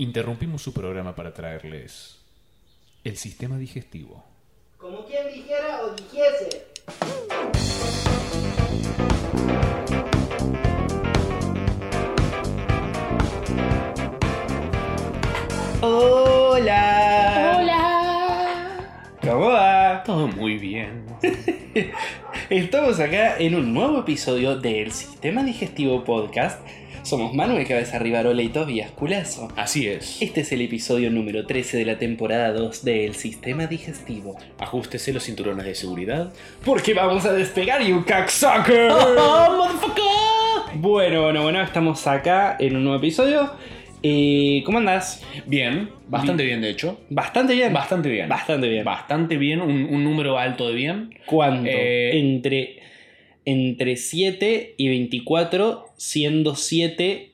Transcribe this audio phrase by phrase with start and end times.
[0.00, 2.20] Interrumpimos su programa para traerles
[3.02, 4.24] el sistema digestivo.
[4.76, 6.66] Como quien dijera o dijese.
[15.80, 17.56] Hola.
[17.58, 19.08] Hola.
[19.20, 20.04] ¿Cómo va?
[20.04, 21.06] Todo muy bien.
[22.50, 26.64] Estamos acá en un nuevo episodio del Sistema Digestivo Podcast.
[27.08, 29.48] Somos Manuel Cabeza Rivarola y Tobias Culazo.
[29.56, 30.20] Así es.
[30.20, 34.36] Este es el episodio número 13 de la temporada 2 del Sistema Digestivo.
[34.58, 36.30] Ajústese los cinturones de seguridad.
[36.66, 38.92] Porque vamos a despegar, you cocksucker.
[40.74, 43.52] Bueno, bueno, bueno, estamos acá en un nuevo episodio.
[44.02, 45.24] Eh, ¿Cómo andás?
[45.46, 47.00] Bien, bastante bien de hecho.
[47.08, 47.72] Bastante bien.
[47.72, 48.28] Bastante bien.
[48.28, 48.84] Bastante bien.
[48.84, 51.14] Bastante bien, un, un número alto de bien.
[51.24, 51.70] ¿Cuánto?
[51.72, 52.80] Eh, Entre,
[53.48, 57.32] entre 7 y 24, siendo 7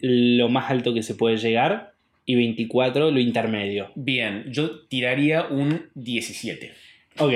[0.00, 1.94] lo más alto que se puede llegar
[2.26, 3.90] y 24 lo intermedio.
[3.94, 6.72] Bien, yo tiraría un 17.
[7.18, 7.32] Ok,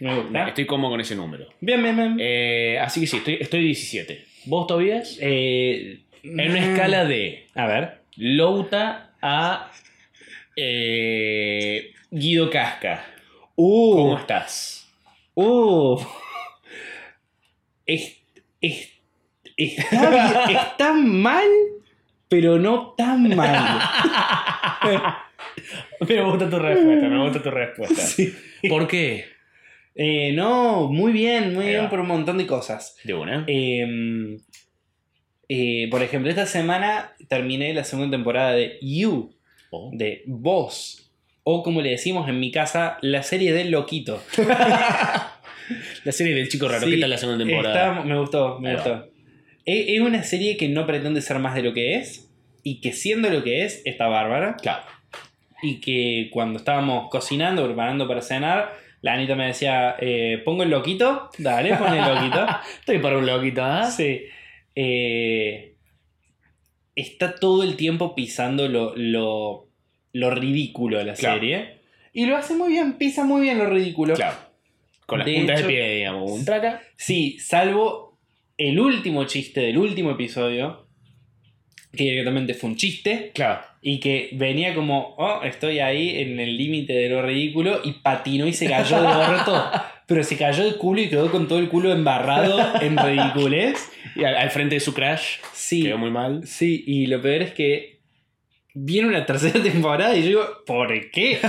[0.00, 0.48] me gusta.
[0.48, 1.46] Estoy cómodo con ese número.
[1.60, 2.16] Bien, bien, bien.
[2.18, 4.24] Eh, así que sí, estoy, estoy 17.
[4.46, 5.16] ¿Vos, Tobias?
[5.20, 7.98] Eh, En una escala de A ver.
[8.16, 9.70] Louta a
[10.56, 13.06] eh, Guido Casca.
[13.54, 14.90] Uh, ¿Cómo estás?
[15.34, 16.00] uh.
[17.86, 18.16] Es,
[18.60, 18.90] es-
[19.56, 21.46] está, está mal,
[22.28, 23.80] pero no tan mal.
[26.08, 28.02] Me gusta tu respuesta, me gusta tu respuesta.
[28.02, 28.34] Sí.
[28.68, 29.24] ¿Por qué?
[29.94, 32.96] Eh, no, muy bien, muy bien por un montón de cosas.
[33.04, 33.44] De una.
[33.46, 34.36] Eh,
[35.48, 39.32] eh, por ejemplo, esta semana terminé la segunda temporada de You,
[39.70, 39.90] Oh.
[39.92, 41.10] de Vos,
[41.44, 44.22] o como le decimos en mi casa, la serie del loquito.
[46.04, 47.90] La serie del chico raro, Sí, ¿qué tal la segunda temporada?
[47.92, 49.06] está- me gustó, me Ahí gustó.
[49.64, 52.30] Es, es una serie que no pretende ser más de lo que es,
[52.62, 54.56] y que siendo lo que es, está bárbara.
[54.60, 54.82] Claro.
[55.62, 60.70] Y que cuando estábamos cocinando, preparando para cenar, la Anita me decía, eh, ¿pongo el
[60.70, 61.30] loquito?
[61.38, 62.46] Dale, pon el loquito.
[62.80, 63.90] Estoy para un loquito, ¿ah?
[63.90, 64.22] Sí.
[64.74, 65.74] Eh,
[66.94, 69.68] está todo el tiempo pisando lo, lo,
[70.12, 71.36] lo ridículo de la Claro.
[71.40, 71.78] serie.
[72.12, 74.14] Y lo hace muy bien, pisa muy bien lo ridículo.
[74.14, 74.36] Claro.
[75.06, 76.30] Con las De puntas hecho- de pie, digamos.
[76.30, 76.82] Un traca.
[76.96, 78.18] Sí, salvo
[78.56, 80.86] el último chiste del último episodio,
[81.96, 83.60] que directamente fue un chiste, Claro.
[83.82, 88.46] y que venía como, oh, estoy ahí en el límite de lo ridículo, y patinó
[88.46, 89.70] y se cayó de orto.
[90.06, 93.90] Pero se cayó de culo y quedó con todo el culo embarrado en ridiculez.
[94.16, 95.38] Y al, al frente de su crash.
[95.54, 95.82] Sí.
[95.84, 96.46] Quedó muy mal.
[96.46, 98.00] Sí, y lo peor es que
[98.74, 101.38] viene una tercera temporada y yo digo, ¿por qué?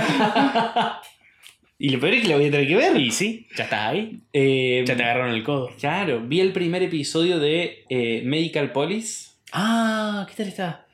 [1.78, 2.96] y lo peor es que la voy a tener que ver.
[3.00, 4.20] Y sí, ya estás ahí.
[4.32, 5.70] Eh, Ya te agarraron el codo.
[5.78, 9.30] Claro, vi el primer episodio de eh, Medical Police.
[9.52, 10.86] Ah, ¿qué tal está?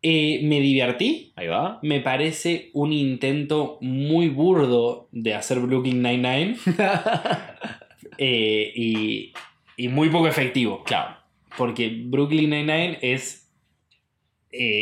[0.00, 1.32] Eh, me divertí.
[1.36, 1.80] Ahí va.
[1.82, 6.56] Me parece un intento muy burdo de hacer Brooklyn Nine-Nine.
[8.20, 9.32] Y,
[9.76, 10.82] y muy poco efectivo.
[10.84, 11.16] Claro.
[11.56, 13.48] Porque Brooklyn Nine-Nine es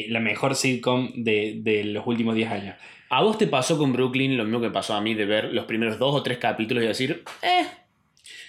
[0.09, 2.77] la mejor sitcom de, de los últimos 10 años.
[3.11, 5.65] ¿A vos te pasó con Brooklyn lo mismo que pasó a mí de ver los
[5.67, 7.67] primeros dos o tres capítulos y decir, eh,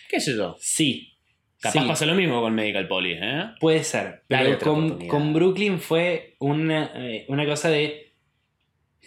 [0.09, 0.55] qué sé yo?
[0.59, 1.13] Sí.
[1.59, 3.43] Capaz sí, pasa lo mismo con Medical Police, ¿eh?
[3.59, 4.23] Puede ser.
[4.27, 8.13] Pero con, con Brooklyn fue una, eh, una cosa de.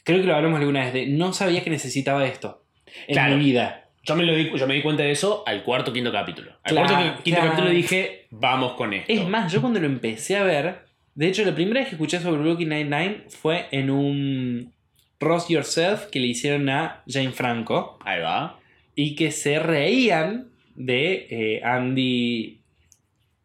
[0.04, 2.64] Creo que lo hablamos alguna vez, de no sabía que necesitaba esto
[3.06, 3.36] en Claro.
[3.36, 3.88] mi vida.
[4.02, 6.52] Yo me, lo di, yo me di cuenta de eso al cuarto quinto capítulo.
[6.64, 7.50] Al Claro, cuarto quinto claro.
[7.52, 9.12] capítulo dije, vamos con esto.
[9.12, 12.18] Es más, yo cuando lo empecé a ver, de hecho, la primera vez que escuché
[12.18, 14.72] sobre Brooklyn Nine-Nine fue en un
[15.20, 18.58] Roast Yourself que le hicieron a Jane Franco Ahí va.
[18.94, 22.58] y que se reían de eh, Andy.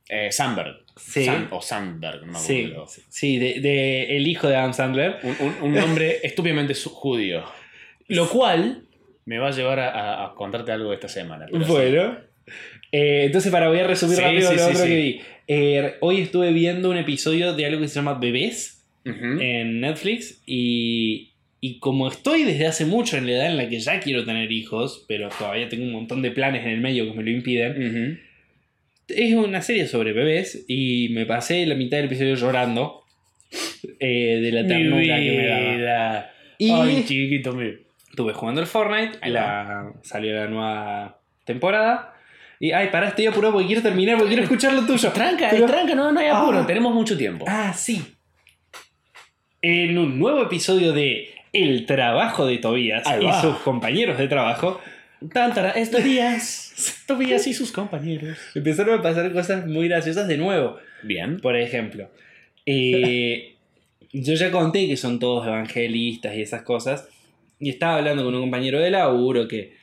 [0.07, 0.77] Eh, Sandberg.
[0.97, 1.27] Sí.
[1.51, 2.87] O Sandberg, no me Sí, acuerdo.
[3.09, 5.17] sí, de, de el hijo de Adam Sandler.
[5.23, 7.43] Un, un- un nombre estúpidamente judío.
[8.07, 8.83] Lo cual
[9.25, 11.47] me va a llevar a, a- a contarte algo de esta semana.
[11.47, 11.57] sí.
[11.67, 12.17] Bueno.
[12.91, 14.87] Eh, entonces, para voy a resumir Sí, rápido sí, lo sí, otro sí.
[14.87, 15.21] que vi.
[15.47, 21.33] Eh, hoy estuve viendo un episodio de algo que se llama Bebés en Netflix y,
[21.65, 24.51] y como estoy desde hace mucho en la edad en la que ya quiero tener
[24.51, 28.21] hijos, pero todavía tengo un montón de planes en el medio que me lo impiden,
[29.07, 33.01] es una serie sobre bebés y me pasé la mitad del episodio llorando
[33.99, 36.29] eh, de la ternura que me daba.
[36.59, 37.73] Y Ay, chiquito mío.
[38.11, 42.13] estuve jugando al Fortnite, Ahí la, salió la nueva temporada.
[42.59, 45.11] Y, ay, pará, estoy apurado porque quiero terminar, porque quiero escuchar lo tuyo.
[45.11, 46.59] Tranca, Pero- tranca, no, no hay apuro.
[46.59, 46.67] Ah.
[46.67, 47.43] Tenemos mucho tiempo.
[47.47, 48.01] Ah, sí.
[49.61, 54.81] En un nuevo episodio de El trabajo de Tobías y sus compañeros de trabajo,
[55.31, 57.03] Tantara, estos días.
[57.07, 58.37] Tobías y sus compañeros.
[58.53, 60.77] empezaron a pasar cosas muy graciosas de nuevo.
[61.03, 61.39] Bien.
[61.39, 62.09] Por ejemplo,
[62.65, 63.55] eh,
[64.11, 67.07] yo ya conté que son todos evangelistas y esas cosas.
[67.59, 69.73] Y estaba hablando con un compañero de laburo que,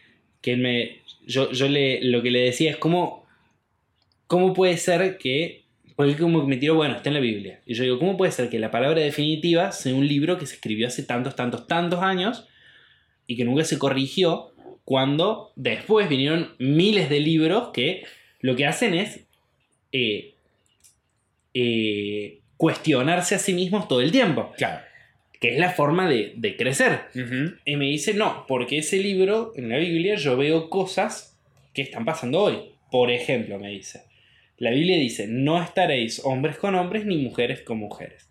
[0.40, 1.00] que me.
[1.26, 3.26] Yo, yo le, lo que le decía es cómo.
[4.26, 5.61] ¿Cómo puede ser que.
[5.96, 7.60] Porque como que me tiró, bueno, está en la Biblia.
[7.66, 10.54] Y yo digo, ¿cómo puede ser que la palabra definitiva sea un libro que se
[10.54, 12.46] escribió hace tantos, tantos, tantos años
[13.26, 14.52] y que nunca se corrigió
[14.84, 18.04] cuando después vinieron miles de libros que
[18.40, 19.20] lo que hacen es
[19.92, 20.34] eh,
[21.54, 24.82] eh, cuestionarse a sí mismos todo el tiempo, Claro.
[25.40, 27.00] que es la forma de, de crecer.
[27.64, 31.38] Y me dice, no, porque ese libro, en la Biblia, yo veo cosas
[31.74, 32.58] que están pasando hoy.
[32.90, 34.02] Por ejemplo, me dice,
[34.62, 38.30] la Biblia dice, no estaréis hombres con hombres ni mujeres con mujeres.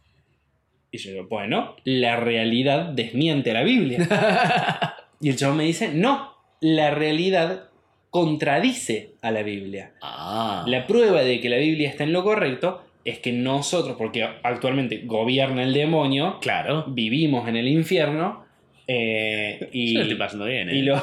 [0.90, 4.96] Y yo digo, bueno, la realidad desmiente a la Biblia.
[5.20, 7.64] y el chavo me dice, no, la realidad
[8.10, 9.92] contradice a la Biblia.
[10.02, 10.64] Ah.
[10.68, 15.02] La prueba de que la Biblia está en lo correcto es que nosotros, porque actualmente
[15.04, 16.86] gobierna el demonio, Claro.
[16.88, 18.46] vivimos en el infierno
[18.88, 20.78] eh, y, Yo lo estoy pasando bien, ¿eh?
[20.78, 20.96] y lo...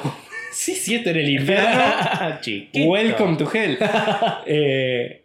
[0.52, 2.38] sí, sí, esto era el infierno.
[2.90, 3.78] Welcome to hell.
[4.46, 5.22] Eh,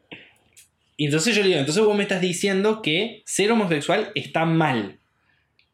[0.97, 4.99] y entonces yo le digo, entonces vos me estás diciendo que ser homosexual está mal.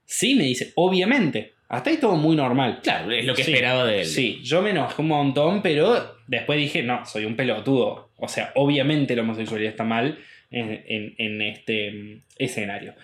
[0.06, 1.54] Sí, me dice, obviamente.
[1.68, 2.80] Hasta ahí todo muy normal.
[2.81, 4.06] Claro, es lo que Sí, esperaba de él.
[4.07, 8.10] Sí, yo me enojé un montón, pero después dije, no, soy un pelotudo.
[8.16, 10.18] O sea, obviamente la homosexualidad está mal
[10.50, 12.95] en, en- en este mm, escenario.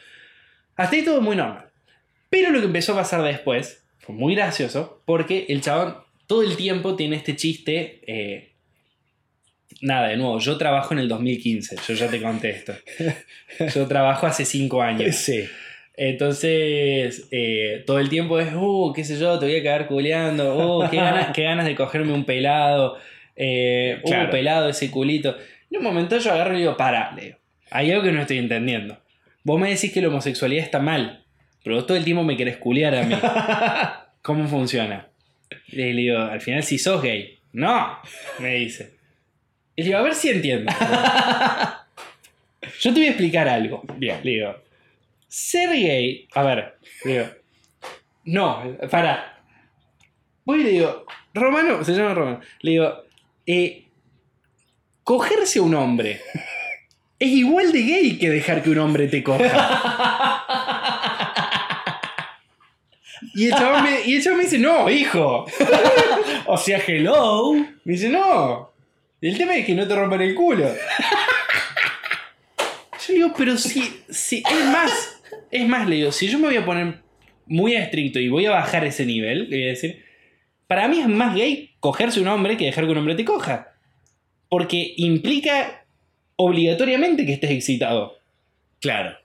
[0.77, 1.65] Hasta ahí todo muy normal.
[2.31, 6.55] Pero lo que empezó a pasar después fue muy gracioso, porque el chabón todo el
[6.57, 8.01] tiempo tiene este chiste.
[8.07, 8.51] eh,
[9.81, 12.73] nada, de nuevo, yo trabajo en el 2015, yo ya te conté esto.
[13.73, 15.15] Yo trabajo hace 5 años.
[15.15, 15.45] Sí.
[15.97, 20.79] Entonces, eh, todo el tiempo es, uh, qué sé yo, te voy a quedar culeando,
[20.79, 22.97] uh, qué ganas, qué ganas de cogerme un pelado,
[23.35, 24.29] eh, uh, Claro.
[24.29, 25.37] pelado ese culito.
[25.71, 27.37] En un momento yo agarro y digo, para, le digo,
[27.71, 28.97] hay algo que no estoy entendiendo.
[29.43, 31.23] Vos me decís que la homosexualidad está mal,
[31.63, 33.15] pero vos todo el tiempo me querés culiar a mí.
[34.21, 35.07] ¿Cómo funciona?
[35.67, 37.37] Y le digo, al final si sos gay.
[37.53, 37.99] No,
[38.39, 38.93] me dice.
[39.75, 40.71] Y le digo, a ver si entiendo.
[42.79, 43.83] Yo te voy a explicar algo.
[43.97, 44.19] Bien.
[44.23, 44.55] Le digo,
[45.27, 46.27] ser gay.
[46.33, 47.27] A ver, le digo,
[48.25, 49.41] no, para.
[50.43, 52.39] Voy y le digo, Romano, se llama Romano.
[52.61, 53.03] Le digo,
[53.45, 53.85] eh,
[55.03, 56.21] cogerse a un hombre
[57.19, 59.41] es igual de gay que dejar que un hombre te coja.
[63.33, 65.45] Y el chabón me, y el chabón me dice, no, hijo.
[66.47, 67.53] O sea, hello.
[67.53, 68.71] Me dice, no.
[69.21, 70.65] El tema es que no te rompan el culo.
[73.07, 76.47] Yo le digo, pero si, si, es más, es más, le digo, si yo me
[76.47, 76.99] voy a poner
[77.47, 80.03] muy estricto y voy a bajar ese nivel, le voy a decir,
[80.67, 83.73] para mí es más gay cogerse un hombre que dejar que un hombre te coja.
[84.49, 85.85] Porque implica
[86.35, 88.17] obligatoriamente que estés excitado.
[88.79, 89.17] Claro.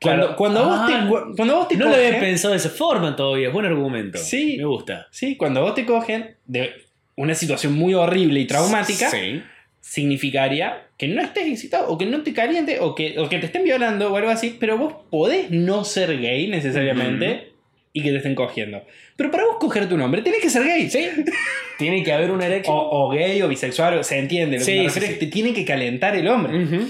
[0.00, 0.36] Cuando, Claro.
[0.36, 2.70] cuando, vos te, Ah, cu- cuando vos te No lo había cogen- pensado de esa
[2.70, 3.48] forma todavía.
[3.48, 4.18] Es buen argumento.
[4.18, 4.56] Sí.
[4.58, 5.06] Me gusta.
[5.10, 6.70] Sí, cuando vos te cogen de
[7.16, 9.42] una situación muy horrible y traumática, Sí.
[9.80, 13.46] significaría que no estés excitado o que no te caliente o que, o que te
[13.46, 17.52] estén violando o algo así, pero vos podés no ser gay necesariamente
[17.92, 18.82] y que te estén cogiendo.
[19.16, 20.88] Pero para vos cogerte un hombre, tenés que ser gay.
[20.88, 21.08] Sí.
[21.78, 22.76] Tiene que haber una erección.
[22.76, 24.58] O, o gay o bisexual, o- se entiende.
[24.58, 25.18] Lo Sí, que me sí, refiero es sí.
[25.18, 26.62] que te tiene que calentar el hombre.
[26.64, 26.88] Ujú.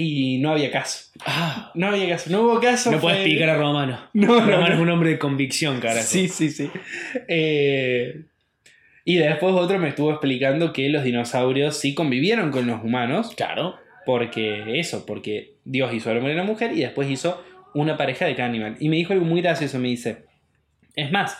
[0.00, 1.10] Y no había caso.
[1.26, 1.72] Ah.
[1.74, 2.30] No había caso.
[2.30, 2.92] No hubo caso.
[2.92, 3.98] No puedes fue- picar a Romano.
[4.12, 4.74] No, no, Romano no.
[4.74, 6.06] es un hombre de convicción, carajo.
[6.06, 6.70] Sí, sí, sí.
[7.26, 8.22] Eh,
[9.04, 13.32] y después otro me estuvo explicando que los dinosaurios sí convivieron con los humanos.
[13.36, 13.74] Claro.
[14.06, 17.42] Porque eso, porque Dios hizo al hombre y la mujer y después hizo
[17.74, 18.76] una pareja de cada animal.
[18.78, 20.24] Y me dijo algo muy gracioso, me dice,
[20.94, 21.36] es más,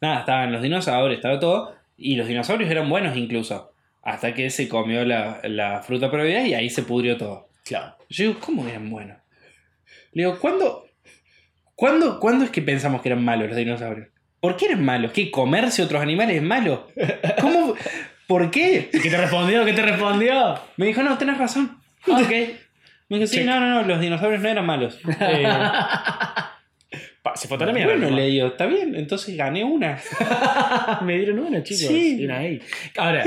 [0.00, 4.68] nada, estaban los dinosaurios, estaba todo, y los dinosaurios eran buenos incluso, hasta que se
[4.68, 7.45] comió la, la fruta prohibida y ahí se pudrió todo.
[7.66, 7.96] Claro.
[8.08, 9.18] Yo digo, ¿cómo eran buenos?
[10.12, 10.86] Le digo, ¿cuándo,
[11.74, 14.08] cuándo, ¿cuándo es que pensamos que eran malos los dinosaurios?
[14.40, 15.10] ¿Por qué eran malos?
[15.10, 15.30] ¿Qué?
[15.32, 16.86] ¿Comerse otros animales es malo?
[17.40, 17.74] ¿Cómo?
[18.28, 18.88] ¿Por qué?
[18.92, 19.64] ¿Qué te respondió?
[19.64, 20.60] ¿Qué te respondió?
[20.76, 21.78] Me dijo, no, tenés razón.
[22.06, 22.30] Ok.
[23.08, 23.46] Me dijo, sí, Check.
[23.46, 24.98] no, no, no, los dinosaurios no eran malos.
[25.20, 25.48] Eh,
[27.22, 27.94] Pa, Se fue toda la mierda.
[27.94, 28.16] bueno, ¿no?
[28.16, 29.98] le digo, está bien, entonces gané una.
[31.02, 31.88] me dieron una, chicos.
[31.88, 32.14] Sí.
[32.16, 32.62] Bien ahí.
[32.96, 33.24] Ahora,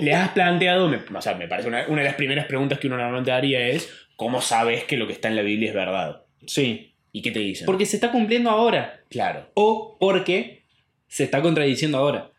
[0.00, 2.86] le has planteado, me- o sea, me parece una, una de las primeras preguntas que
[2.86, 6.22] uno normalmente haría es, ¿cómo sabes que lo que está en la Biblia es verdad?
[6.46, 6.94] Sí.
[7.12, 7.66] ¿Y qué te dicen?
[7.66, 9.00] Porque se está cumpliendo ahora.
[9.08, 9.50] Claro.
[9.54, 10.64] O porque
[11.08, 12.30] se está contradiciendo ahora.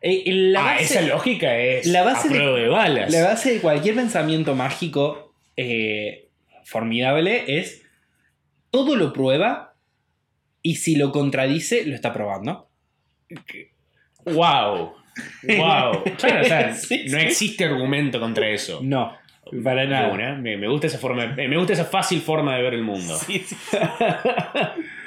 [0.00, 3.10] Eh, la, ah, esa lógica es la base a de- prueba de, balas.
[3.12, 6.28] la base de cualquier pensamiento mágico eh,
[6.64, 7.82] formidable es
[8.70, 9.74] todo lo prueba
[10.62, 12.68] y si lo contradice, lo está probando.
[14.26, 14.94] ¡Wow!
[15.42, 16.02] ¡Wow!
[16.18, 18.80] Claro, o sea, Sí, no existe argumento contra eso.
[18.82, 19.12] No.
[19.62, 20.08] Para nada.
[20.12, 20.34] una.
[20.36, 23.14] Me, me gusta esa forma, me gusta esa fácil forma de ver el mundo.
[23.16, 23.56] Sí, sí.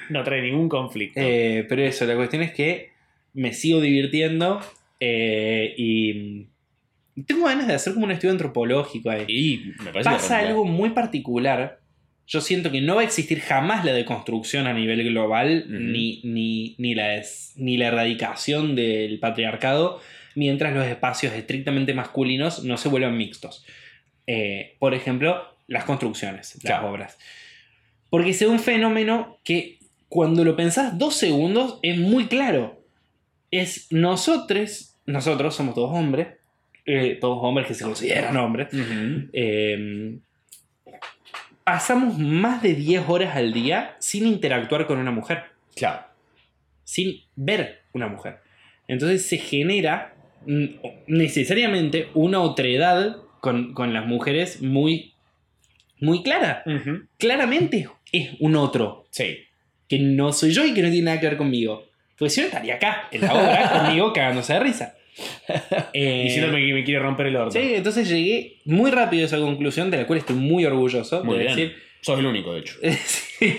[0.09, 1.19] No trae ningún conflicto.
[1.21, 2.91] Eh, pero eso, la cuestión es que
[3.33, 4.61] me sigo divirtiendo
[5.01, 6.47] eh, y
[7.25, 9.25] tengo ganas de hacer como un estudio antropológico ahí.
[9.27, 11.79] y me parece Pasa algo muy particular.
[12.27, 16.75] Yo siento que no va a existir jamás la deconstrucción a nivel global, ni, ni,
[16.77, 20.01] ni la des- ni la erradicación del patriarcado,
[20.35, 23.65] mientras los espacios estrictamente masculinos no se vuelvan mixtos.
[24.27, 26.91] Eh, por ejemplo, las construcciones, las Claro.
[26.91, 27.17] obras.
[28.09, 29.79] Porque es un fenómeno que
[30.09, 32.81] cuando lo pensás dos segundos es muy claro.
[33.51, 36.27] Es nosotros, nosotros somos todos hombres,
[36.85, 38.67] eh, todos hombres que se consideran hombres,
[39.33, 40.17] eh,
[41.67, 45.43] pasamos más de 10 horas al día sin interactuar con una mujer,
[45.75, 45.99] Claro.
[46.85, 48.37] sin ver una mujer.
[48.87, 50.65] Entonces se genera mm,
[51.07, 55.13] necesariamente una otredad con, con las mujeres muy,
[55.99, 56.63] muy clara.
[57.17, 59.39] Claramente es un otro, Sí.
[59.89, 61.83] que no soy yo y que no tiene nada que ver conmigo.
[62.17, 64.95] Porque si no estaría acá, en la obra, conmigo cagándose de risa.
[65.93, 67.51] Eh, Diciéndome que me quiere romper el orto.
[67.59, 71.23] Sí, entonces llegué muy rápido a esa conclusión, de la cual estoy muy orgulloso.
[71.23, 71.55] Muy de bien.
[71.55, 72.75] decir, Sos el único, de hecho.
[73.39, 73.55] Sí.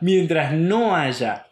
[0.00, 1.46] mientras no haya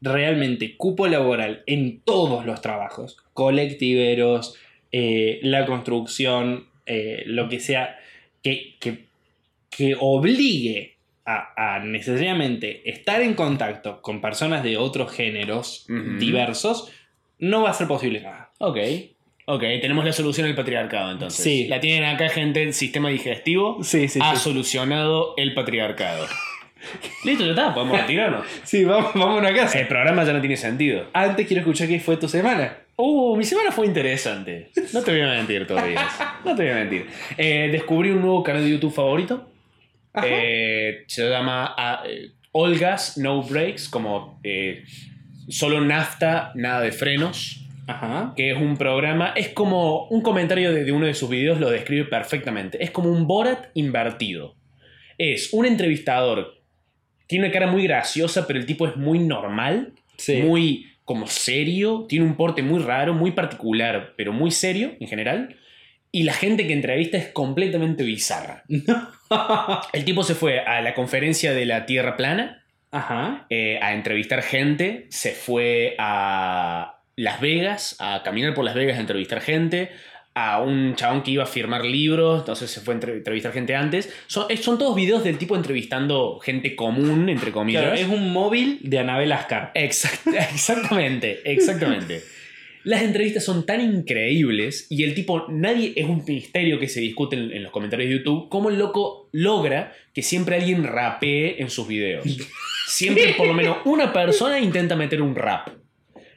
[0.00, 4.56] realmente cupo laboral en todos los trabajos, colectiveros,
[4.92, 7.98] eh, la construcción, eh, lo que sea,
[8.42, 9.06] que, que,
[9.70, 15.86] que obligue a, a necesariamente estar en contacto con personas de otros géneros
[16.18, 16.92] diversos,
[17.38, 18.50] no va a ser posible nada.
[18.58, 18.78] Ok.
[19.48, 21.42] Ok, tenemos la solución al patriarcado entonces.
[21.44, 21.68] Sí.
[21.68, 24.42] La tienen acá, gente, el sistema digestivo Sí, sí, ha sí.
[24.42, 26.26] solucionado el patriarcado.
[27.24, 28.44] Listo, ya está, podemos retirarnos.
[28.64, 29.78] Sí, vamos, vamos a una casa.
[29.78, 31.06] El programa ya no tiene sentido.
[31.12, 32.76] Antes quiero escuchar qué fue tu semana.
[32.96, 34.70] Uh, mi semana fue interesante.
[34.92, 36.00] No te voy a mentir todavía.
[36.44, 37.06] No te voy a mentir.
[37.36, 39.48] Eh, descubrí un nuevo canal de YouTube favorito.
[40.24, 44.84] Eh, se llama ah, eh, All Gas, No Breaks, como eh,
[45.48, 47.62] solo nafta, nada de frenos.
[47.88, 48.32] Ajá.
[48.36, 51.70] Que es un programa, es como un comentario de, de uno de sus videos lo
[51.70, 52.82] describe perfectamente.
[52.82, 54.56] Es como un Borat invertido.
[55.18, 56.60] Es un entrevistador,
[57.26, 60.42] tiene una cara muy graciosa, pero el tipo es muy normal Sí.
[60.42, 65.56] muy como serio, tiene un porte muy raro, muy particular, pero muy serio en general.
[66.10, 68.64] Y la gente que entrevista es completamente bizarra.
[69.92, 72.64] El tipo se fue a la conferencia de la Tierra Plana
[72.96, 73.46] Ajá.
[73.50, 79.00] eh, a entrevistar gente, se fue a Las Vegas, a caminar por Las Vegas a
[79.00, 79.90] entrevistar gente,
[80.38, 83.74] a un chabón que iba a firmar libros, entonces se fue a entre- entrevistar gente
[83.74, 84.12] antes.
[84.26, 87.82] Son, son todos videos del tipo entrevistando gente común, entre comillas.
[87.84, 89.72] Claro, es un móvil de Anabel Ascar.
[89.74, 92.22] Exact- exactamente, exactamente.
[92.84, 97.34] Las entrevistas son tan increíbles y el tipo, nadie, es un misterio que se discute
[97.34, 101.70] en, en los comentarios de YouTube, cómo el loco logra que siempre alguien rapee en
[101.70, 102.24] sus videos.
[102.86, 105.68] Siempre por lo menos una persona intenta meter un rap.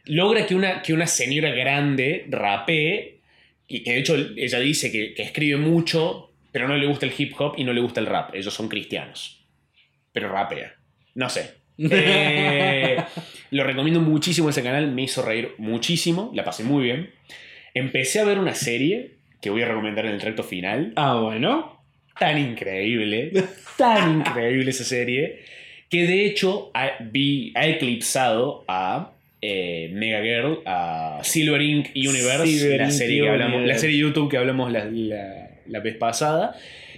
[0.06, 3.20] Logra que una, que una señora grande rapee,
[3.68, 7.13] y que de hecho ella dice que, que escribe mucho, pero no le gusta el
[7.15, 8.34] hip hop y no le gusta el rap.
[8.34, 9.46] Ellos son cristianos.
[10.12, 10.75] Pero rapea.
[11.15, 11.60] No sé.
[11.91, 12.98] Eh,
[13.51, 17.12] lo recomiendo muchísimo ese canal, me hizo reír muchísimo, la pasé muy bien.
[17.74, 20.91] Empecé a ver una serie que voy a recomendar en el tracto final.
[20.98, 21.82] Ah, bueno.
[22.20, 23.32] Tan increíble,
[23.77, 25.39] tan increíble esa serie,
[25.89, 31.88] que de hecho ha, vi, ha eclipsado a eh, Mega Girl, a Silver Inc.
[31.96, 32.91] Universe, Silver la, Inc.
[32.93, 36.55] serie que hablamos, la serie YouTube que hablamos la, la- la vez pasada,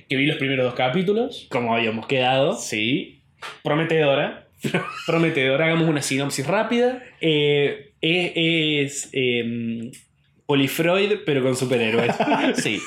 [0.09, 1.47] que vi los primeros dos capítulos.
[1.49, 2.53] Como habíamos quedado.
[2.55, 3.19] Sí,
[3.63, 4.47] prometedora.
[5.05, 7.03] prometedora, hagamos una sinopsis rápida.
[7.19, 9.91] Eh, es es, em,
[10.51, 12.13] Polifreud, pero con superhéroes.
[12.61, 12.77] Sí.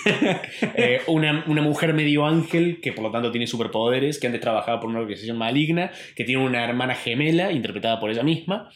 [0.74, 4.80] Eh, una, una mujer medio ángel que por lo tanto tiene superpoderes, que antes trabajaba
[4.80, 8.68] por una organización maligna, que tiene una hermana gemela interpretada por ella misma,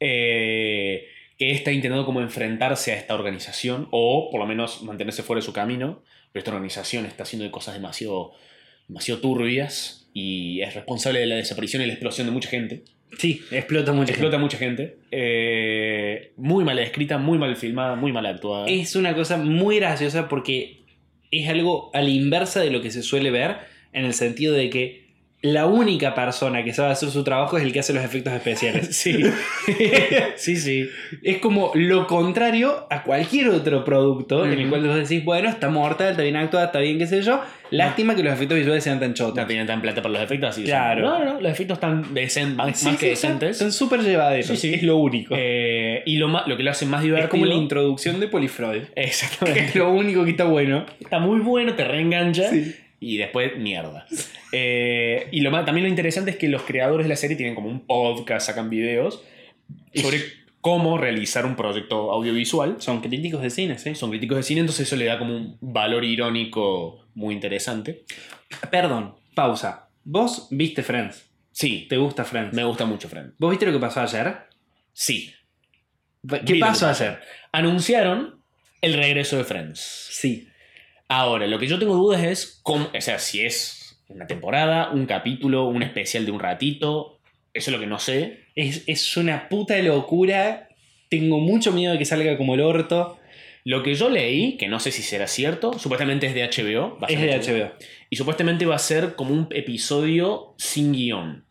[0.00, 1.06] eh,
[1.38, 5.46] que está intentando como enfrentarse a esta organización o por lo menos mantenerse fuera de
[5.46, 8.32] su camino, pero esta organización está haciendo cosas demasiado,
[8.88, 12.82] demasiado turbias y es responsable de la desaparición y la explosión de mucha gente.
[13.16, 14.10] Sí, explota mucho.
[14.10, 14.98] Explota a mucha gente.
[15.10, 18.66] Eh, muy mal escrita, muy mal filmada, muy mal actuada.
[18.66, 20.82] Es una cosa muy graciosa porque
[21.30, 23.56] es algo a la inversa de lo que se suele ver,
[23.92, 25.07] en el sentido de que
[25.40, 28.88] la única persona que sabe hacer su trabajo es el que hace los efectos especiales.
[28.96, 29.22] Sí.
[30.36, 30.88] sí, sí.
[31.22, 35.68] Es como lo contrario a cualquier otro producto en el cual vos decís, bueno, está
[35.68, 37.40] mortal, está bien actuada, está bien, qué sé yo.
[37.70, 39.36] Lástima que los efectos visuales sean tan chotos.
[39.36, 41.06] No tienen tan plata para los efectos, así Claro.
[41.08, 43.58] son- No, no, los efectos están decen- más, Sí, que sí, decentes.
[43.58, 44.46] Son súper llevaderos.
[44.46, 44.74] Sí, sí.
[44.74, 45.34] Es lo único.
[45.38, 47.28] Eh, y lo, lo que lo hace más es divertido.
[47.30, 48.82] como la introducción de Polifreud.
[48.94, 49.64] Que Exactamente.
[49.66, 50.86] es lo único que está bueno.
[51.00, 52.50] Está muy bueno, te reengancha.
[52.50, 52.74] Sí.
[53.00, 54.06] Y después, mierda.
[54.52, 57.54] Eh, y lo más, también lo interesante es que los creadores de la serie tienen
[57.54, 59.22] como un podcast, sacan videos
[59.94, 60.18] sobre
[60.60, 62.76] cómo realizar un proyecto audiovisual.
[62.80, 63.94] Son críticos de cine, sí.
[63.94, 68.04] Son críticos de cine, entonces eso le da como un valor irónico muy interesante.
[68.70, 69.88] Perdón, pausa.
[70.04, 71.28] Vos viste Friends.
[71.52, 72.54] Sí, ¿Te gusta Friends?
[72.54, 73.34] me gusta mucho, Friend.
[73.38, 74.34] ¿Vos viste lo que pasó ayer?
[74.92, 75.34] Sí.
[76.46, 76.88] ¿Qué pasó.
[76.88, 77.20] ayer?
[77.52, 78.42] Anunciaron
[78.80, 79.80] el regreso de Friends.
[80.10, 80.48] Sí.
[81.08, 85.06] Ahora, lo que yo tengo dudas es cómo, o sea, si es una temporada, un
[85.06, 87.18] capítulo, un especial de un ratito.
[87.54, 88.44] Eso es lo que no sé.
[88.54, 90.68] Es, es una puta locura.
[91.08, 93.18] Tengo mucho miedo de que salga como el orto.
[93.64, 96.98] Lo que yo leí, que no sé si será cierto, supuestamente es de HBO.
[96.98, 97.72] va a Es de HBO.
[98.10, 101.44] Y supuestamente va a ser como un episodio sin guion.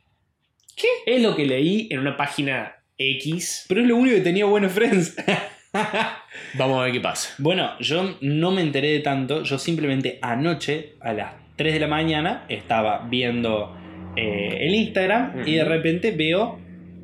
[0.76, 0.88] ¿Qué?
[1.06, 3.66] Es lo que leí en una página X.
[3.68, 5.16] Pero es lo único que tenía bueno Friends.
[6.56, 7.34] Vamos a ver qué pasa.
[7.38, 9.44] bueno, yo no me enteré de tanto.
[9.44, 13.76] Yo simplemente anoche, a las 3 de la mañana, estaba viendo
[14.16, 16.60] eh, el Instagram y de repente veo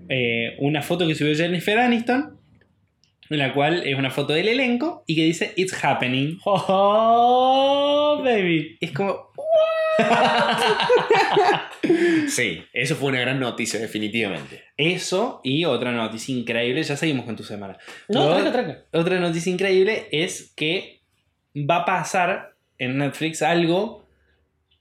[0.10, 2.38] eh, una foto que subió Jennifer Aniston.
[3.30, 6.38] En la cual es una foto del elenco y que dice It's happening.
[6.46, 8.78] Oh, baby.
[8.80, 9.33] Es como.
[12.28, 14.64] Sí, eso fue una gran noticia, definitivamente.
[14.78, 16.82] Eso y otra noticia increíble.
[16.84, 17.78] Ya seguimos con tu semana.
[18.08, 18.86] No, tranca, tranca.
[18.92, 21.02] Otra noticia increíble es que
[21.56, 24.08] va a pasar en Netflix algo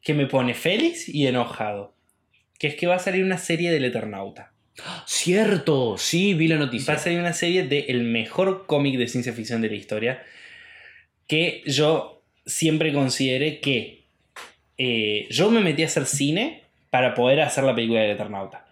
[0.00, 1.95] que me pone feliz y enojado.
[2.59, 4.52] Que es que va a salir una serie del Eternauta.
[5.07, 6.95] Cierto, sí, vi la noticia.
[6.95, 10.23] Va a salir una serie del mejor cómic de ciencia ficción de la historia.
[11.26, 14.01] Que yo siempre consideré que
[14.84, 18.66] eh, yo me metí a hacer cine para poder hacer la película del Eternauta.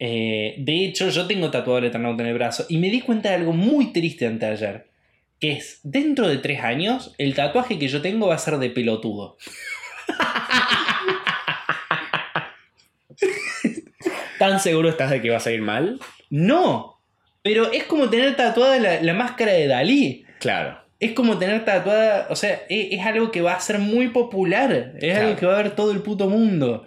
[0.00, 3.28] Eh, de hecho, yo tengo tatuado el Eternauta en el brazo y me di cuenta
[3.28, 4.88] de algo muy triste antes de ayer.
[5.38, 8.70] Que es, dentro de tres años, el tatuaje que yo tengo va a ser de
[8.70, 9.36] pelotudo.
[14.40, 16.00] ¿Tan seguro estás de que va a salir mal?
[16.30, 16.98] No,
[17.42, 20.26] pero es como tener tatuada la, la máscara de Dalí.
[20.40, 20.83] Claro.
[21.04, 24.92] Es como tener tatuada, o sea, es, es algo que va a ser muy popular.
[24.96, 25.26] Es Claro.
[25.28, 26.84] algo que va a ver todo el puto mundo.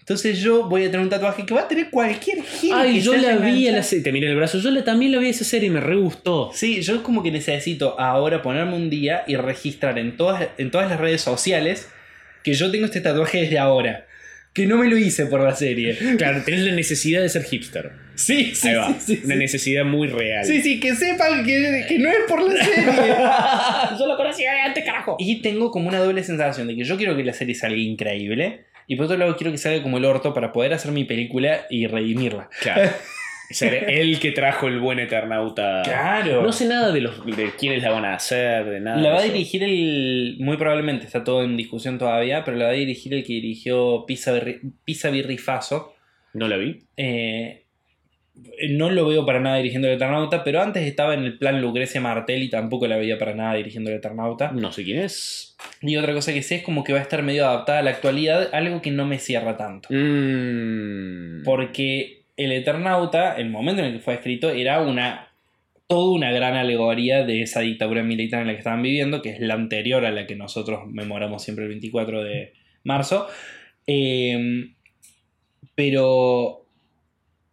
[0.00, 2.72] Entonces yo voy a tener un tatuaje que va a tener cualquier gente.
[2.72, 5.10] Ay, que yo la vi, a la serie, te miré el brazo, yo la- también
[5.10, 6.50] la vi esa serie y me re gustó.
[6.54, 10.88] Sí, yo como que necesito ahora ponerme un día y registrar en todas, en todas
[10.88, 11.88] las redes sociales
[12.44, 14.06] que yo tengo este tatuaje desde ahora.
[14.56, 15.96] Que no me lo hice por la serie.
[16.16, 17.92] Claro, tenés la necesidad de ser hipster.
[18.14, 18.88] Sí, sí, Ahí va.
[18.98, 19.38] sí, sí, Una sí.
[19.40, 20.46] necesidad muy real.
[20.46, 22.84] Sí, sí, que sepan que, que no es por la serie.
[23.98, 25.16] yo lo conocía de antes, carajo.
[25.18, 28.64] Y tengo como una doble sensación de que yo quiero que la serie salga increíble
[28.86, 31.66] y por otro lado quiero que salga como el orto para poder hacer mi película
[31.68, 32.48] y redimirla.
[32.62, 32.90] Claro.
[33.50, 35.82] Ser el que trajo el buen Eternauta.
[35.84, 36.42] Claro.
[36.42, 39.00] No sé nada de los de quiénes la van a hacer, de nada.
[39.00, 40.36] La va a dirigir el.
[40.40, 44.04] Muy probablemente, está todo en discusión todavía, pero la va a dirigir el que dirigió
[44.06, 45.94] Pisa Birrifazo.
[46.34, 46.80] No la vi.
[46.96, 47.66] Eh,
[48.68, 52.00] no lo veo para nada dirigiendo el Eternauta, pero antes estaba en el plan Lucrecia
[52.00, 54.52] Martel y tampoco la veía para nada dirigiendo el Eternauta.
[54.52, 55.56] No sé quién es.
[55.80, 57.90] Y otra cosa que sé es como que va a estar medio adaptada a la
[57.90, 59.88] actualidad, algo que no me cierra tanto.
[59.90, 61.44] Mm.
[61.44, 65.28] Porque el Eternauta, el momento en el que fue escrito, era una
[65.88, 69.40] toda una gran alegoría de esa dictadura militar en la que estaban viviendo, que es
[69.40, 73.28] la anterior a la que nosotros memoramos siempre el 24 de marzo.
[73.86, 74.66] Eh,
[75.74, 76.66] pero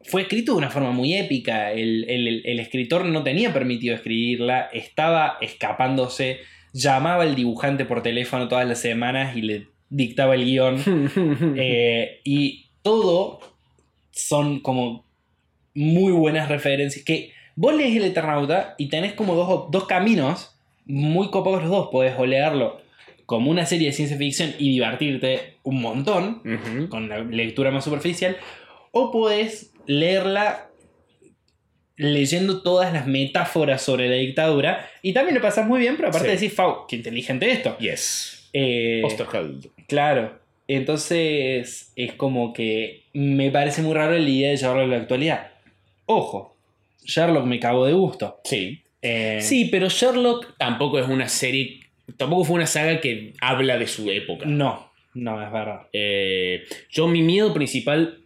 [0.01, 1.71] fue escrito de una forma muy épica.
[1.71, 6.39] El, el- el escritor no tenía permitido escribirla, estaba escapándose,
[6.73, 10.77] llamaba al dibujante por teléfono todas las semanas y le dictaba el guion.
[11.57, 13.39] Eh, y todo
[14.13, 15.03] son como
[15.73, 17.03] muy buenas referencias.
[17.03, 21.89] Que vos lees el Eternauta y tenés como dos, dos caminos muy copados los dos.
[21.91, 22.81] Podés o leerlo
[23.25, 26.41] como una serie de ciencia ficción y divertirte un montón
[26.89, 28.37] con la lectura más superficial.
[28.91, 30.69] O podés leerla
[31.95, 36.27] leyendo todas las metáforas sobre la dictadura y también lo pasas muy bien, pero aparte
[36.29, 36.33] Sí.
[36.35, 37.77] decís, Fau, qué inteligente esto.
[37.77, 38.49] Yes.
[38.53, 39.67] Eh, Osterheld.
[39.87, 40.39] Claro.
[40.67, 45.51] Entonces es como que me parece muy raro la idea de llevarlo a la actualidad.
[46.05, 46.55] Ojo,
[47.03, 48.39] Sherlock me cago de gusto.
[48.43, 48.81] Sí.
[49.01, 51.81] Eh, Sí, pero Sherlock tampoco es una serie.
[52.17, 54.45] Tampoco fue una saga que habla de su época.
[54.45, 54.91] No.
[55.13, 55.87] No, es verdad.
[55.93, 58.19] Eh, yo, mi miedo principal,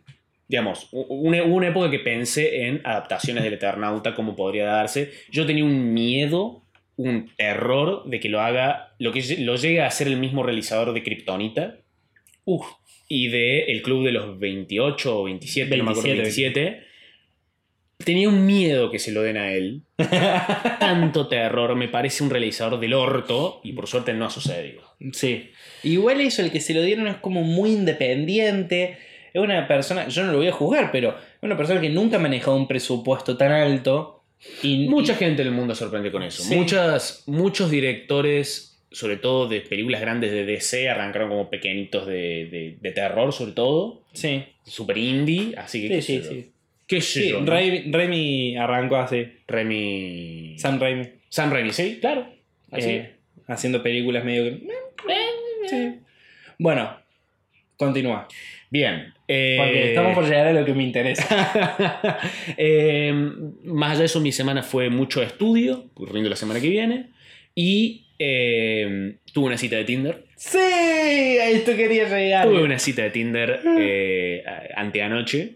[0.47, 5.12] digamos, una, hubo una época que pensé en adaptaciones del Eternauta, cómo podría darse.
[5.30, 6.62] Yo tenía un miedo,
[6.95, 10.93] un terror de que lo haga, lo que lo llegue a hacer el mismo realizador
[10.93, 11.78] de Kryptonita
[12.49, 12.65] Uf.
[13.10, 16.88] y de El Club de los 28 o 27, no me acuerdo, 27, 27.
[18.03, 19.81] Tenía un miedo que se lo den a él.
[20.79, 24.81] Tanto terror, me parece un realizador del orto y por suerte no ha sucedido.
[25.13, 25.49] Sí.
[25.83, 28.97] Igual eso, el que se lo dieron es como muy independiente.
[29.33, 32.17] Es una persona, yo no lo voy a juzgar, pero es una persona que nunca
[32.17, 34.23] ha manejado un presupuesto tan alto.
[34.62, 36.43] Y, Mucha y- gente del mundo sorprende con eso.
[36.43, 36.55] Sí.
[36.55, 42.78] Muchas, muchos directores, sobre todo de películas grandes de DC, arrancaron como pequeñitos de, de-
[42.80, 44.02] de terror, sobre todo.
[44.13, 46.02] Sí, Super indie, así que.
[46.02, 46.30] sí, qué sí.
[46.30, 46.52] sí.
[46.88, 47.52] ¿Qué sé Sí, yo, no?
[47.52, 49.28] Raimi, Raimi arrancó así.
[49.47, 50.56] Remy.
[50.58, 51.04] Sam Raimi.
[51.30, 52.28] Sam Raimi, sí, claro.
[52.71, 52.89] Así.
[52.91, 53.12] eh,
[53.47, 54.67] haciendo películas medio que.
[55.69, 55.95] Sí.
[56.58, 56.97] Bueno,
[57.76, 58.28] continúa.
[58.69, 59.13] Bien.
[59.28, 62.19] eh, Porque estamos por llegar a lo que me interesa.
[62.58, 63.12] Eh,
[63.65, 67.08] más allá de eso, mi semana fue mucho estudio, rindo la semana que viene.
[67.54, 70.23] Y eh, tuve una cita de Tinder.
[70.36, 70.58] ¡Sí!
[70.58, 72.47] A esto quería llegar.
[72.47, 74.43] Tuve una cita de Tinder eh,
[74.75, 75.56] anteanoche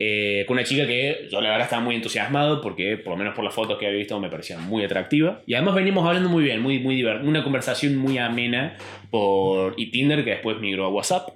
[0.00, 3.34] eh, con una chica que yo la verdad estaba muy entusiasmado porque por lo menos
[3.34, 5.42] por las fotos que había visto me parecía muy atractiva.
[5.46, 8.76] Y además venimos hablando muy bien, muy, muy divert- una conversación muy amena
[9.10, 11.30] por y Tinder que después migró a WhatsApp.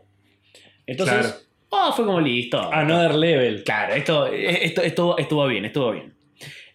[0.86, 1.34] Entonces, Claro.
[1.72, 2.72] ah, fue como listo.
[2.72, 3.64] Another level.
[3.64, 6.12] Claro, esto, esto, esto, esto va bien, esto va bien.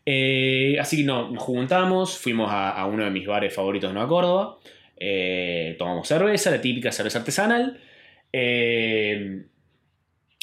[0.10, 4.08] Eh, así que no, nos juntamos, fuimos a, uno de mis bares favoritos de Nueva
[4.08, 4.58] Córdoba,
[4.98, 7.78] eh, tomamos cerveza, la típica cerveza artesanal.
[8.32, 9.44] eh,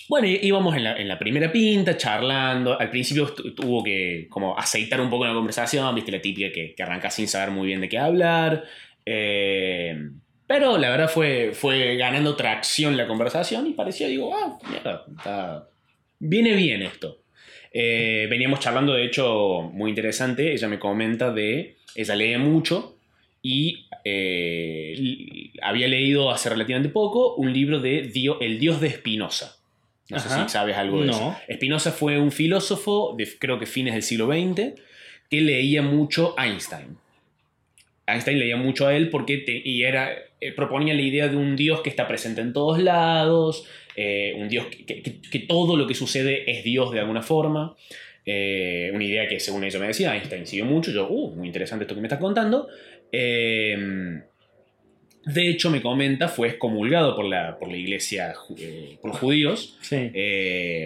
[0.06, 2.78] bueno, íbamos en la, primera pinta, charlando.
[2.78, 6.74] Al principio tu- tuvo que como aceitar un poco la conversación, viste la típica que,
[6.74, 8.64] que sin saber muy bien de qué hablar.
[10.46, 15.70] pero la verdad fue, fue ganando tracción la conversación y pareció, digo, ah, mierda,
[16.18, 17.23] viene bien esto.
[17.76, 20.52] Eh, veníamos charlando, de hecho, muy interesante.
[20.52, 21.74] Ella me comenta de.
[21.96, 22.96] Ella lee mucho
[23.42, 29.56] y eh, había leído hace relativamente poco un libro de Dio- El Dios de Spinoza.
[30.10, 31.12] No sé si sabes algo de No.
[31.12, 31.36] eso.
[31.52, 34.74] Spinoza fue un filósofo de creo que fines del siglo XX
[35.30, 36.96] que leía mucho Einstein.
[38.06, 41.56] Einstein leía mucho a él porque te- y era, eh, proponía la idea de un
[41.56, 45.86] Dios que está presente en todos lados, eh, un Dios que, que- que todo lo
[45.86, 47.76] que sucede es Dios de alguna forma.
[48.26, 50.90] Eh, una idea que según ella me decía, Einstein siguió mucho.
[50.90, 52.68] Yo, uh, muy interesante esto que me estás contando.
[53.12, 53.76] Eh,
[55.26, 58.34] de hecho, me comenta, fue excomulgado por la, por la iglesia,
[59.00, 60.10] por los judíos, Sí.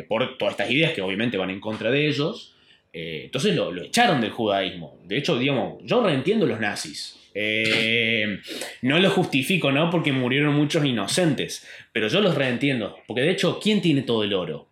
[0.09, 2.55] por todas estas ideas que obviamente van en contra de ellos.
[2.93, 4.97] Entonces lo, lo echaron del judaísmo.
[5.05, 7.17] De hecho, digamos, yo reentiendo los nazis.
[7.41, 8.41] Eh,
[8.83, 9.91] no lo justifico, ¿no?
[9.91, 11.65] Porque murieron muchos inocentes.
[11.93, 12.97] Pero yo los reentiendo.
[13.07, 14.69] Porque de hecho, ¿quién tiene todo el oro?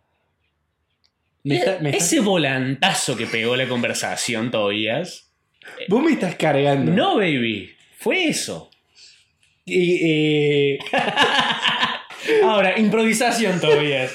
[1.45, 5.31] Me está- me está- Ese volantazo que pegó la conversación, Tobías.
[5.89, 6.91] Vos me estás cargando.
[6.93, 7.73] No, baby.
[7.99, 8.69] Fue eso.
[9.67, 10.79] Eh,
[12.43, 14.13] Ahora, improvisación, Tobías.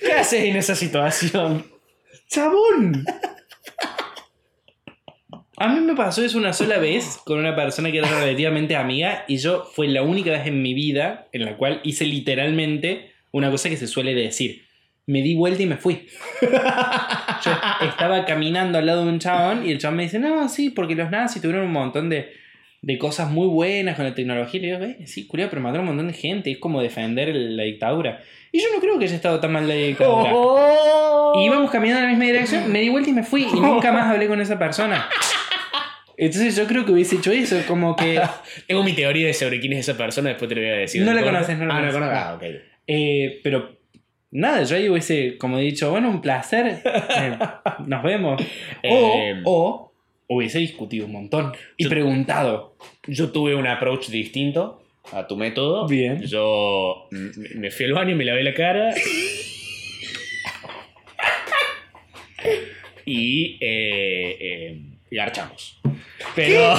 [0.00, 1.66] ¿Qué haces en esa situación?
[2.28, 3.04] ¡Chabón!
[5.60, 9.24] A mí me pasó eso una sola vez con una persona que era relativamente amiga
[9.28, 13.50] y yo fue la única vez en mi vida en la cual hice literalmente una
[13.50, 14.64] cosa que se suele decir.
[15.06, 16.06] Me di vuelta y me fui.
[16.42, 17.50] Yo
[17.86, 20.94] estaba caminando al lado de un chabón y el chabón me dice, no, sí, porque
[20.94, 22.30] los nazis tuvieron un montón de,
[22.82, 24.60] de cosas muy buenas con la tecnología.
[24.60, 26.50] Y le digo, "Eh, sí, curioso, pero mataron un montón de gente.
[26.50, 28.20] Es como defender la dictadura.
[28.52, 30.30] Y yo no creo que haya estado tan mal la dictadura.
[31.40, 33.92] Y íbamos caminando en la misma dirección, me di vuelta y me fui y nunca
[33.92, 35.08] más hablé con esa persona.
[36.20, 38.20] Entonces yo creo que hubiese hecho eso, como que...
[38.66, 41.02] Tengo mi teoría de sobre quién es esa persona, después te lo voy a decir.
[41.02, 42.00] No la conoces, no la ah, conoces.
[42.00, 42.28] no la.
[42.30, 42.42] Ah, ok.
[42.88, 43.78] eh, pero
[44.32, 47.38] nada, yo ahí hubiese como dicho, bueno, un placer, eh,
[47.86, 48.42] nos vemos.
[48.82, 49.92] Eh, o,
[50.26, 52.76] o hubiese discutido un montón y Yo- preguntado.
[53.06, 55.86] Yo tuve un approach distinto a tu método.
[55.86, 56.20] Bien.
[56.22, 58.92] Yo me fui al baño, me lavé la cara.
[63.06, 65.80] y eh, eh, garchamos.
[66.34, 66.74] Pero.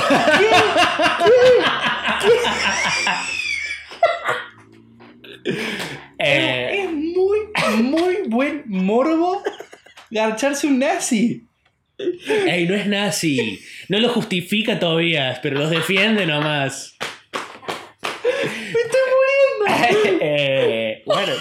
[6.20, 7.38] Eh, Es muy,
[7.82, 9.42] muy buen morbo
[10.12, 11.44] garcharse un nazi.
[12.48, 13.60] ey, no es nazi.
[13.88, 16.98] No lo justifica todavía, pero los defiende nomás.
[18.14, 20.20] ¡Me estoy muriendo!
[20.22, 21.34] Eh, bueno,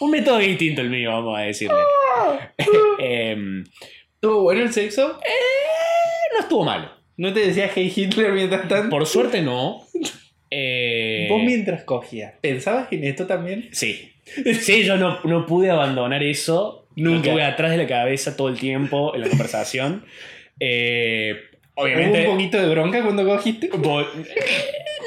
[0.00, 1.76] un método distinto el mío, vamos a decirle.
[2.98, 3.64] Em,
[4.14, 5.18] ¿Estuvo bueno el sexo?
[6.32, 6.99] no estuvo malo.
[7.20, 8.88] ¿No te decía Hey Hitler mientras tanto?
[8.90, 9.82] Por suerte no.
[10.52, 13.68] Eh, Vos mientras cogías, ¿pensabas en esto también?
[13.70, 14.10] Sí.
[14.60, 16.88] Sí, yo no, no pude abandonar eso.
[16.96, 17.26] Nunca.
[17.28, 20.04] Lo tuve atrás de la cabeza todo el tiempo en la conversación.
[20.62, 21.36] Eh,
[21.76, 22.26] ¿Hubo obviamente.
[22.26, 23.70] un poquito de bronca cuando cogiste?
[23.70, 24.08] vol-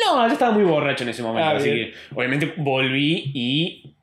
[0.06, 1.48] No, yo estaba muy borracho en ese momento.
[1.50, 3.94] Ah, así que, obviamente, volví y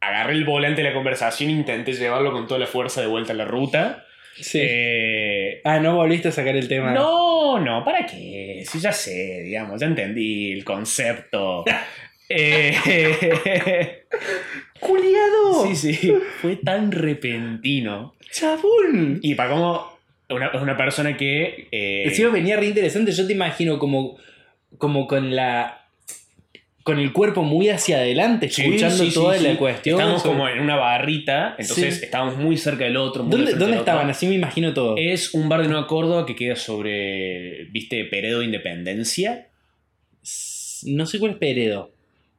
[0.00, 3.32] agarré el volante de la conversación e intenté llevarlo con toda la fuerza de vuelta
[3.32, 4.04] a la ruta.
[4.40, 4.60] Sí.
[4.62, 6.92] Eh, ah, no volviste a sacar el tema.
[6.92, 8.62] no, no, ¿para qué?
[8.66, 11.64] Si ya sé, digamos, ya entendí el concepto.
[12.30, 12.74] Eh,
[14.80, 15.66] ¡Culiado!
[15.66, 18.14] sí, sí, fue tan repentino.
[18.30, 19.18] ¡Chabón!
[19.22, 19.98] Y para como
[20.28, 21.68] una, una persona que...
[21.72, 23.12] eh, Encima venía re interesante.
[23.12, 24.18] Yo te imagino como,
[24.76, 25.77] como con la.
[26.88, 29.44] Con el cuerpo muy hacia adelante, escuchando sí, sí, toda sí.
[29.44, 29.96] la cuestión.
[29.98, 33.22] Estábamos sobre- como en una barrita, entonces estábamos muy cerca del otro.
[33.24, 33.74] muy ¿Dónde, otro.
[33.74, 34.08] estaban?
[34.10, 34.96] Así me imagino todo.
[34.96, 38.04] Es un bar de Nueva Córdoba que queda sobre, ¿viste?
[38.06, 39.48] Peredo Independencia.
[40.84, 41.92] No sé cuál es Peredo.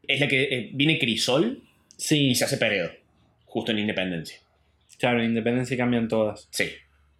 [0.08, 1.62] Es la que eh, viene Crisol
[1.98, 2.90] Sí, y se hace Peredo,
[3.46, 4.38] justo en Independencia.
[4.98, 6.48] claro, en Independencia cambian todas.
[6.52, 6.70] Sí.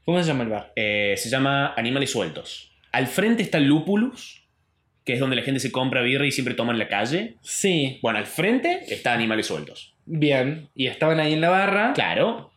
[0.06, 0.72] ¿Cómo se llama el bar?
[0.76, 2.72] Eh, se llama Animales Sueltos.
[2.94, 4.38] Al frente está Lupulus,
[5.10, 7.34] que es donde la gente se compra birra y siempre toma en la calle.
[7.41, 9.93] Sí, Bueno, al frente está Animales Sueltos.
[10.06, 10.67] bien.
[10.76, 12.52] Y estaban ahí en la barra Claro,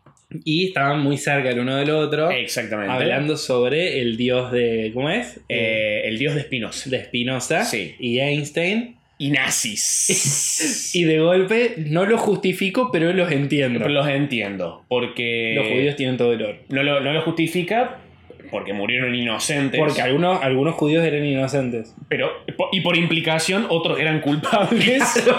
[0.45, 2.31] y estaban muy cerca el uno del otro.
[2.31, 2.93] exactamente.
[2.93, 4.91] Hablando sobre el dios de.
[4.95, 5.41] ¿Cómo es?
[5.49, 6.89] Eh, el dios de Spinoza.
[6.91, 7.95] de Spinoza Sí.
[7.99, 8.97] y Einstein.
[9.19, 10.91] Y nazis.
[10.95, 13.79] Y de golpe no los justifico, pero los entiendo.
[13.79, 15.55] Pero los entiendo, porque...
[15.57, 16.59] Los judíos tienen todo el oro.
[16.71, 18.01] No lo, no lo justifica
[18.53, 19.81] porque murieron inocentes.
[19.81, 21.97] Porque algunos, algunos judíos eran inocentes.
[22.09, 22.31] Pero,
[22.71, 25.03] y por implicación, otros eran culpables.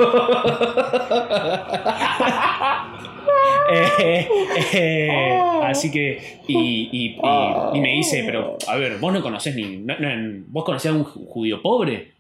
[4.00, 4.28] Eh,
[4.74, 9.56] eh, así que, y, y- y- y me dice, pero, a ver, vos no conocés
[9.56, 9.78] ni.
[9.78, 12.12] no- no, ¿Vos conocés a un ju- judío pobre?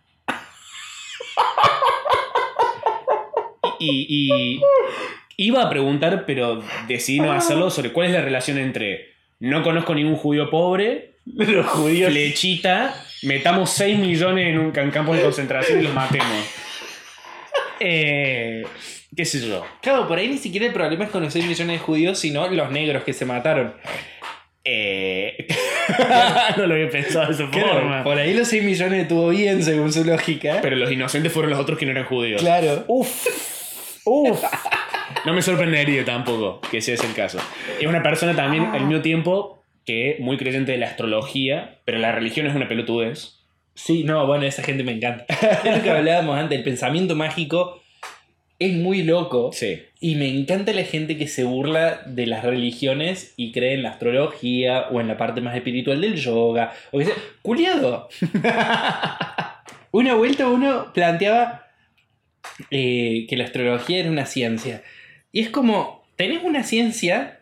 [3.79, 4.61] Y, y-
[5.37, 9.12] iba a preguntar, pero decidí no hacerlo sobre cuál es la relación entre
[9.49, 12.11] no conozco ningún judío pobre, Los judíos.
[12.11, 16.45] flechita, metamos 6 millones en un en campos de concentración y los matemos.
[17.79, 18.63] Eh,
[19.15, 19.65] ¿Qué sé yo?
[19.81, 22.47] Claro, por ahí ni siquiera el problema es con los 6 millones de judíos, sino
[22.49, 23.73] los negros que se mataron.
[24.65, 25.45] Eh,
[26.57, 28.03] no lo había pensado de esa Claro, forma.
[28.03, 30.59] por ahí los 6 millones estuvo bien según su lógica.
[30.61, 32.41] Pero los inocentes fueron los otros que no eran judíos.
[32.41, 32.85] claro.
[32.87, 33.27] Uf.
[34.05, 34.41] Uf.
[35.25, 37.39] No me sorprendería tampoco que ese es el caso.
[37.79, 42.11] Es una persona también al mismo tiempo que muy creyente de la astrología, pero la
[42.11, 43.39] religión es una pelotudez.
[43.75, 45.25] Sí, no, bueno, esa gente me encanta.
[45.63, 47.81] Es lo que hablábamos antes, el pensamiento mágico
[48.59, 49.51] es muy loco.
[49.51, 49.81] Sí.
[49.99, 53.89] Y me encanta la gente que se burla de las religiones y cree en la
[53.89, 56.73] astrología o en la parte más espiritual del yoga.
[56.91, 57.15] O que sea.
[57.41, 58.07] ¡Culiado!
[59.91, 61.62] una vuelta uno planteaba
[62.71, 64.83] eh, que la astrología era una ciencia.
[65.31, 67.39] Y es como, tenés una ciencia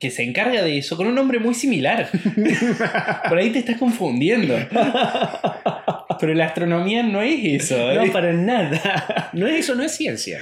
[0.00, 2.08] que se encarga de eso con un nombre muy similar.
[3.28, 4.54] Por ahí te estás confundiendo.
[6.20, 7.90] Pero la astronomía no es eso.
[7.90, 7.94] ¿eh?
[8.06, 9.30] No, para nada.
[9.32, 10.40] No es eso, no es ciencia.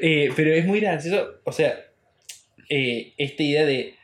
[0.00, 1.74] Eh, pero es muy gracioso, o sea,
[2.68, 3.94] eh, esta idea de...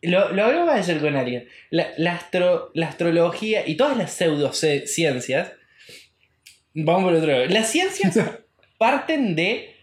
[0.00, 1.46] Lo, lo hablaba ayer con alguien.
[1.70, 5.52] La, la astro- la astrología y todas las pseudociencias...
[6.74, 7.46] Vamos por otro lado.
[7.46, 8.18] Las ciencias
[8.82, 9.76] parten de...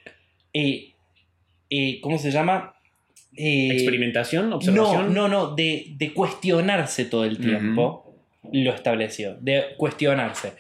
[0.54, 0.92] eh,
[1.70, 2.76] eh, ¿Cómo se llama?
[3.38, 5.14] Eh, Experimentación, no, observación.
[5.14, 8.06] no, no, de, de cuestionarse todo el tiempo
[8.52, 10.54] lo estableció, de cuestionarse.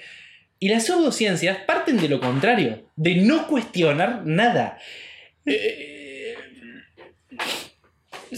[0.60, 4.78] Y las pseudociencias parten de lo contrario, de no cuestionar nada.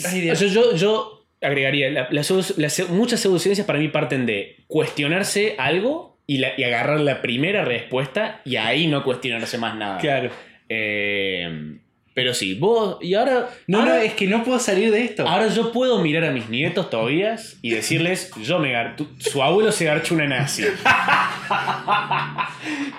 [0.06, 4.26] Ay, yo, yo, yo agregaría, la- las pseudo- las pseu- muchas pseudociencias para mí parten
[4.26, 9.76] de cuestionarse algo y, la- y agarrar la primera respuesta y ahí no cuestionarse más
[9.76, 9.98] nada.
[10.00, 10.32] Claro.
[10.70, 11.78] Eh,
[12.13, 13.50] pero sí, vos, y ahora...
[13.67, 15.28] No, ahora, no, es que no puedo salir de esto.
[15.28, 19.72] ahora yo puedo mirar a mis nietos todavía y decirles, yo me gar- su abuelo
[19.72, 20.63] se garchó una nazi.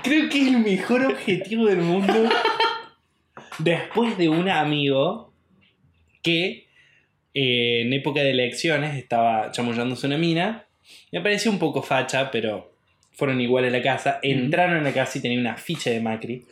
[0.03, 2.29] Creo que es el mejor objetivo del mundo.
[3.59, 5.33] Después de un amigo
[6.23, 6.67] que
[7.35, 10.67] eh, en época de elecciones estaba chamullándose una mina.
[11.11, 12.72] Me pareció un poco facha, pero
[13.13, 14.19] fueron igual a la casa.
[14.23, 16.45] Entraron a la casa y tenía una ficha de Macri.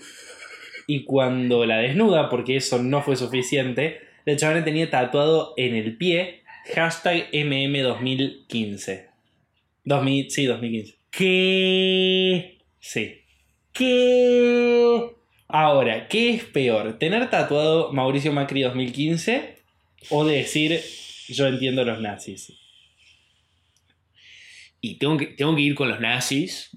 [0.87, 5.96] Y cuando la desnuda, porque eso no fue suficiente, la chavana tenía tatuado en el
[5.96, 6.42] pie
[6.75, 9.07] hashtag MM2015.
[9.85, 10.94] 2000, sí, 2015.
[11.11, 12.59] ¿Qué?
[12.79, 13.23] Sí.
[13.73, 15.11] ¿Qué?
[15.49, 16.99] Ahora, ¿qué es peor?
[16.99, 19.57] ¿Tener tatuado Mauricio Macri 2015
[20.11, 20.81] o decir
[21.29, 22.53] yo entiendo a los nazis?
[24.81, 26.71] Y tengo que, tengo que ir con los nazis.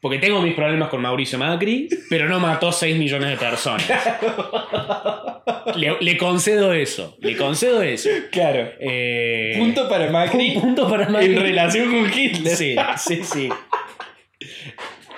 [0.00, 3.86] Porque tengo mis problemas con Mauricio Macri, pero no mató 6 millones de personas.
[5.76, 7.16] Le, le concedo eso.
[7.20, 8.08] Le concedo eso.
[8.30, 8.70] Claro.
[8.78, 10.54] Eh, Punto para Macri.
[10.56, 11.34] un punto para Macri.
[11.34, 12.56] En relación con Hitler.
[12.56, 13.48] Sí, sí, sí.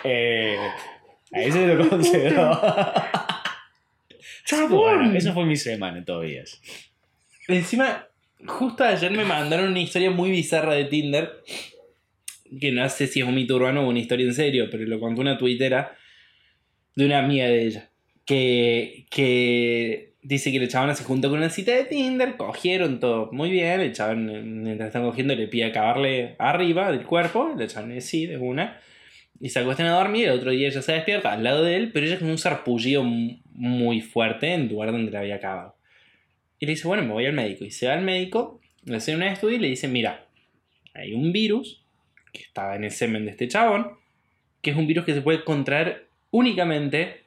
[0.04, 0.56] Eh,
[1.32, 2.60] a ese lo concedo.
[4.70, 6.44] bueno, eso fue mi semana todavía.
[7.48, 8.06] Encima,
[8.46, 11.42] justo ayer me mandaron una historia muy bizarra de Tinder.
[12.60, 15.00] Que no sé si es un mito urbano o una historia en serio, pero lo
[15.00, 15.96] contó una tuitera
[16.94, 17.90] de una amiga de ella.
[18.24, 23.30] Que, que dice que el chabón se juntó con una cita de Tinder, cogieron todo
[23.32, 23.80] muy bien.
[23.80, 27.54] El chabón, mientras están cogiendo, le pide acabarle arriba del cuerpo.
[27.58, 28.80] El chabón dice sí, de una.
[29.40, 30.28] Y se acuestan a dormir.
[30.28, 33.04] El otro día ella se despierta al lado de él, pero ella con un sarpullido
[33.04, 35.76] muy fuerte en el lugar donde le había acabado.
[36.58, 37.64] Y le dice, bueno, me voy al médico.
[37.64, 40.26] Y se va al médico, le hace un estudio y le dice, mira,
[40.94, 41.84] hay un virus
[42.32, 43.92] que estaba en el semen de este chabón,
[44.62, 47.24] que es un virus que se puede contraer únicamente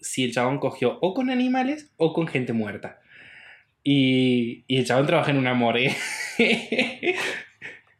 [0.00, 3.00] si el chabón cogió o con animales o con gente muerta.
[3.84, 5.94] Y, y el chabón trabaja en una morgue.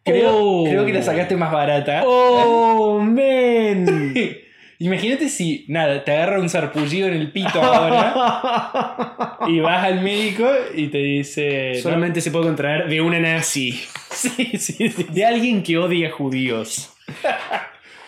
[0.04, 0.64] creo, Oh.
[0.64, 2.02] creo que la sacaste más barata.
[2.04, 4.14] ¡Oh, men!
[4.82, 10.50] Imagínate si, nada, te agarra un sarpullido en el pito ahora y vas al médico
[10.74, 11.74] y te dice...
[11.76, 13.80] no, Solamente se puede contraer de una nazi.
[14.10, 15.06] Sí, sí, sí.
[15.10, 16.92] De alguien que odia judíos.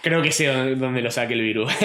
[0.02, 1.72] Creo que sé dónde, lo saque el virus.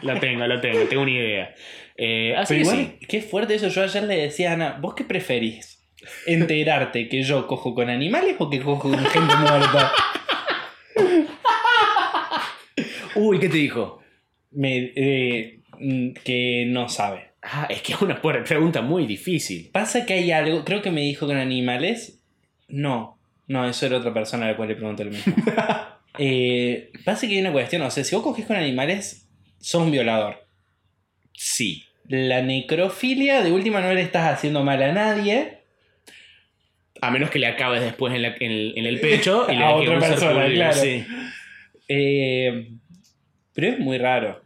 [0.00, 1.54] Lo tengo, lo tengo, tengo una idea.
[1.98, 3.06] Eh, así Pero igual, sí.
[3.06, 3.68] qué fuerte eso.
[3.68, 5.86] Yo ayer le decía a Ana, ¿vos qué preferís?
[6.26, 9.92] ¿Enterarte que yo cojo con animales o que cojo con gente muerta?
[13.16, 14.02] Uy, ¿qué te dijo?
[14.52, 17.30] Me, eh, mm, que no sabe.
[17.42, 19.70] Ah, es que es una pregunta muy difícil.
[19.72, 22.20] Pasa que hay algo, creo que me dijo con animales.
[22.68, 25.34] No, no, eso era otra persona a la cual le pregunté lo mismo.
[26.18, 29.28] Eh, pasa que hay una cuestión, o sea, si vos coges con animales,
[29.60, 30.46] sos un violador.
[31.34, 31.84] Sí.
[32.08, 35.58] La necrofilia, de última no le estás haciendo mal a nadie.
[37.02, 39.62] A menos que le acabes después en, la- en el, en el pecho y le
[39.64, 40.72] A otra persona, claro.
[40.80, 41.04] sí.
[41.88, 42.70] Eh,
[43.56, 44.40] pero es muy raro.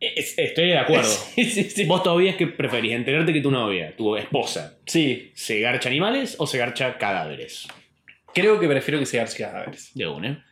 [0.00, 1.08] Es- Estoy de acuerdo.
[1.34, 1.84] Sí, sí, sí.
[1.84, 6.36] Vos todavía es que preferís enterarte que tu novia, tu esposa, Sí, se garcha animales
[6.38, 7.68] o se garcha cadáveres.
[8.34, 9.90] creo que prefiero que se garche cadáveres.
[9.94, 10.44] De una.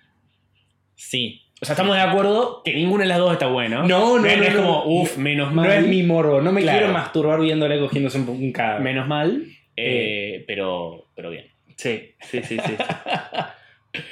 [0.95, 1.43] Sí.
[1.63, 3.83] O sea, estamos de acuerdo que ninguna de las dos está buena.
[3.83, 4.61] No, no, es no, es no.
[4.63, 5.67] como, uff, menos mal.
[5.67, 6.79] No es mi morbo, no me Claro.
[6.79, 8.83] quiero masturbar viéndole cogiéndose un, un cadáver.
[8.83, 9.45] Menos mal,
[9.77, 11.47] eh, pero, pero bien.
[11.77, 12.73] Sí, sí, sí, sí.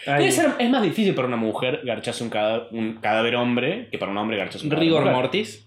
[0.06, 3.98] Debe ser- es más difícil para una mujer garcharse un cadáver, un cadáver hombre que
[3.98, 5.16] para un hombre garcharse un cadáver Rigor mujer.
[5.16, 5.64] mortis.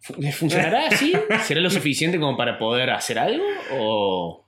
[0.00, 1.12] Fu- ¿Funcionará así?
[1.44, 3.44] ¿Será lo suficiente como para poder hacer algo?
[3.72, 4.44] ¿O.?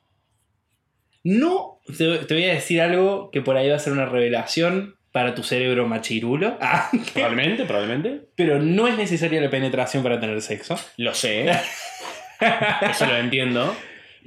[1.23, 4.95] No, te, te voy a decir algo que por ahí va a ser una revelación
[5.13, 6.57] para tu cerebro machirulo.
[6.63, 8.23] Ah, Probablemente, probablemente.
[8.37, 10.79] pero no es necesaria la penetración para tener sexo.
[10.97, 11.51] Lo sé.
[12.91, 13.75] Eso lo entiendo.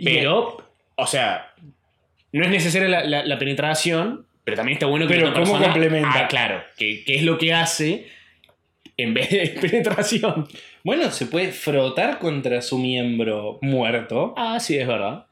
[0.03, 0.57] Pero,
[0.95, 1.51] o sea,
[2.39, 5.53] no es necesaria la, la- la penetración, pero también está bueno que Pero otra ¿cómo
[5.53, 6.11] persona- complementa?
[6.25, 6.63] Ah, claro.
[6.77, 8.07] ¿Qué, qué es lo que hace
[8.97, 10.47] en vez de penetración?
[10.83, 14.33] Bueno, se puede frotar contra su miembro muerto.
[14.37, 15.25] Ah, sí, es verdad.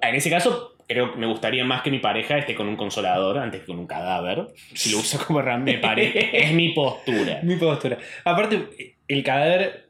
[0.00, 3.38] En ese caso, creo que me gustaría más que mi pareja esté con un consolador
[3.38, 4.46] antes que con un cadáver.
[4.74, 6.30] Si lo usa como herramienta, me parece.
[6.32, 7.40] Es mi postura.
[7.42, 7.98] Mi postura.
[8.24, 9.86] Aparte, el cadáver.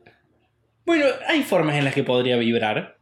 [0.87, 2.96] Bueno, hay formas en las que podría vibrar.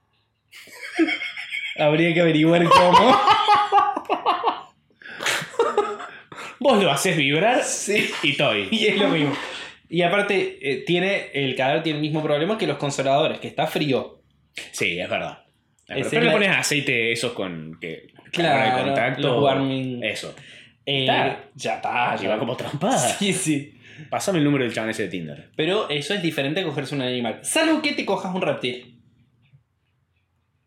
[1.78, 3.20] Habría que averiguar cómo.
[6.60, 8.10] Vos lo haces vibrar sí.
[8.22, 8.68] y estoy.
[8.70, 9.34] Y es lo mismo.
[9.88, 13.66] Y aparte, eh, tiene, el cadáver tiene el mismo problema que los consoladores, que está
[13.66, 14.22] frío.
[14.72, 15.44] Sí, es verdad.
[15.88, 16.06] Es.
[16.06, 19.40] Ese Pero le pones aceite esos con que Claro, el contacto.
[19.42, 20.02] warming.
[20.02, 20.34] Eso.
[20.86, 21.44] Eh, Está.
[21.54, 22.16] ya está.
[22.16, 22.98] Lleva como trampada.
[22.98, 23.74] Sí, sí.
[24.10, 25.50] Pásame el número del chabón ese de Tinder.
[25.56, 27.38] Pero eso es diferente a cogerse un animal.
[27.42, 28.93] Salvo que te cojas un reptil.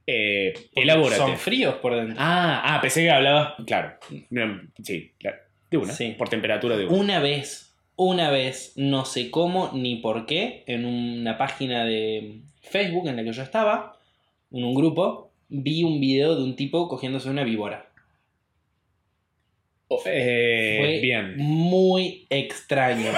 [0.09, 1.17] Eh, elabórate.
[1.17, 2.15] Son fríos por dentro.
[2.17, 3.55] Ah, ah, pensé que hablabas.
[3.65, 3.95] Claro.
[4.81, 5.11] Sí.
[5.69, 5.91] De una.
[5.91, 6.15] Sí.
[6.17, 6.95] Por temperatura de una.
[6.95, 13.09] Una vez, una vez, no sé cómo ni por qué, en una página de Facebook
[13.09, 13.97] en la que yo estaba,
[14.51, 17.89] en un grupo, vi un video de un tipo cogiéndose una víbora.
[20.05, 21.35] Eh, Fue bien.
[21.37, 23.11] muy extraño.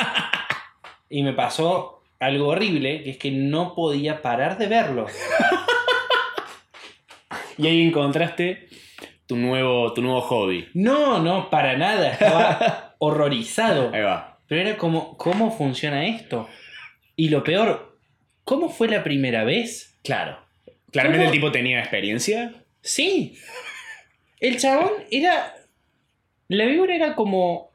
[1.10, 5.06] y me pasó algo horrible, que es que no podía parar de verlo.
[7.60, 8.68] Y ahí encontraste
[9.26, 10.68] tu nuevo, tu nuevo hobby.
[10.74, 12.12] No, no, para nada.
[12.12, 13.92] Estaba horrorizado.
[13.94, 14.38] Ahí va.
[14.46, 16.48] Pero era como, ¿cómo funciona esto?
[17.16, 17.98] Y lo peor,
[18.44, 19.98] ¿cómo fue la primera vez?
[20.02, 20.38] Claro.
[20.90, 21.32] Claramente ¿Cómo?
[21.32, 22.54] el tipo tenía experiencia.
[22.80, 23.36] Sí.
[24.40, 25.54] El chabón era.
[26.48, 27.70] La víbora era como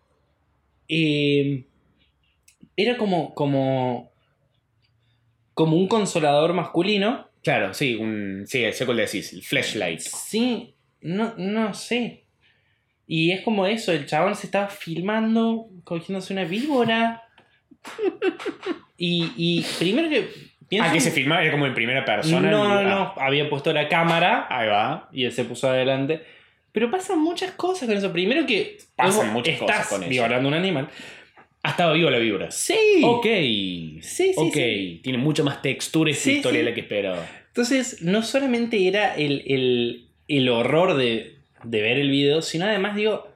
[0.88, 1.64] eh,
[2.76, 4.12] era como, como,
[5.54, 7.28] como un consolador masculino.
[7.46, 10.00] Claro, sí, un, sí, sé cuál decís, el flashlight.
[10.02, 12.24] Sí, no, no sé.
[13.08, 17.22] Y es como eso, el chabón se estaba filmando cogiéndose una víbora.
[18.98, 20.28] y, y primero que...
[20.68, 22.50] pienso- Ah, que se filmaba, era como en primera persona.
[22.50, 23.22] No, no, Ah, no.
[23.22, 25.10] Había puesto la cámara Ahí va.
[25.14, 26.24] y él se puso adelante.
[26.72, 28.12] Pero pasan muchas cosas con eso.
[28.12, 30.10] Primero que Pasan muchas estás cosas con eso.
[30.10, 30.90] violando un animal.
[31.68, 32.52] Ah, estaba vivo la vibra.
[32.52, 32.76] Sí.
[33.04, 33.26] Ok.
[33.26, 34.54] Sí, sí, ok.
[34.54, 35.00] sí.
[35.04, 36.64] Tiene mucha más textura esta Sí, historia sí.
[36.66, 37.28] de la que esperaba.
[37.48, 42.96] Entonces, no solamente era el, el- el horror de, de ver el video, sino además,
[42.96, 43.28] digo,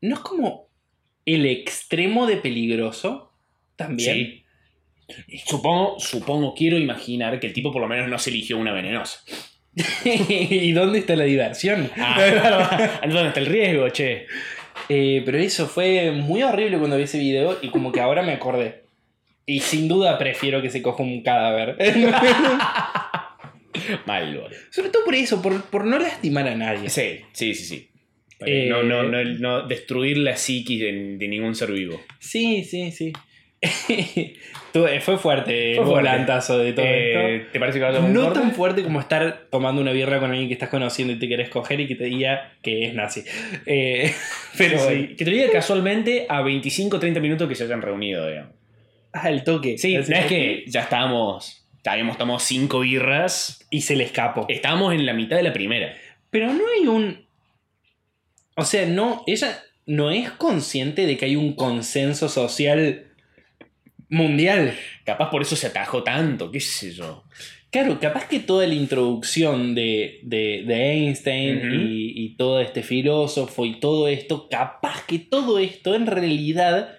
[0.00, 0.68] no es como
[1.26, 3.32] el extremo de peligroso
[3.76, 4.44] también.
[5.08, 5.38] Sí.
[5.46, 9.20] Supongo, supongo, quiero imaginar que el tipo por lo menos no se eligió una venenosa.
[10.04, 11.90] ¿Y dónde está la diversión?
[11.96, 14.26] Ah, ¿Dónde está el riesgo, che?
[14.88, 18.32] Eh, pero eso fue muy horrible cuando vi ese video y como que ahora me
[18.32, 18.84] acordé.
[19.46, 21.76] Y sin duda prefiero que se coja un cadáver.
[24.06, 24.48] Mal.
[24.70, 26.90] Sobre todo por eso, por, por no lastimar a nadie.
[26.90, 27.88] Sí, sí, sí, sí.
[28.46, 32.00] Eh, No, no, no, no destruir la psiquis de, de ningún ser vivo.
[32.18, 33.12] Sí, sí, sí.
[35.00, 37.48] Fue fuerte Fue volantazo de todo Eh, esto.
[37.52, 40.30] ¿Te parece que vaya a un No tan fuerte como estar tomando una birra con
[40.30, 43.24] alguien que estás conociendo y te querés coger y que te diga que es nazi.
[43.66, 44.12] Eh,
[44.58, 45.16] pero Sí, sí.
[45.16, 48.52] Que te diga casualmente a 25 30 minutos que se hayan reunido, digamos.
[49.12, 49.78] Ah, el toque.
[49.78, 51.66] Sí, no es que ya estábamos.
[51.82, 53.66] Ya habíamos tomado 5 birras.
[53.70, 54.46] Y se le escapó.
[54.48, 55.94] Estábamos en la mitad de la primera.
[56.30, 57.26] Pero no hay un.
[58.54, 59.24] O sea, no.
[59.26, 63.06] Ella no es consciente de que hay un consenso social
[64.08, 64.74] mundial.
[65.04, 67.24] Capaz por eso se atajó tanto, qué sé yo.
[67.70, 73.66] Claro, capaz que toda la introducción de, de, de Einstein y, y todo este filósofo
[73.66, 76.96] y todo esto, capaz que todo esto en realidad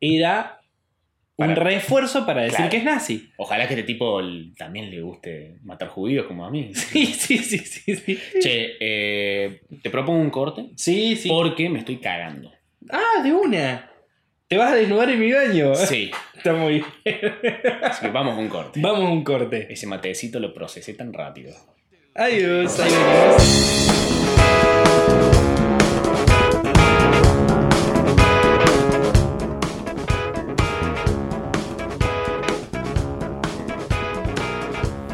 [0.00, 0.58] era
[1.36, 2.70] un refuerzo para decir Claro.
[2.70, 3.30] que es nazi.
[3.36, 4.20] Ojalá que este tipo
[4.56, 6.72] también le guste matar judíos como a mí.
[6.74, 7.94] Sí, sí, sí, sí.
[7.96, 11.16] Sí, Che, eh, te propongo un corte sí.
[11.16, 11.28] sí.
[11.28, 12.52] porque me estoy cagando.
[12.90, 13.91] Ah, de una.
[14.52, 15.74] Te vas a desnudar en mi baño.
[15.74, 17.16] Sí, Está muy bien.
[17.82, 18.80] así que vamos a un corte.
[18.82, 19.66] Vamos a un corte.
[19.72, 21.54] Ese matecito lo procesé tan rápido.
[22.14, 23.72] Adiós, adiós.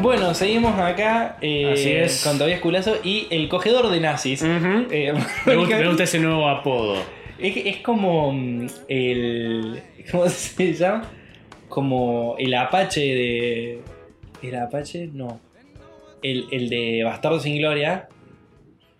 [0.01, 2.23] Bueno, seguimos acá eh, Así es.
[2.25, 4.43] con Tobias Culazo y el cogedor de nazis.
[4.45, 5.13] Eh,
[5.45, 6.97] Me gusta, me gusta ese nuevo apodo.
[7.39, 9.83] Es, es como mm, el.
[10.11, 11.11] ¿Cómo se llama?
[11.69, 13.81] Como el Apache de.
[14.43, 15.09] ¿El Apache?
[15.13, 15.41] No.
[16.23, 18.09] El, el de Bastardo sin Gloria.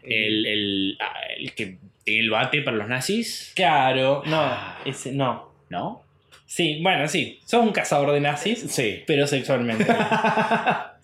[0.03, 4.37] El, el, ah, el que tiene el bate para los nazis, Claro, no.
[4.41, 4.79] Ah.
[4.85, 5.53] Ese, no.
[5.69, 6.03] ¿no?
[6.47, 7.41] Sí, bueno, sí.
[7.45, 9.03] Sos un cazador de nazis, Sí.
[9.07, 9.85] pero sexualmente.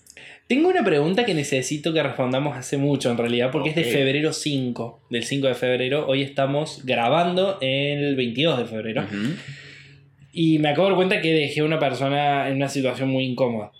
[0.47, 4.35] Tengo una pregunta que necesito que respondamos hace mucho en realidad, porque es de febrero
[4.35, 5.07] 5.
[5.09, 6.07] Del 5 de febrero.
[6.07, 9.07] Hoy estamos grabando el 22 de febrero.
[10.33, 13.25] Y me acabo de dar cuenta que dejé a una persona en una situación muy
[13.25, 13.73] incómoda.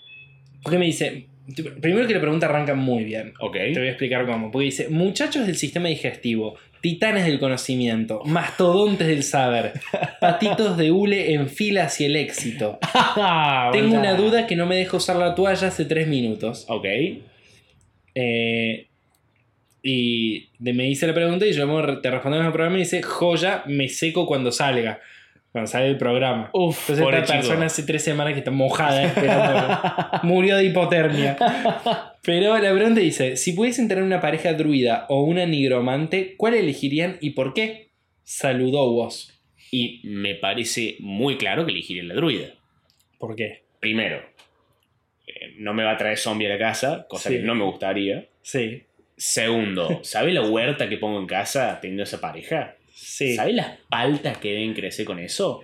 [0.63, 1.27] Porque me dice,
[1.81, 3.33] primero que la pregunta arranca muy bien.
[3.41, 3.53] Ok.
[3.53, 4.49] Te voy a explicar cómo.
[4.49, 6.55] Porque dice, muchachos del sistema digestivo,
[6.85, 9.73] titanes del conocimiento, mastodontes del saber,
[10.21, 12.77] patitos de hule en fila hacia el éxito.
[13.71, 16.65] Tengo una duda que no me deja usar la toalla hace tres minutos.
[16.67, 16.85] Ok.
[18.13, 18.85] Eh,
[19.81, 21.65] y me dice la pregunta y yo
[22.01, 24.99] te respondo en el programa y dice, joya, me seco cuando salga.
[25.55, 26.49] Cuando sale el programa.
[26.51, 27.47] Uf, Entonces esta chico.
[27.47, 29.79] persona hace tres semanas que está mojada esperando.
[30.23, 31.37] Murió de hipotermia.
[32.21, 37.15] Pero la pregunta dice, si pudiesen tener una pareja druida o una nigromante, ¿cuál elegirían
[37.21, 37.91] y por qué?
[38.23, 39.31] Saludó vos.
[39.71, 42.47] Y me parece muy claro que elegiría la druida.
[43.17, 43.63] ¿Por qué?
[43.79, 44.17] Primero,
[45.25, 47.37] eh, no me va a traer zombie a la casa, cosa Sí.
[47.37, 48.25] que no me gustaría.
[48.41, 48.83] Sí.
[49.15, 52.75] Segundo, ¿sabe la huerta que pongo en casa teniendo esa pareja?
[52.95, 53.35] Sí.
[53.35, 55.63] ¿Sabe las paltas que deben crecer con eso?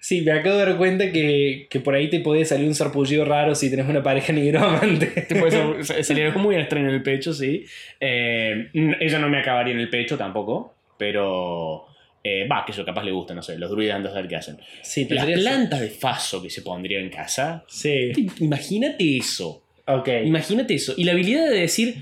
[0.00, 3.24] Sí, me acabo de dar cuenta que, que por ahí te puede salir un sarpullido
[3.24, 5.06] raro si tenés una pareja nigromante.
[5.06, 7.64] Te puede salir muy extraño en el pecho, sí.
[7.98, 8.68] Eh,
[9.00, 11.86] ella no me acabaría en el pecho tampoco, pero...
[12.22, 14.36] eh, Va, que eso capaz le gusta, no sé, los druidas antes de ver qué
[14.36, 14.58] hacen.
[14.82, 17.64] Sí, Las plantas de faso que se pondría en casa.
[17.66, 18.12] Sí.
[18.38, 19.64] Imagínate eso.
[19.86, 20.08] Ok.
[20.24, 20.94] Imagínate eso.
[20.96, 21.96] Y la habilidad de decir,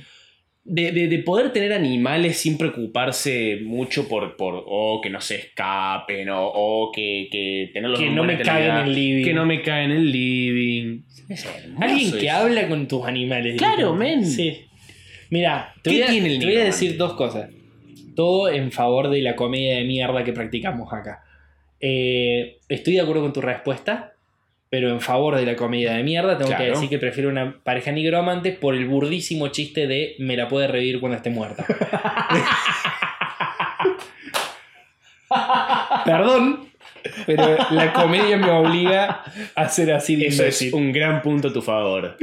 [0.65, 5.37] de, de- de poder tener animales sin preocuparse mucho por, por o que no se
[5.37, 9.25] escapen, o, o que, que tenerlos Que no me calidad, en el living.
[9.25, 11.03] Que no me caen en el living.
[11.29, 11.47] Es
[11.81, 13.57] Alguien que habla con tus animales.
[13.57, 14.25] Claro, men.
[14.27, 14.67] Sí.
[15.31, 16.65] Mira, te, ¿Qué voy a, tiene el te voy a nigromante?
[16.67, 17.51] decir dos cosas.
[18.17, 21.23] Todo en favor de la comedia de mierda que practicamos acá.
[21.81, 24.10] Eh, estoy de acuerdo con tu respuesta,
[24.71, 27.91] pero en favor de la comedia de mierda tengo que decir que prefiero una pareja
[27.93, 31.67] nigromante por el burdísimo chiste de me la puede revivir cuando esté muerta.
[36.05, 36.69] Perdón,
[37.27, 39.23] pero la comedia me obliga
[39.55, 42.17] a ser así de Eso es un gran punto a tu favor.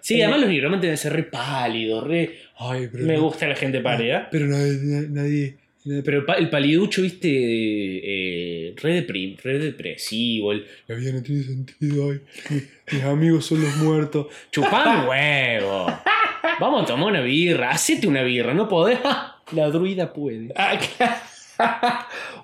[0.00, 2.38] Sí, Eh, además los nigromantes deben ser re pálidos, re.
[2.58, 3.04] Ay, pero.
[3.06, 4.28] Me no- gusta la gente pálida.
[4.30, 4.78] Pero nadie.
[5.08, 5.56] nadie-
[6.04, 10.52] pero el, pa- el paliducho, viste, eh, re, deprim- re depresivo.
[10.52, 12.08] el- la vida no tiene sentido.
[12.50, 12.60] mi-
[12.92, 14.26] mis amigos son los muertos.
[14.50, 15.86] Chupá huevo.
[16.60, 17.70] Vamos a tomar una birra.
[17.70, 18.98] Hacete una birra, no podés.
[19.52, 20.52] La druida puede.
[20.56, 20.78] Ah.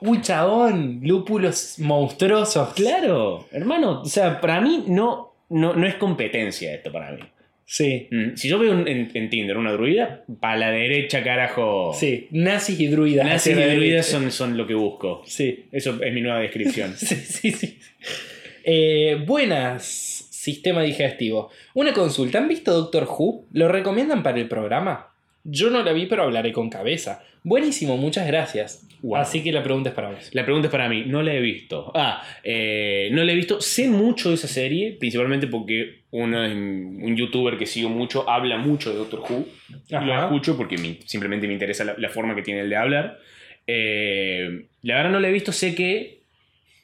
[0.01, 2.74] Uy, chabón, lúpulos monstruosos.
[2.74, 4.03] Claro, hermano.
[4.03, 7.22] O sea, para mí no, no, no es competencia esto para mí.
[7.73, 11.95] Sí, Mm, Si yo veo un- en, en Tinder una druida, para la derecha, carajo.
[11.95, 12.27] sí.
[12.33, 13.25] Nazis y druidas.
[13.25, 15.23] Nazis y druidas son, son lo que busco.
[15.25, 16.95] Sí, Eso es mi nueva descripción.
[16.97, 17.53] sí, sí.
[17.53, 17.79] sí.
[18.64, 21.51] Eh, buenas, sistema digestivo.
[21.75, 22.39] Una consulta.
[22.39, 23.45] ¿Han visto Doctor Who?
[23.53, 25.07] ¿Lo recomiendan para el programa?
[25.45, 27.23] Yo no la vi, pero hablaré con cabeza.
[27.45, 28.83] Buenísimo, muchas gracias.
[29.03, 29.16] Wow.
[29.20, 30.30] Así que la pregunta es para vos.
[30.34, 31.90] La pregunta es para mí, no la he visto.
[31.94, 33.61] Ah, eh, no la he visto.
[33.61, 38.90] Sé mucho de esa serie, principalmente porque uno, un youtuber que sigo mucho habla mucho
[38.90, 39.46] de Doctor Who.
[39.88, 40.24] Y lo Ajá.
[40.26, 43.18] escucho porque me- simplemente me interesa la, la forma que tiene el de hablar.
[43.66, 46.20] Eh, la verdad no la he visto, sé que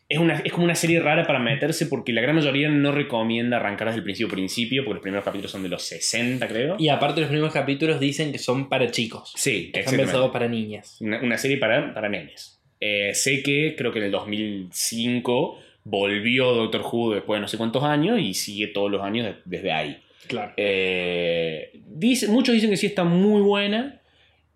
[0.09, 3.57] es, una, es como una serie rara para meterse porque la gran mayoría no recomienda
[3.57, 6.77] arrancar desde el principio principio, porque los primeros capítulos son de los 60, creo.
[6.79, 9.33] Y aparte los primeros capítulos dicen que son para chicos.
[9.37, 10.99] Sí, Que están pensados para niñas.
[11.01, 12.61] Una, una serie para, para nenes.
[12.81, 17.57] Eh, sé que creo que en el 2005 volvió Doctor Who después de no sé
[17.57, 19.99] cuántos años y sigue todos los años de- desde ahí.
[20.27, 20.53] Claro.
[20.57, 24.01] Eh, dice- muchos dicen que sí está muy buena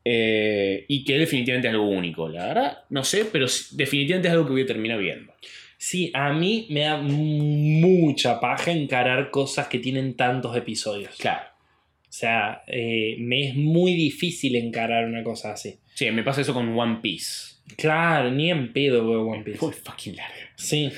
[0.05, 2.29] eh, y que definitivamente es algo único.
[2.29, 5.33] La verdad, no sé, pero definitivamente es algo que voy a terminar viendo.
[5.77, 11.17] Sí, a mí me da mucha paja encarar cosas que tienen tantos episodios.
[11.17, 11.47] Claro.
[12.03, 15.79] O sea, eh, me es muy difícil encarar una cosa así.
[15.95, 17.55] Sí, me pasa eso con One Piece.
[17.77, 19.59] Claro, ni en pedo veo One Piece.
[19.59, 20.51] Fue fucking larga.
[20.57, 20.91] Sí.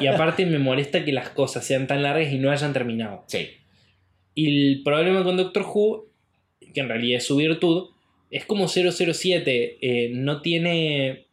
[0.00, 3.24] Y aparte me molesta que las cosas sean tan largas y no hayan terminado.
[3.28, 3.48] Sí.
[4.34, 6.08] Y el problema con Doctor Who,
[6.74, 7.90] que en realidad es su virtud,
[8.36, 11.24] es como 007, eh, no tiene...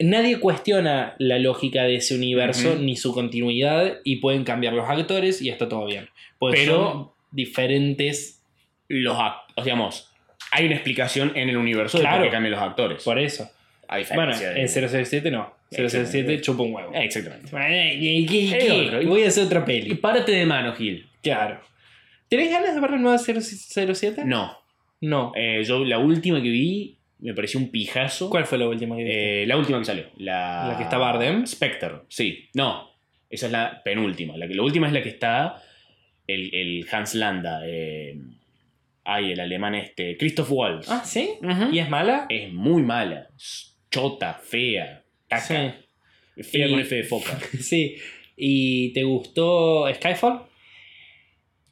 [0.00, 5.40] Nadie cuestiona la lógica de ese universo ni su continuidad y pueden cambiar los actores
[5.40, 6.08] y está todo bien.
[6.38, 8.40] Pues Pero- son diferentes
[8.88, 10.10] Los act- o sea, digamos,
[10.50, 12.18] hay una explicación en el universo de Claro.
[12.18, 13.02] por qué cambian los actores.
[13.04, 13.44] por eso.
[13.86, 15.54] A Bueno, diferencia de- en 007 no.
[15.70, 16.40] 007 Exactamente.
[16.42, 16.94] chupa un huevo.
[16.94, 17.56] Eh, Exactamente.
[17.56, 18.72] Ay, ¿qué- qué- qué?
[18.72, 19.08] otro.
[19.08, 19.94] Voy a hacer otra Y peli.
[19.94, 21.06] párate de mano, Gil.
[21.22, 21.60] Claro.
[22.28, 24.22] ¿Tenés ganas de ver la nueva 007?
[24.24, 24.56] No.
[25.06, 25.32] No.
[25.34, 28.28] Eh, yo la última que vi me pareció un pijazo.
[28.30, 29.42] ¿Cuál fue la última que viste?
[29.42, 30.04] Eh, la última que salió.
[30.18, 31.46] La, ¿La que está Bardem?
[31.46, 32.48] Spectre, sí.
[32.54, 32.90] No,
[33.30, 34.36] esa es la penúltima.
[34.36, 35.62] La, que, la última es la que está
[36.26, 37.60] el, el Hans Landa.
[37.66, 38.16] eh,
[39.04, 40.16] ay, el alemán este.
[40.16, 40.90] Christoph Waltz.
[40.90, 41.30] ah, ¿sí?
[41.72, 42.26] ¿Y es mala?
[42.28, 43.28] Es muy mala.
[43.36, 45.02] es Chota, fea.
[45.28, 45.76] Caca.
[46.42, 47.38] Fea Y- con F de foca.
[47.60, 47.96] Sí.
[48.36, 50.40] ¿Y te gustó Skyfall?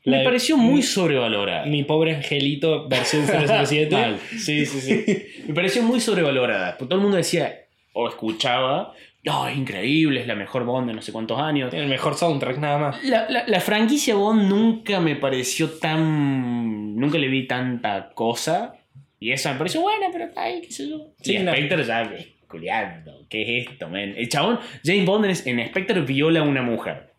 [0.05, 1.64] Me pareció muy sobrevalorada.
[1.66, 3.90] Mi pobre angelito versión 007.
[3.94, 4.18] Mal.
[4.38, 5.05] Sí, sí, sí.
[5.48, 6.76] Me pareció muy sobrevalorada.
[6.76, 7.61] Porque todo el mundo decía
[7.92, 8.92] o escuchaba,
[9.24, 11.70] no, es increíble, es la mejor Bond de no sé cuántos años.
[11.70, 13.05] Tiene el mejor soundtrack nada más.
[13.05, 16.96] La, la- la franquicia Bond nunca me pareció tan.
[16.96, 18.74] Nunca le vi tanta cosa.
[19.20, 21.07] Y esa me pareció buena, pero está ahí, qué sé yo.
[21.20, 21.38] Sí, y.
[21.57, 22.12] Spectre ya,
[22.48, 23.24] culiando.
[23.28, 24.14] ¿Qué es esto, man?
[24.16, 27.11] El chabón, James Bond en Spectre viola a una mujer.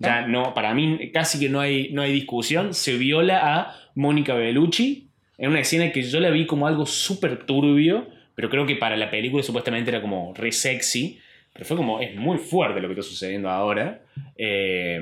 [0.00, 2.72] Ya no, para mí casi que no hay, no hay discusión.
[2.74, 7.44] Se viola a Mónica Bellucci en una escena que yo la vi como algo súper
[7.46, 11.18] turbio, pero creo que para la película supuestamente era como re sexy.
[11.52, 14.02] Pero fue como, es muy fuerte lo que está sucediendo ahora.
[14.36, 15.00] Eh,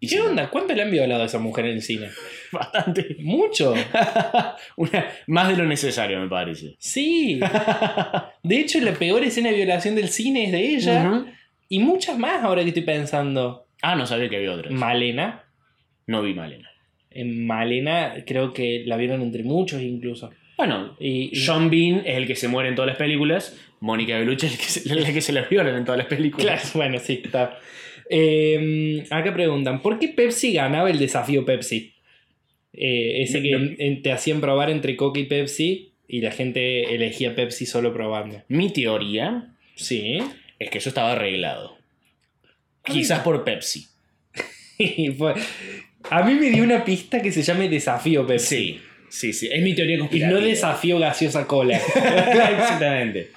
[0.00, 0.50] y ¿Qué onda?
[0.50, 2.08] ¿Cuánto le han violado a esa mujer en el cine?
[2.52, 3.16] Bastante.
[3.20, 3.74] Mucho.
[4.76, 6.76] Una- más de lo necesario, me parece.
[6.78, 7.40] Sí.
[8.42, 11.24] De hecho, la peor escena de violación del cine es de ella.
[11.68, 13.63] Y muchas más ahora que estoy pensando.
[13.86, 14.72] Ah, no sabía que había otras.
[14.72, 15.44] Malena.
[16.06, 16.70] No vi Malena.
[17.10, 20.30] En Malena creo que la vieron entre muchos incluso.
[20.56, 23.58] Bueno, Y, y- Sean Bean es el que se muere en todas las películas.
[23.80, 26.46] Mónica Bellucci es el que se, la que se la violan en todas las películas.
[26.46, 27.58] Claro, bueno, sí, está.
[28.10, 31.92] Eh, acá preguntan, ¿por qué Pepsi ganaba el desafío Pepsi?
[32.72, 33.58] Eh, ese que No.
[33.58, 37.92] en- en- te hacían probar entre Coca y Pepsi y la gente elegía Pepsi solo
[37.92, 38.42] probando.
[38.48, 40.18] Mi teoría Sí.
[40.58, 41.76] es que eso estaba arreglado.
[42.84, 43.86] Quizás por Pepsi.
[44.78, 45.34] Y fue-
[46.10, 48.46] A mí me dio una pista que se llame desafío Pepsi.
[48.56, 50.40] Sí, Sí, sí, es mi teoría Y conspirativa.
[50.40, 51.76] no desafío gaseosa cola.
[51.96, 53.30] Exactamente.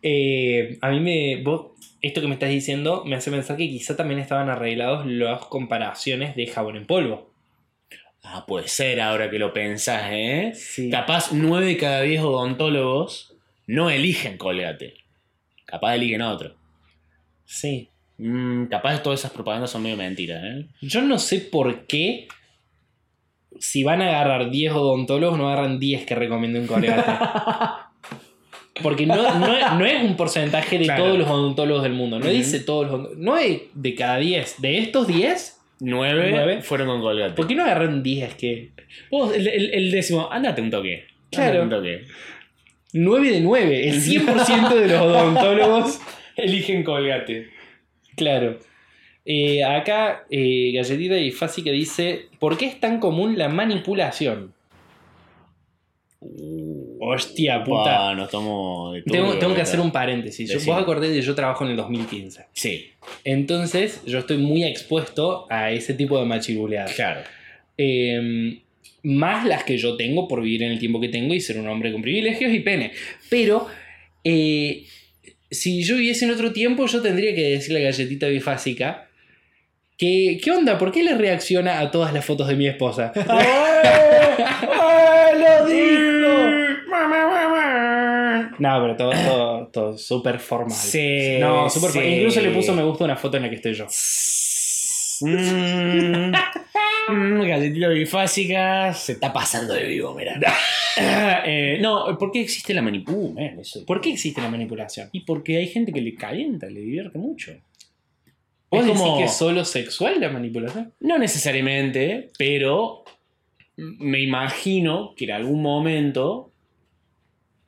[0.00, 1.42] Eh, a mí me.
[1.42, 5.44] vos- esto que me estás diciendo me hace pensar que quizá también estaban arreglados las
[5.46, 7.32] comparaciones de jabón en polvo.
[8.24, 10.52] Ah, puede ser ahora que lo pensás, ¿eh?
[10.54, 10.88] Sí.
[10.90, 14.94] Capaz 9 de cada 10 odontólogos no eligen Colgate.
[15.66, 16.56] Capaz eligen otro.
[17.44, 17.90] Sí.
[18.24, 20.66] Mm, capaz todas esas propagandas son medio mentiras, ¿eh?
[20.80, 22.28] Yo no sé por qué.
[23.58, 27.02] Si van a agarrar 10 odontólogos, no agarran 10 que recomienden Colgate.
[28.82, 31.04] Porque no, no- no es un porcentaje de Claro.
[31.04, 32.18] todos los odontólogos del mundo.
[32.18, 32.34] No Ujú.
[32.34, 34.60] dice todos los No es de cada 10.
[34.62, 36.62] De estos 10, 9, Nueve.
[36.62, 37.34] fueron con Colgate.
[37.34, 38.72] ¿por qué no agarran 10 que.
[39.10, 41.04] Vos, el, el- el décimo, andate un toque.
[41.30, 41.62] Claro.
[41.64, 42.04] Un toque.
[42.94, 43.88] 9 de 9.
[43.88, 46.00] El 100% de los odontólogos.
[46.36, 47.50] Eligen Colgate.
[48.16, 48.58] Claro.
[49.24, 54.52] Eh, acá, eh, Galletita y Fácil que dice: ¿Por qué es tan común la manipulación?
[57.00, 58.12] Hostia puta.
[58.12, 60.50] Uh, nos tomo de Tengo, que hacer un paréntesis.
[60.50, 62.46] Yo, vos acordé de yo trabajo en el 2015.
[62.52, 62.90] Sí,
[63.24, 66.94] Entonces, yo estoy muy expuesto a ese tipo de machiruleadas.
[66.94, 67.22] claro.
[67.78, 68.60] Eh,
[69.02, 71.68] más las que yo tengo por vivir en el tiempo que tengo y ser un
[71.68, 72.92] hombre con privilegios y pene.
[73.28, 73.66] Pero,
[74.22, 74.84] eh,
[75.52, 79.08] si yo viviese en otro tiempo, yo tendría que decirle a Galletita Bifásica
[79.98, 80.78] que, ¿qué onda?
[80.78, 83.12] ¿Por qué le reacciona a todas las fotos de mi esposa?
[83.18, 83.22] ¡Lo
[88.58, 90.76] No, pero todo, todo, todo súper formal.
[90.76, 91.98] Sí, No, súper sí.
[91.98, 92.14] formal.
[92.16, 93.86] Incluso le puso me gusta una foto en la que estoy yo.
[95.24, 96.32] Mm,
[97.08, 100.38] mm, galletita bifásica se está pasando de vivo, mira.
[100.94, 103.82] Eh, no, ¿por qué existe la manipulación?
[103.82, 105.08] Uh, ¿Por qué existe la manipulación?
[105.12, 107.52] Y porque hay gente que le calienta, le divierte mucho.
[108.70, 110.92] ¿Vos Es como- que es solo sexual la manipulación?
[111.00, 113.04] No necesariamente, pero
[113.76, 116.52] me imagino que en algún momento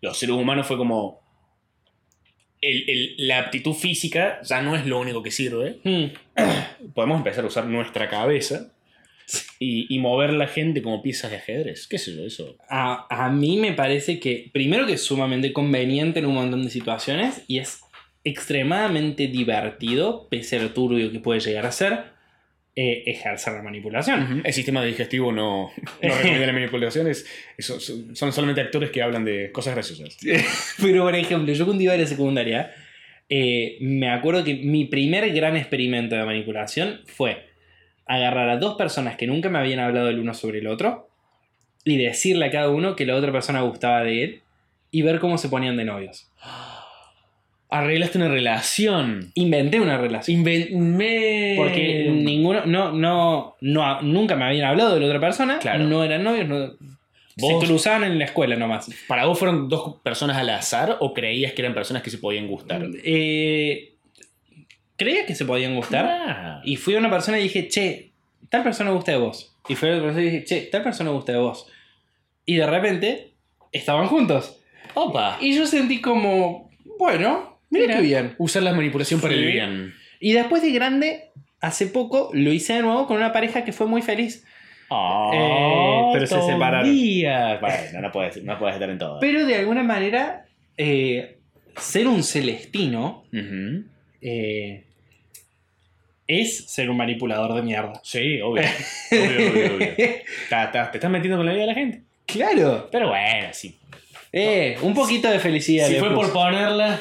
[0.02, 1.22] los seres humanos fue como.
[2.60, 5.78] el- el- la aptitud física ya no es lo único que sirve.
[5.82, 6.12] Hmm.
[6.94, 8.70] Podemos empezar a usar nuestra cabeza
[9.58, 11.86] y, y mover la gente como piezas de ajedrez.
[11.86, 12.24] ¿Qué sé yo?
[12.26, 12.56] Eso.
[12.68, 16.70] A, a mí me parece que, primero que es sumamente conveniente en un montón de
[16.70, 17.80] situaciones y es
[18.24, 22.12] extremadamente divertido, pese a lo turbio que puede llegar a ser,
[22.76, 24.42] eh, ejercer la manipulación.
[24.44, 25.70] El sistema digestivo no,
[26.02, 27.06] no recomienda la manipulación.
[27.06, 30.16] es- eso- son son solamente actores que hablan de cosas graciosas.
[30.82, 32.72] Pero, por ejemplo, yo cuando iba a la secundaria,
[33.28, 37.46] eh, me acuerdo que mi primer gran experimento de manipulación fue
[38.06, 41.08] agarrar a dos personas que nunca me habían hablado el uno sobre el otro
[41.84, 44.40] y decirle a cada uno que la otra persona gustaba de él
[44.90, 46.30] y ver cómo se ponían de novios.
[47.70, 49.32] Arreglaste una relación.
[49.34, 50.44] Inventé una relación.
[50.44, 55.58] Inven- me- Porque ninguno, no, no, no, nunca me habían hablado de la otra persona,
[55.58, 55.84] Claro.
[55.84, 56.72] no eran novios, no-
[57.36, 58.88] Vos- se cruzaban en la escuela nomás.
[59.08, 62.46] ¿Para vos fueron dos personas al azar o creías que eran personas que se podían
[62.46, 62.86] gustar?
[63.02, 63.93] Eh,
[64.96, 66.06] creía que se podían gustar.
[66.06, 66.60] Ah.
[66.64, 68.12] Y fui a una persona y dije, che,
[68.48, 69.56] tal persona gusta de vos.
[69.68, 71.66] Y fui a otra persona y dije, che, tal persona gusta de vos.
[72.46, 73.32] Y de repente
[73.72, 74.60] estaban juntos.
[74.94, 75.38] Opa.
[75.40, 77.96] Y yo sentí como, bueno, mira, Mira.
[77.96, 78.34] qué bien.
[78.38, 79.40] Usar la manipulación para Sí.
[79.40, 79.94] el bien.
[80.20, 81.30] Y después de grande,
[81.60, 84.44] hace poco lo hice de nuevo con una pareja que fue muy feliz.
[84.90, 86.88] Eh, pero se separaron.
[87.60, 89.18] Bueno, no puedes, no puedes estar en todo.
[89.20, 91.38] Pero de alguna manera, eh,
[91.76, 93.84] ser un celestino Ujú.
[94.24, 94.84] Eh,
[96.26, 98.00] es ser un manipulador de mierda.
[98.02, 98.62] Sí, obvio.
[99.12, 99.88] obvio, obvio, obvio.
[100.48, 102.02] Ta- ta- te estás metiendo con la vida de la gente.
[102.26, 102.88] claro.
[102.90, 103.76] Pero bueno, sí.
[104.32, 105.86] Eh, un poquito de felicidad.
[105.86, 106.16] Si fue puse.
[106.22, 106.98] por ponerla.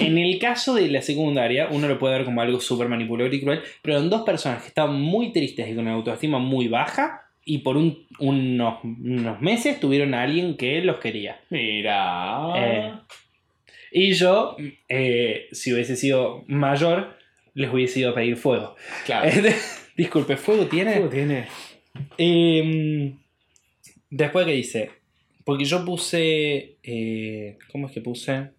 [0.00, 3.40] En el caso de la secundaria, uno lo puede ver como algo súper manipulador y
[3.40, 7.22] cruel, pero en dos personas que estaban muy tristes y con una autoestima muy baja,
[7.44, 11.40] y por un- unos, unos meses tuvieron a alguien que los quería.
[11.50, 12.52] Mira.
[12.56, 12.92] Eh.
[13.92, 14.56] Y yo,
[14.88, 17.16] eh, si hubiese sido mayor,
[17.54, 18.76] les hubiese ido a pedir fuego.
[19.04, 19.30] claro.
[19.96, 20.94] Disculpe, ¿fuego tiene?
[20.94, 21.48] Algo tiene.
[22.16, 23.14] Eh,
[24.08, 24.90] después que dice,
[25.44, 28.50] porque yo puse, eh, ¿cómo es que puse?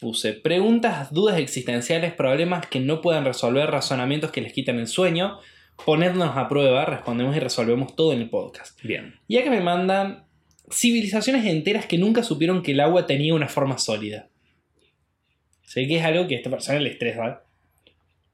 [0.00, 5.38] Puse preguntas, dudas existenciales, problemas que no puedan resolver, razonamientos que les quitan el sueño,
[5.84, 8.82] ponernos a prueba, respondemos y resolvemos todo en el podcast.
[8.82, 9.14] Bien.
[9.28, 10.24] Y acá me mandan
[10.72, 14.28] civilizaciones enteras que nunca supieron que el agua tenía una forma sólida.
[15.62, 17.42] Sé que es algo que a esta persona le estresa.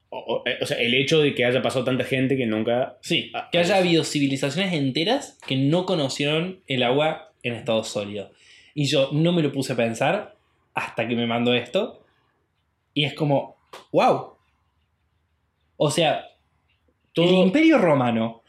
[0.09, 2.97] O, o- eh, o sea, el hecho de que haya pasado tanta gente que nunca.
[3.01, 7.83] Sí, Ah, que haya es- habido civilizaciones enteras que no conocieron el agua en estado
[7.83, 8.31] sólido.
[8.73, 10.35] Y yo no me lo puse a pensar
[10.73, 12.03] hasta que me mandó esto.
[12.93, 13.57] Y es como,
[13.91, 14.33] wow.
[15.77, 16.25] O sea, el
[17.13, 18.43] Todo- imperio romano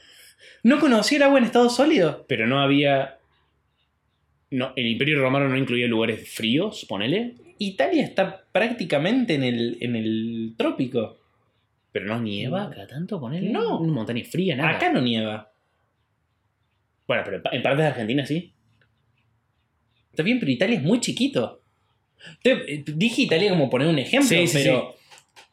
[0.62, 2.24] ¿No conocía el agua en estado sólido?
[2.28, 3.18] Pero no había.
[4.50, 7.34] No, el Imperio Romano no incluía lugares fríos, ponele.
[7.58, 11.18] Italia está prácticamente en el, en el trópico.
[11.92, 13.50] Pero no nieva acá tanto, ponele.
[13.50, 13.78] No.
[13.80, 14.70] Una montaña fría, nada.
[14.70, 15.52] Acá no nieva.
[17.06, 18.52] Bueno, pero en pa- en partes de Argentina sí.
[20.10, 21.60] Está bien, pero Italia es muy chiquito.
[22.42, 24.94] Te- eh, dije Italia como poner un ejemplo, Sí, sí, pero.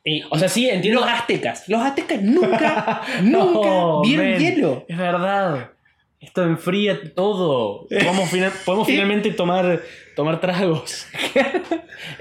[0.03, 1.01] eh, O sea, sí, entiendo.
[1.01, 1.67] los aztecas.
[1.69, 4.85] Los aztecas nunca, nunca No, vieron hielo.
[4.87, 5.71] Es verdad.
[6.19, 7.87] Esto enfría todo.
[7.87, 9.81] Podemos, fina- podemos finalmente tomar,
[10.15, 11.07] tomar tragos.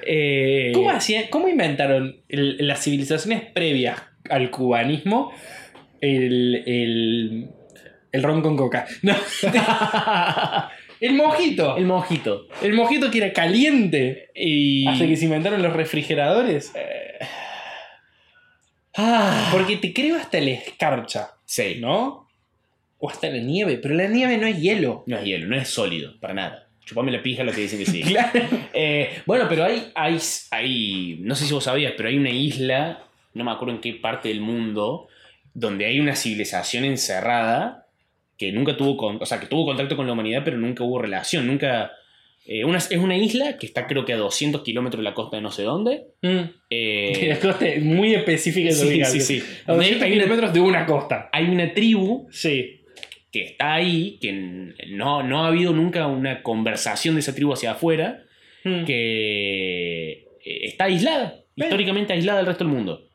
[0.07, 5.33] Eh, ¿Cómo, hacían- cómo inventaron el- las civilizaciones previas al cubanismo
[6.01, 7.51] el, el,
[8.13, 8.87] el ron con coca?
[9.03, 9.15] No,
[11.01, 11.77] el mojito.
[11.77, 12.47] El El, mojito.
[12.75, 14.31] mojito que era caliente.
[14.35, 14.87] Y.
[14.89, 16.73] Hasta que se inventaron los refrigeradores.
[18.97, 21.77] Ah, Porque te creo hasta la escarcha, sí.
[21.81, 22.26] ¿no?
[22.99, 25.05] O hasta la nieve, pero la nieve no es hielo.
[25.07, 26.69] No es hielo, no es sólido, para nada.
[26.85, 28.01] Chupame la pija lo que dicen que sí.
[28.07, 28.41] Claro.
[28.73, 30.19] Eh, bueno, pero hay, hay,
[30.51, 33.93] hay, no sé si vos sabías, pero hay una isla, no me acuerdo en qué
[33.95, 35.09] parte del mundo,
[35.53, 37.87] donde hay una civilización encerrada
[38.39, 41.01] que nunca tuvo, con, o sea, que tuvo contacto con la humanidad, pero nunca hubo
[41.01, 41.93] relación, nunca...
[42.47, 45.37] eh, una- es una isla que está creo que a 200 kilómetros de la costa
[45.37, 46.05] de no sé dónde.
[46.23, 46.41] Mm.
[46.71, 49.43] Eh, La costa es muy específica de sí, sí, sí.
[49.67, 51.29] A 200 Hay una, kilómetros de una costa.
[51.33, 52.83] hay una tribu Sí.
[53.39, 54.33] Que está ahí, que
[54.89, 58.23] no, no ha habido nunca una conversación de esa tribu hacia afuera,
[58.65, 58.85] Mm.
[58.85, 60.13] que
[60.45, 63.09] eh, está aislada, históricamente aislada del resto del mundo.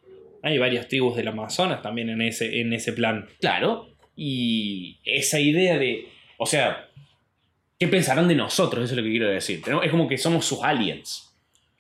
[0.44, 3.26] Hay varias tribus del Amazonas también en ese, en ese plan.
[3.42, 6.06] Claro, y esa idea de,
[6.38, 6.88] o sea,
[7.78, 8.86] ¿qué pensarán de nosotros?
[8.86, 9.62] Eso es lo que quiero decir.
[9.84, 11.36] Es como que somos sus aliens.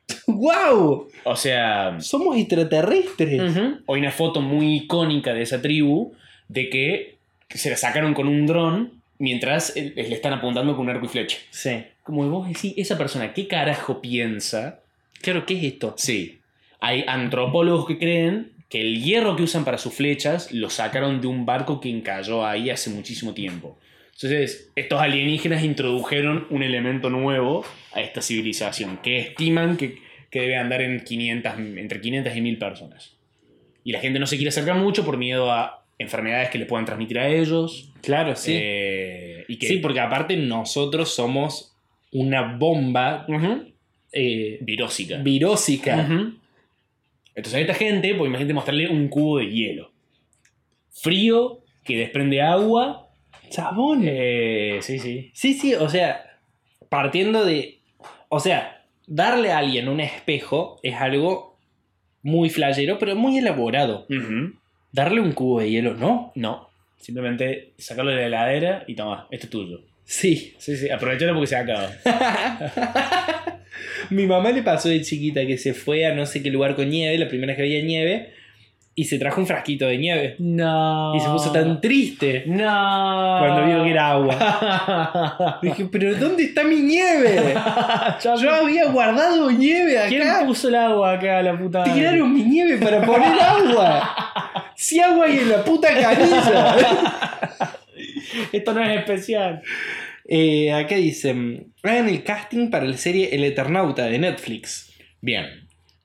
[0.28, 1.08] ¡Wow!
[1.24, 3.40] O sea, Somos extraterrestres.
[3.56, 6.14] ujú, hay una foto muy icónica de esa tribu
[6.50, 7.20] de que
[7.58, 11.38] se la sacaron con un dron mientras le están apuntando con un arco y flecha.
[11.52, 11.84] Sí.
[12.04, 14.80] Como vos decís, esa persona, ¿qué carajo piensa?
[15.22, 15.94] Claro, ¿qué es esto?
[15.98, 16.40] Sí,
[16.80, 21.28] hay antropólogos que creen que el hierro que usan para sus flechas lo sacaron de
[21.28, 23.78] un barco que encalló ahí hace muchísimo tiempo.
[24.14, 29.98] Entonces, estos alienígenas introdujeron un elemento nuevo a esta civilización, que estiman que,
[30.30, 33.14] que debe andar en 500, entre 500 y 1000 personas.
[33.84, 36.86] Y la gente no se quiere acercar mucho por miedo a enfermedades que le puedan
[36.86, 37.92] transmitir a ellos.
[38.02, 38.54] Claro, sí.
[38.56, 41.76] eh, y que, Sí, porque aparte nosotros somos
[42.12, 43.66] una bomba Ujú.
[44.12, 45.18] eh, Virósica.
[45.18, 45.98] virósica.
[45.98, 46.34] Ujú.
[47.36, 49.92] Entonces a esta gente, pues imagínate mostrarle un cubo de hielo.
[50.92, 53.08] Frío, que desprende agua.
[53.50, 54.04] Chabón.
[54.06, 55.32] Eh, sí, sí.
[55.34, 56.40] Sí, sí, o sea,
[56.90, 57.80] partiendo de.
[58.30, 61.58] O sea, darle a alguien un espejo es algo
[62.24, 64.06] muy flayero, pero muy elaborado.
[64.92, 66.32] Darle un cubo de hielo, ¿no?
[66.36, 66.70] No.
[67.00, 69.82] Simplemente sacarlo de la heladera y toma, esto es tuyo.
[70.04, 70.54] Sí.
[70.58, 71.90] Sí, sí, aprovechalo porque se acaba.
[74.10, 76.90] Mi mamá le pasó de chiquita que se fue a no sé qué lugar con
[76.90, 78.34] nieve, la primera vez que había nieve,
[78.94, 80.36] y se trajo un frasquito de nieve.
[80.40, 81.16] No.
[81.16, 83.38] Y se puso tan triste No.
[83.40, 85.60] cuando vio que era agua.
[85.62, 87.54] Dije, pero ¿dónde está mi nieve?
[88.24, 90.46] Yo había guardado nieve ¿Quién acá.
[90.46, 91.86] puso el agua acá, la puta?
[91.86, 94.31] Tiraron mi nieve para poner agua.
[94.82, 96.76] Si agua hay en la puta canilla.
[98.52, 99.62] Esto no es especial.
[100.28, 104.92] Eh, acá dicen, hagan el casting para la serie El Eternauta de Netflix.
[105.22, 105.46] Bien.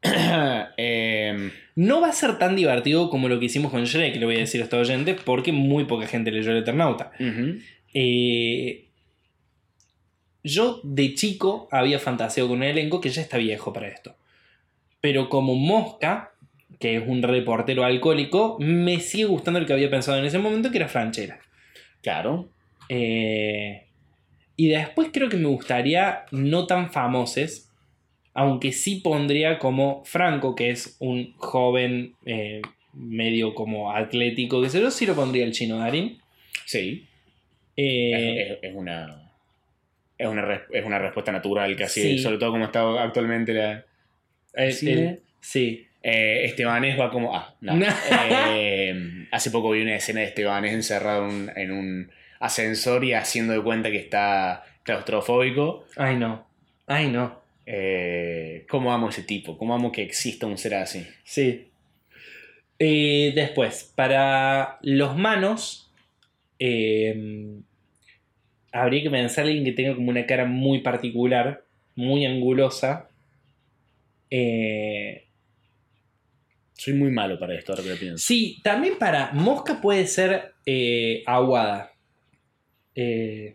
[0.77, 4.37] Em, No va a ser tan divertido como lo que hicimos con Shrek, le voy
[4.37, 7.13] a decir a estos oyentes, porque muy poca gente leyó El Eternauta.
[7.95, 8.85] Eh,
[10.45, 14.15] yo de chico había fantaseado con un elenco que ya está viejo para esto.
[15.01, 16.33] Pero como Mosca,
[16.79, 20.71] que es un reportero alcohólico, me sigue gustando el que había pensado en ese momento,
[20.71, 21.39] que era Franchella.
[22.03, 22.51] Claro.
[22.89, 23.83] Eh,
[24.57, 27.71] y después creo que me gustaría no tan famoses,
[28.35, 32.63] aunque sí pondría como Franco, que es un joven eh,
[32.93, 36.19] medio como atlético, que sé yo, sí lo pondría el chino Darín.
[36.65, 37.07] Sí.
[37.77, 39.23] Eh, es, es- es una.
[40.19, 42.19] Es una, es una respuesta natural casi, Sí.
[42.19, 43.85] sobre todo como está actualmente la.
[44.55, 44.93] el- ¿Cine?
[45.09, 45.86] el- sí.
[46.09, 47.37] Eh, Estebanés va como.
[47.37, 47.75] Ah, no.
[48.31, 53.55] Eh, hace poco vi una escena de Estebanés encerrado en, en un ascensor y haciendo
[53.55, 55.85] de cuenta que está claustrofóbico.
[55.97, 56.47] Ay, no.
[56.87, 57.41] Ay, no.
[57.67, 59.59] Eh, ¿Cómo amo ese tipo?
[59.59, 61.05] ¿Cómo amo que exista un ser así?
[61.25, 61.67] Sí.
[62.79, 65.91] Eh, después, para los manos,
[66.61, 67.59] eh,
[68.71, 71.65] habría que pensar a alguien que tenga como una cara muy particular,
[71.97, 73.09] muy angulosa.
[74.31, 75.26] Eh,
[76.77, 78.19] Soy muy malo para esto, ahora que lo pienso.
[78.27, 81.93] Sí, también para mosca puede ser eh, aguada.
[82.95, 83.55] Eh,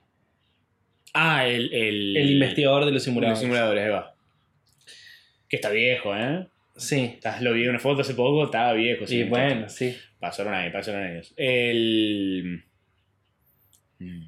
[1.13, 1.73] Ah, el.
[1.73, 3.39] El, el investigador de los Los simuladores.
[3.41, 4.15] simuladores, ahí va.
[5.49, 6.47] Que está viejo, ¿eh?
[6.77, 7.19] Sí.
[7.41, 9.05] Lo vi en una foto hace poco, estaba viejo.
[9.05, 9.93] Sí, bueno, sí.
[10.21, 11.33] Pasaron años, pasaron años.
[11.35, 12.63] El.
[13.99, 14.23] Mm,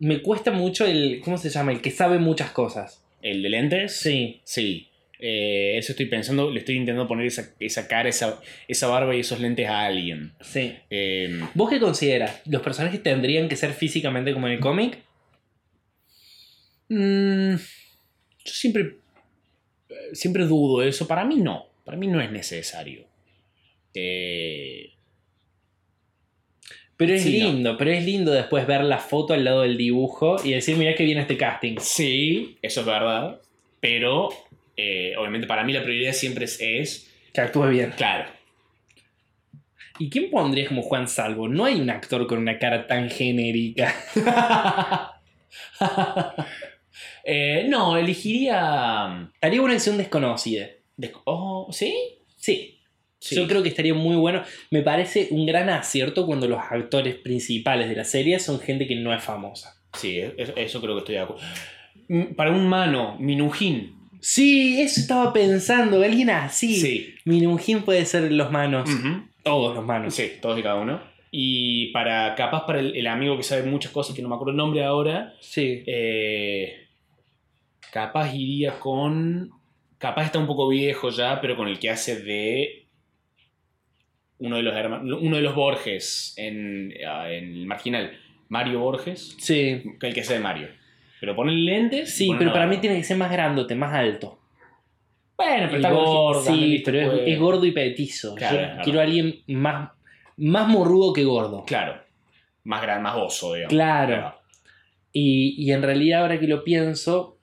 [0.00, 1.20] Me cuesta mucho el.
[1.24, 1.72] ¿Cómo se llama?
[1.72, 3.02] El que sabe muchas cosas.
[3.22, 3.96] ¿El de lentes?
[3.96, 4.42] Sí.
[4.44, 4.90] Sí.
[5.26, 9.20] Eh, eso estoy pensando, le estoy intentando poner esa, esa cara, esa, esa barba y
[9.20, 10.34] esos lentes a alguien.
[10.42, 10.74] Sí.
[10.90, 12.42] Eh, ¿Vos qué consideras?
[12.46, 14.98] ¿Los personajes tendrían que ser físicamente como en el cómic?
[16.88, 18.96] mm, yo siempre.
[19.88, 21.06] eh, Siempre dudo eso.
[21.06, 21.66] Para mí no.
[21.84, 23.06] Para mí no es necesario.
[23.94, 24.90] Eh,
[26.96, 27.46] Pero es Sí, no.
[27.46, 30.94] lindo, pero es lindo después ver la foto al lado del dibujo y decir, mira
[30.94, 31.76] que viene este casting.
[31.80, 33.40] sí, eso es verdad.
[33.80, 34.28] Pero.
[34.76, 37.10] Eh, obviamente para mí la prioridad siempre es, es.
[37.32, 37.92] Que actúe bien.
[37.96, 38.30] Claro.
[39.98, 41.48] ¿Y quién pondrías como Juan Salvo?
[41.48, 43.94] No hay un actor con una cara tan genérica.
[47.24, 49.30] Eh, no, elegiría.
[49.40, 50.66] Haría una acción desconocida.
[50.96, 51.94] de- oh, ¿Sí?
[52.36, 52.80] Sí.
[53.18, 53.34] Sí.
[53.34, 54.42] Yo creo que estaría muy bueno.
[54.70, 58.96] Me parece un gran acierto cuando los actores principales de la serie son gente que
[58.96, 59.80] no es famosa.
[59.94, 61.42] Sí, eso, eso creo que estoy de acuerdo.
[62.08, 64.03] Mm, Para un mano, Minujín.
[64.26, 66.02] Sí, eso estaba pensando.
[66.02, 66.76] Alguien así.
[66.76, 67.14] Sí.
[67.26, 68.88] Minujin puede ser los manos.
[69.42, 70.14] Todos los manos.
[70.14, 70.98] Sí, todos y cada uno.
[71.30, 74.52] Y para, capaz para el, el amigo que sabe muchas cosas, que no me acuerdo
[74.52, 75.82] el nombre ahora, Sí.
[75.86, 76.86] eh,
[77.92, 79.50] capaz iría con...
[79.98, 82.86] Capaz está un poco viejo ya, pero con el que hace de
[84.38, 88.12] uno de los hermanos, uno de los Borges en, ah, en el marginal,
[88.48, 89.82] Mario Borges, Sí.
[90.00, 90.68] el que hace de Mario.
[91.24, 92.14] Pero pone lentes.
[92.14, 94.38] Sí, pone pero para mí tiene que ser más grandote, más alto.
[95.38, 96.42] Bueno, pero El está gordo-.
[96.44, 97.22] Sí, pero es, pues.
[97.24, 98.34] es gordo y petizo.
[98.34, 99.90] Claro, Yo quiero a alguien más,
[100.36, 101.64] más morrudo que gordo.
[101.64, 101.98] Claro.
[102.64, 103.72] Más grande, más oso, digamos.
[103.72, 104.34] Claro.
[105.14, 107.38] Y, y en realidad, ahora que lo pienso,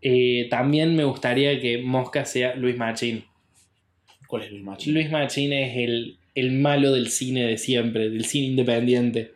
[0.00, 3.24] eh, también me gustaría que Mosca sea Luis Machín.
[4.28, 4.94] ¿Cuál es Luis Machín?
[4.94, 9.32] Luis Machín es el, el malo del cine de siempre, del cine independiente.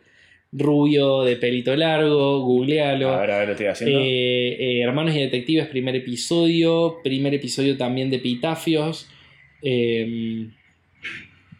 [0.55, 3.09] Rubio, de pelito largo, googlealo.
[3.09, 3.99] A ver, a ver, lo estoy haciendo.
[3.99, 6.99] Eh, eh, Hermanos y Detectives, primer episodio.
[7.03, 9.09] Primer episodio también de Epitafios.
[9.61, 10.47] Eh,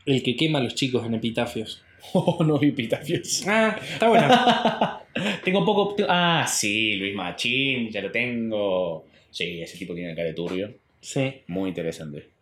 [0.06, 1.84] el que quema a los chicos en Epitafios.
[2.16, 3.48] Oh, no vi Pitafios.
[3.48, 4.28] Ah, está bueno.
[5.46, 5.96] tengo poco.
[6.08, 9.06] Ah, sí, Luis Machín, ya lo tengo.
[9.32, 10.74] Sí, ese tipo tiene cara de turbio.
[11.00, 11.34] sí.
[11.48, 12.34] Muy interesante.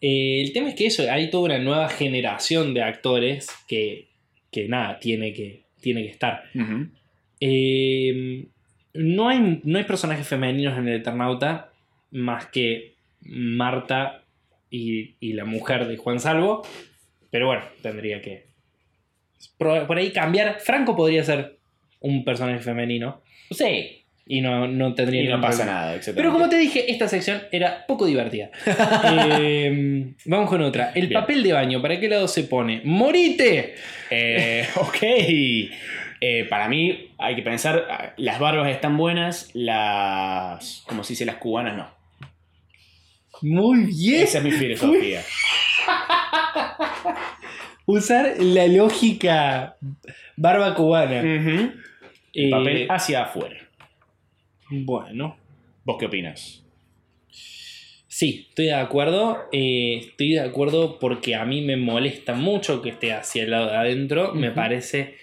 [0.00, 4.06] Eh, el tema es que eso, hay toda una nueva generación de actores que,
[4.50, 6.44] que nada, tiene que, tiene que estar.
[7.40, 8.46] Eh,
[8.94, 11.72] no, hay, no hay personajes femeninos en el Eternauta
[12.10, 14.24] más que Marta
[14.70, 16.62] y, y la mujer de Juan Salvo.
[17.30, 18.46] Pero bueno, tendría que.
[19.56, 20.60] Por, por ahí cambiar.
[20.60, 21.58] Franco podría ser
[22.00, 23.22] un personaje femenino.
[23.50, 23.99] Sí.
[24.32, 25.80] Y no, no tendría Y no pasa problema.
[25.86, 26.00] nada.
[26.14, 28.48] Pero como te dije, esta sección era poco divertida.
[29.40, 30.92] Eh, vamos con otra.
[30.94, 31.20] El Bien.
[31.20, 32.80] papel de baño, ¿para qué lado se pone?
[32.84, 33.74] ¡Morite!
[34.08, 34.98] Eh, ok.
[35.02, 41.36] Eh, para mí hay que pensar, las barbas están buenas, las, como se dice, las
[41.36, 41.88] cubanas no.
[43.42, 44.22] Muy bien.
[44.22, 45.22] Esa es mi filosofía.
[47.86, 49.76] Usar la lógica
[50.36, 51.20] barba cubana.
[52.32, 53.56] Eh, Papel hacia afuera.
[54.70, 55.36] Bueno.
[55.84, 56.62] ¿Vos qué opinas?
[58.08, 59.38] Sí, estoy de acuerdo.
[59.52, 63.70] eh, estoy de acuerdo porque a mí me molesta mucho que esté hacia el lado
[63.70, 64.34] de adentro.
[64.34, 65.14] Me parece.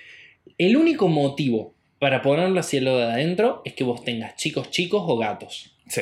[0.58, 4.70] El único motivo para ponerlo hacia el lado de adentro es que vos tengas chicos
[4.72, 5.74] chicos o gatos.
[5.88, 6.02] Sí.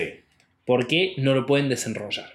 [0.66, 2.32] porque no lo pueden desenrollar.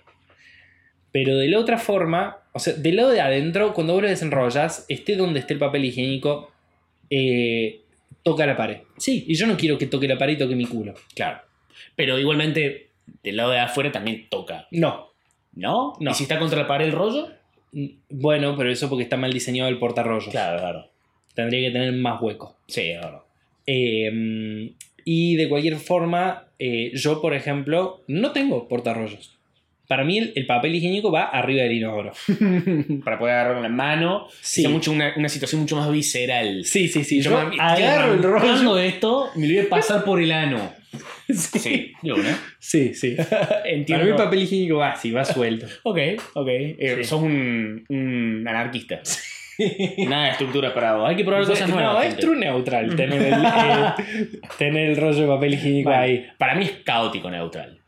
[1.11, 4.87] Pero de la otra forma, o sea, del lado de adentro, cuando vos lo desenrollas,
[4.89, 6.53] esté donde esté el papel higiénico,
[7.11, 7.80] eh,
[8.23, 8.79] toca la pared.
[8.97, 10.95] Sí, y yo no quiero que toque la pared y toque mi culo.
[11.15, 11.41] Claro.
[11.97, 12.91] Pero igualmente,
[13.23, 14.67] del lado de afuera también toca.
[14.71, 15.11] No.
[15.53, 15.95] ¿No?
[16.01, 16.11] No.
[16.11, 17.29] ¿Y si está contra la pared el rollo?
[17.73, 20.31] Mm, Bueno, pero eso porque está mal diseñado el portarrollos.
[20.31, 20.91] Claro, claro.
[21.35, 22.57] Tendría que tener más hueco.
[22.67, 23.23] Sí, verdad.
[23.67, 24.73] Eh,
[25.05, 29.39] y de cualquier forma, eh, yo, por ejemplo, no tengo portarrollos.
[29.91, 32.13] Para mí el, el papel higiénico va arriba del inodoro.
[33.05, 34.29] Para poder agarrarlo en la mano.
[34.41, 34.65] Sí.
[34.65, 36.65] Es mucho una, una situación mucho más visceral.
[36.65, 37.21] Sí, sí, sí.
[37.21, 38.37] Yo Yo me- agarro el rollo.
[38.37, 40.73] arrancando esto, me lo voy a pasar por el ano.
[41.33, 42.39] Sí, de una.
[42.61, 43.17] Sí, sí.
[43.65, 43.87] Entiendo.
[43.95, 45.67] Para mí el papel higiénico va así, va suelto.
[45.83, 45.99] Ok,
[46.35, 46.49] ok.
[46.49, 47.05] Eh, Sí.
[47.05, 49.01] Sos un, un anarquista.
[50.09, 51.09] Nada de estructura para vos.
[51.11, 52.03] Hay que probar cosas no, nuevas.
[52.05, 52.23] es gente.
[52.23, 53.35] true neutral tener el,
[54.59, 56.27] tener el rollo de papel higiénico ahí.
[56.39, 57.80] Para mí es caótico neutral.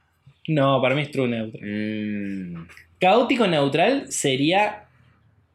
[0.49, 1.63] No, para mí es true neutral.
[1.65, 2.69] Mm,
[2.99, 4.85] Caótico neutral sería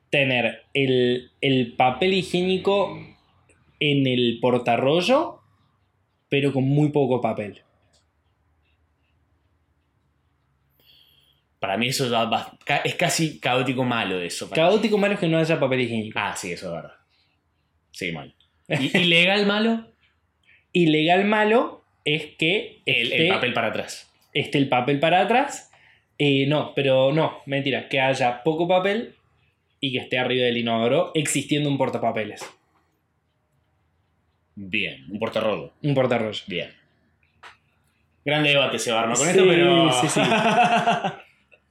[0.10, 2.98] tener el, el papel higiénico
[3.80, 5.42] en el portarrollo,
[6.30, 7.62] pero con muy poco papel.
[11.60, 14.46] para mí eso va- es casi caótico malo eso.
[14.48, 14.54] mí.
[14.54, 16.18] Caótico malo es que no haya papel higiénico.
[16.20, 16.96] Ah, sí, eso es verdad.
[17.92, 18.34] Sí, mal.
[18.68, 19.92] ¿Y, y legal malo?
[20.72, 24.08] Ilegal malo es que El, el papel para atrás.
[24.40, 25.72] Esté el papel para atrás.
[26.18, 29.16] Eh, no, pero no, mentira, que haya poco papel
[29.80, 32.44] y que esté arriba del inodoro existiendo un portapapeles,
[34.56, 35.72] Bien, un portarrollo.
[35.84, 36.42] un portarrollo.
[36.48, 36.72] Bien.
[38.26, 39.92] Gran debate se va a armar con Sí, esto, pero.
[39.94, 40.20] sí, sí.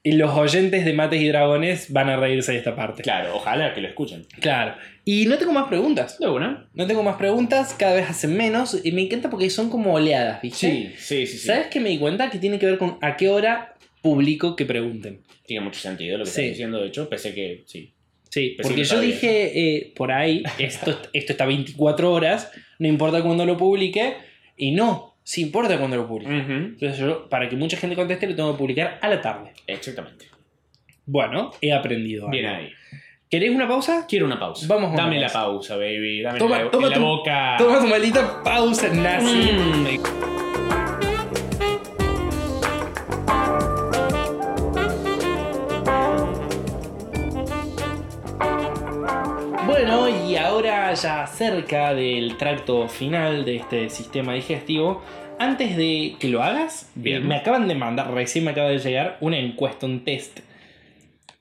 [0.06, 3.02] Y los oyentes de Mates y Dragones van a reírse de esta parte.
[3.02, 4.24] claro, ojalá que lo escuchen.
[4.40, 4.76] Claro.
[5.04, 6.16] Y no tengo más preguntas.
[6.20, 6.68] De una.
[6.74, 8.80] No tengo más preguntas, cada vez hacen menos.
[8.84, 10.58] Y me encanta porque son como oleadas, ¿viste?
[10.70, 11.38] Sí, sí, sí.
[11.38, 11.46] sí.
[11.48, 12.30] ¿Sabes qué me di cuenta?
[12.30, 15.22] Que tiene que ver con a qué hora publico que pregunten.
[15.44, 16.40] Tiene mucho sentido lo que Sí.
[16.42, 17.92] estás diciendo, de hecho, pese que sí.
[18.30, 19.10] Sí, sí porque que yo bien.
[19.10, 24.14] dije eh, por ahí, esto, esto está 24 horas, no importa cuándo lo publique.
[24.56, 26.30] Y no, sí importa cuándo lo publique.
[26.32, 29.52] Entonces yo, para que mucha gente conteste, lo tengo que publicar a la tarde.
[29.66, 30.26] Exactamente.
[31.04, 32.28] Bueno, he aprendido.
[32.30, 32.60] Bien algo.
[32.68, 32.72] ahí.
[33.28, 34.06] ¿Queréis una pausa?
[34.08, 34.66] Quiero una pausa.
[34.68, 35.76] Vamos a una Dame la pausa.
[35.76, 36.22] baby.
[36.22, 37.54] Dame Toma- la, toma en la tu- boca.
[37.58, 39.50] Toma tu maldita pausa, nazi.
[39.52, 40.45] Mm.
[51.02, 55.02] Ya cerca del tracto final de este sistema digestivo,
[55.38, 57.26] antes de que lo hagas, Bien.
[57.26, 60.40] me acaban de mandar, recién me acaba de llegar, una encuesta, un test,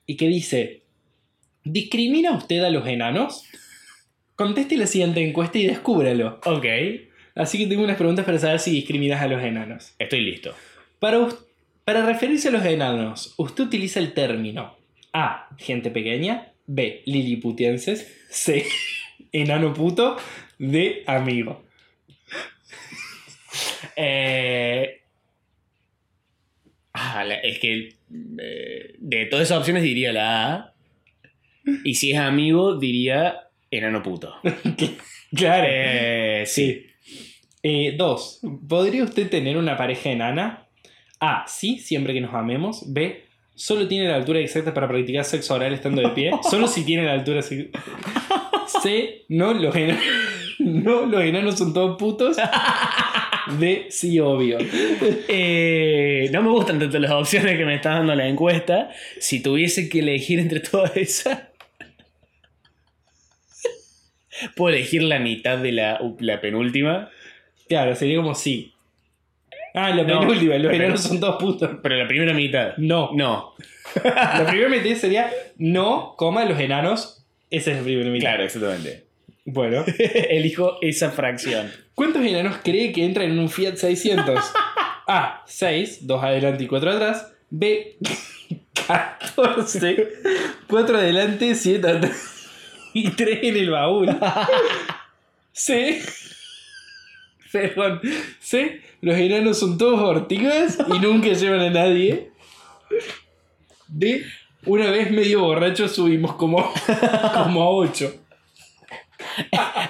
[0.06, 0.82] y que dice,
[1.64, 3.44] ¿discrimina usted a los enanos?
[4.36, 6.40] Conteste la siguiente encuesta y descúbralo.
[6.44, 6.66] Ok.
[7.34, 9.94] Así que tengo unas preguntas para saber si discriminas a los enanos.
[9.98, 10.54] Estoy listo.
[10.98, 11.28] Para,
[11.84, 14.76] para referirse a los enanos, usted utiliza el término
[15.12, 15.48] A.
[15.58, 16.52] Gente pequeña.
[16.66, 17.02] B.
[17.06, 18.12] Liliputienses.
[18.28, 18.64] C.
[19.40, 20.16] Enano puto.
[20.58, 21.02] D.
[21.06, 21.62] Amigo.
[23.96, 25.00] Eh...
[26.92, 27.88] Ah, la- es que
[28.38, 30.74] eh, de todas esas opciones diría la A.
[31.84, 34.34] Y si es amigo, diría enano puto.
[35.34, 35.66] Claro.
[35.68, 36.86] Eh, sí.
[37.62, 38.40] Eh, dos.
[38.68, 40.68] ¿Podría usted tener una pareja enana?
[41.18, 41.44] A.
[41.48, 42.84] Sí, siempre que nos amemos.
[42.92, 43.24] B.
[43.54, 46.30] Solo tiene la altura exacta para practicar sexo oral estando de pie.
[46.50, 47.42] Solo si tiene la altura.
[47.42, 47.70] se-
[48.82, 49.24] C.
[49.28, 50.02] No, los enanos.
[50.58, 52.38] No, los enanos son todos putos.
[53.58, 53.86] D.
[53.90, 54.56] Sí, obvio.
[55.28, 58.90] Eh, no me gustan tanto las opciones que me está dando la encuesta.
[59.20, 61.40] Si tuviese que elegir entre todas esas,
[64.54, 67.10] puedo elegir la mitad de la, la penúltima,
[67.68, 68.72] Claro, sería como sí.
[69.74, 70.56] Ah, la No, penúltima.
[70.56, 71.70] Los enanos son todos putos.
[71.82, 72.76] pero la primera mitad.
[72.78, 73.10] No.
[73.12, 73.52] No,
[74.04, 77.15] La primera mitad sería no, coma, los enanos.
[77.50, 78.28] Esa es la primera mitad.
[78.28, 79.04] claro, exactamente.
[79.44, 79.84] Bueno.
[79.98, 81.70] Elijo esa fracción.
[81.94, 84.40] ¿Cuántos enanos cree que entran en un Fiat 600?
[85.08, 85.44] A.
[85.46, 87.32] 6, 2 adelante y 4 atrás.
[87.50, 87.96] B.
[88.86, 90.08] 14,
[90.68, 92.36] 4 adelante, 7 atrás
[92.96, 94.08] y 3 en el baúl.
[95.52, 96.02] C.
[97.52, 98.00] Perdón.
[98.40, 98.80] C.
[99.00, 102.30] Los enanos son todos ortigas y nunca llevan a nadie.
[103.88, 104.24] D.
[104.66, 106.58] Una vez medio borracho subimos como,
[107.34, 108.14] como a 8.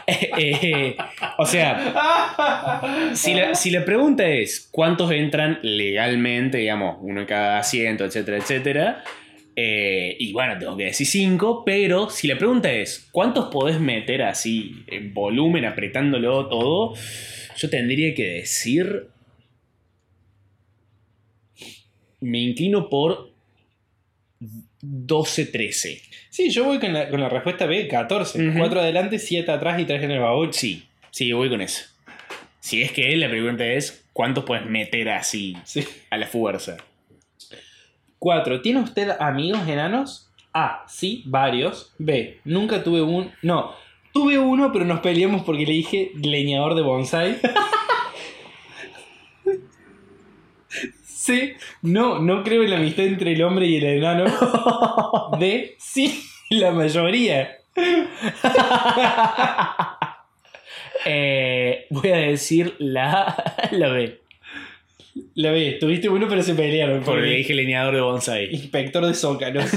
[0.06, 0.96] Eh,
[1.38, 7.58] o sea, si la, si la pregunta es cuántos entran legalmente, digamos, uno en cada
[7.58, 9.04] asiento, etcétera, etcétera,
[9.58, 14.22] eh, y bueno, tengo que decir cinco, pero si la pregunta es cuántos podés meter
[14.22, 16.94] así en volumen, apretándolo todo,
[17.56, 19.08] yo tendría que decir...
[22.20, 23.35] Me inclino por
[25.06, 26.00] 12-13.
[26.30, 28.48] Sí, yo voy con la, con la respuesta B, 14.
[28.48, 28.58] Ujú.
[28.58, 30.52] 4 adelante, 7 atrás y 3 en el baúl.
[30.52, 31.84] Sí, sí, voy con eso.
[32.60, 35.84] Si es que la pregunta es cuántos puedes meter así Sí.
[36.10, 36.76] a la fuerza.
[38.18, 38.60] 4.
[38.62, 40.30] ¿Tiene usted amigos enanos?
[40.52, 40.84] A.
[40.88, 41.92] Sí, varios.
[41.98, 42.40] B.
[42.44, 43.30] Nunca tuve un.
[43.42, 43.72] No.
[44.12, 47.36] Tuve uno, pero nos peleamos porque le dije leñador de bonsai.
[51.26, 51.56] C.
[51.82, 54.24] No, no creo en la amistad entre el hombre y el enano.
[55.40, 55.74] D.
[55.78, 57.56] Sí, la mayoría.
[61.04, 64.20] Eh, voy a decir la, la B.
[65.34, 65.76] La B.
[65.80, 67.02] Tuviste uno, pero se pelearon.
[67.02, 68.54] Porque porque- dije leñador de bonsai.
[68.54, 69.70] Inspector de zócalos.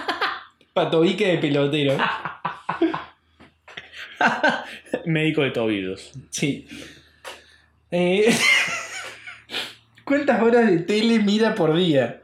[0.72, 1.96] Patobique de pelotero.
[5.06, 6.12] Médico de tobillos.
[6.30, 6.66] Sí.
[7.90, 8.34] Eh,
[10.06, 12.22] ¿Cuántas horas de tele mira por día?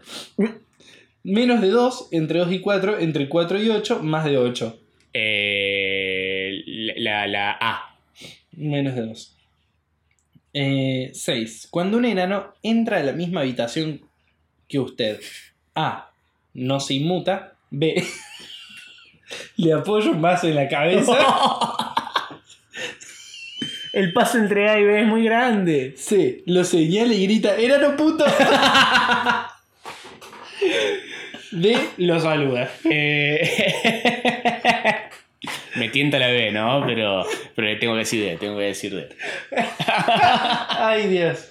[1.25, 4.81] Menos de 2, entre 2 y 4, entre 4 y 8, más de 8.
[5.13, 6.63] Eh,
[6.97, 7.97] la, la A.
[8.53, 9.37] Menos de 2.
[11.13, 11.69] 6.
[11.73, 14.03] Cuando un enano entra a la misma habitación
[14.69, 15.19] que usted.
[15.75, 16.13] A.
[16.55, 17.55] No se inmuta.
[17.71, 18.01] B.
[19.57, 21.15] Le un vaso en la cabeza.
[23.93, 25.95] El paso entre A y B es muy grande.
[25.97, 26.43] C.
[26.47, 28.25] Lo señala y grita: ¡Enano puto!
[31.53, 31.79] D.
[31.99, 32.71] Lo saluda.
[32.85, 33.51] Eh,
[35.77, 36.85] Me tienta la B, ¿no?
[36.87, 37.25] Pero,
[37.55, 39.09] pero le tengo que decir D, tengo que decir D.
[40.69, 41.51] Ay, Dios.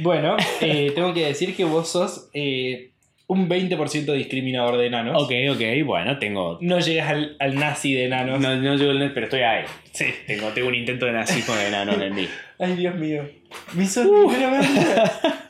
[0.00, 2.90] Bueno, eh, tengo que decir que vos sos eh,
[3.28, 5.22] un 20% discriminador de enanos.
[5.22, 6.58] Ok, ok, bueno, tengo.
[6.62, 8.40] No llegas al, al nazi de enanos.
[8.40, 9.64] No, no llego al net, pero estoy ahí.
[9.92, 12.26] Sí, tengo, tengo un intento de nazismo de enano en mí.
[12.58, 13.28] Ay, Dios mío.
[13.74, 15.44] Mi primera banda.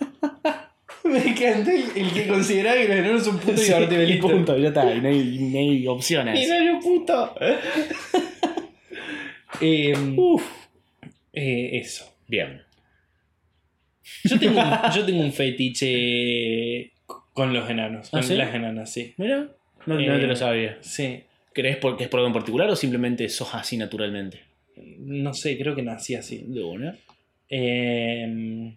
[1.04, 4.28] Me encanta el, el que considera que los enanos son putos y Sí, y belito.
[4.28, 6.46] punto, ya está, y no hay, no hay opciones.
[6.46, 7.34] Enano puto.
[9.60, 10.42] Eh, Uf.
[11.32, 12.04] eh, eso.
[12.26, 12.60] Bien.
[14.24, 16.92] Yo tengo, un, yo tengo un fetiche
[17.38, 18.10] con los enanos.
[18.10, 18.34] Con ¿Ah, sí?
[18.34, 19.14] las enanas, sí.
[19.16, 19.48] Mira,
[19.86, 20.76] no, no Eh, te lo sabía.
[20.80, 21.22] Sí.
[21.54, 24.40] ¿Crees porque es por algo en particular o simplemente sos así naturalmente?
[24.98, 26.44] No sé, creo que nací así.
[26.48, 26.96] De una.
[27.48, 28.74] Eh,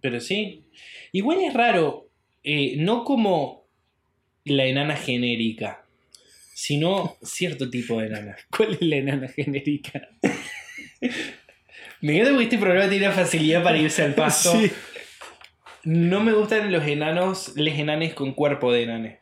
[0.00, 0.64] pero sí.
[1.12, 2.08] Igual es raro,
[2.42, 3.66] eh, no como
[4.44, 5.84] la enana genérica,
[6.54, 8.36] sino cierto tipo de enana.
[8.56, 10.08] ¿Cuál es la enana genérica?
[12.00, 14.58] Me encanta porque este programa tiene la facilidad para irse al paso.
[14.58, 14.70] Sí.
[15.84, 19.18] No me gustan los enanos, les enanes con cuerpo de enane.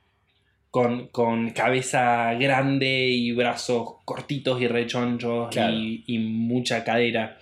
[0.71, 5.75] Con, con cabeza grande y brazos cortitos y rechonchos Claro.
[5.75, 7.39] y, y mucha cadera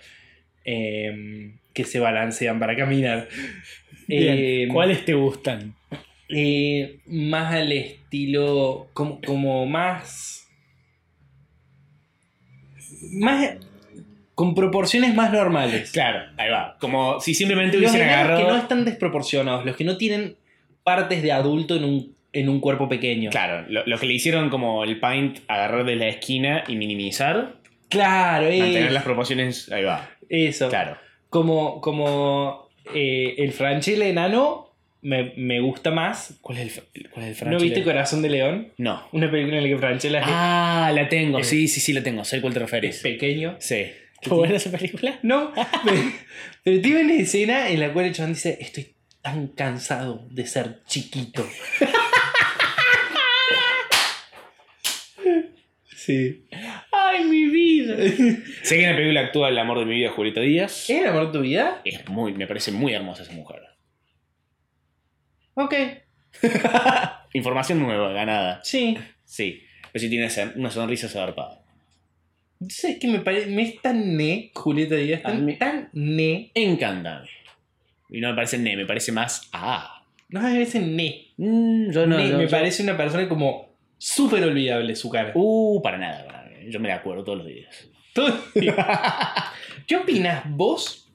[0.65, 3.27] eh, que se balancean para caminar.
[4.07, 4.35] Bien.
[4.37, 5.75] Eh, ¿Cuáles te gustan?
[6.27, 8.87] Eh, más al estilo.
[8.93, 10.47] Como, como más.
[13.11, 13.57] Más.
[14.39, 15.91] Con proporciones más normales.
[15.91, 16.77] Claro, ahí va.
[16.79, 18.39] Como si simplemente Los hubiesen agarrado.
[18.41, 20.37] que no están desproporcionados, los que no tienen
[20.85, 23.31] partes de adulto en un, en un cuerpo pequeño.
[23.31, 27.55] Claro, lo, lo que le hicieron como el paint, agarrar de la esquina y minimizar,
[27.89, 29.69] Claro, mantener es- las proporciones.
[29.73, 30.09] Ahí va.
[30.29, 30.69] eso.
[30.69, 30.95] Claro.
[31.29, 34.71] Como, como eh, el franchel enano
[35.01, 36.37] me, me gusta más.
[36.41, 38.69] ¿Cuál es el, cuál es el ¿No viste Corazón de León?
[38.77, 39.03] No.
[39.11, 41.39] Una película en la que Franchella es- Ah, la tengo.
[41.39, 41.43] Eh.
[41.43, 42.23] Sí, sí, sí, la tengo.
[42.23, 42.99] Sé cuál te es referís.
[43.01, 43.57] pequeño.
[43.59, 43.85] Sí.
[44.21, 45.19] ¿Qué buena esa película?
[45.23, 45.53] No,
[45.85, 46.01] pero,
[46.63, 50.83] pero tiene una escena en la cual el chabón dice, estoy tan cansado de ser
[50.85, 51.47] chiquito.
[56.09, 56.47] Sí.
[56.91, 57.95] ¡Ay, mi vida!
[58.63, 60.89] sé que en la película actúa el amor de mi vida, Julieta Díaz.
[60.89, 61.81] ¿Es el amor de tu vida?
[61.85, 63.61] Es muy, me parece muy hermosa esa mujer.
[65.53, 65.75] Ok.
[67.33, 68.59] Información nueva, ganada.
[68.63, 68.97] Sí.
[69.23, 69.61] Sí.
[69.91, 71.61] Pero sí tiene una sonrisa zarpada.
[72.67, 73.47] ¿Sabes qué me parece?
[73.47, 75.45] Me es tan ne, Julieta Díaz, tan,
[75.93, 76.51] ne.
[76.53, 77.29] Encántame.
[78.09, 80.03] Y no me parece ne, me parece más ah.
[80.29, 81.27] No me parece ne.
[81.37, 85.31] Mm, yo no, Ne, no, me yo- parece una persona como súper olvidable su cara.
[85.35, 86.63] Uh, para nada, para nada.
[86.69, 87.87] Yo me la acuerdo todos los días.
[88.13, 88.33] Todo-
[89.87, 91.09] ¿Qué opinas vos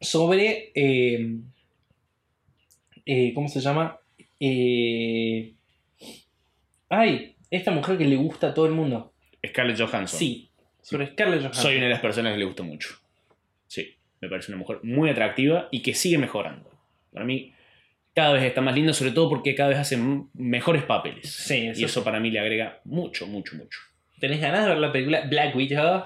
[0.00, 0.70] sobre.
[0.74, 1.36] eh,
[3.04, 3.98] eh, ¿Cómo se llama?
[4.40, 5.54] Eh,
[6.88, 9.12] ay, esta mujer que le gusta a todo el mundo.
[9.46, 10.18] Scarlett Johansson.
[10.18, 10.47] Sí,
[10.88, 11.62] sobre Scarlett Johansson.
[11.62, 12.88] Soy una de las personas que le gusta mucho.
[13.66, 16.70] Sí, me parece una mujer muy atractiva y que sigue mejorando.
[17.12, 17.52] Para mí,
[18.14, 19.98] cada vez está más linda, sobre todo porque cada vez hace
[20.34, 21.30] mejores papeles.
[21.30, 23.78] Sí, eso y eso para mí le agrega mucho, mucho, mucho.
[24.18, 26.04] ¿Tenés ganas de ver la película Black Widow?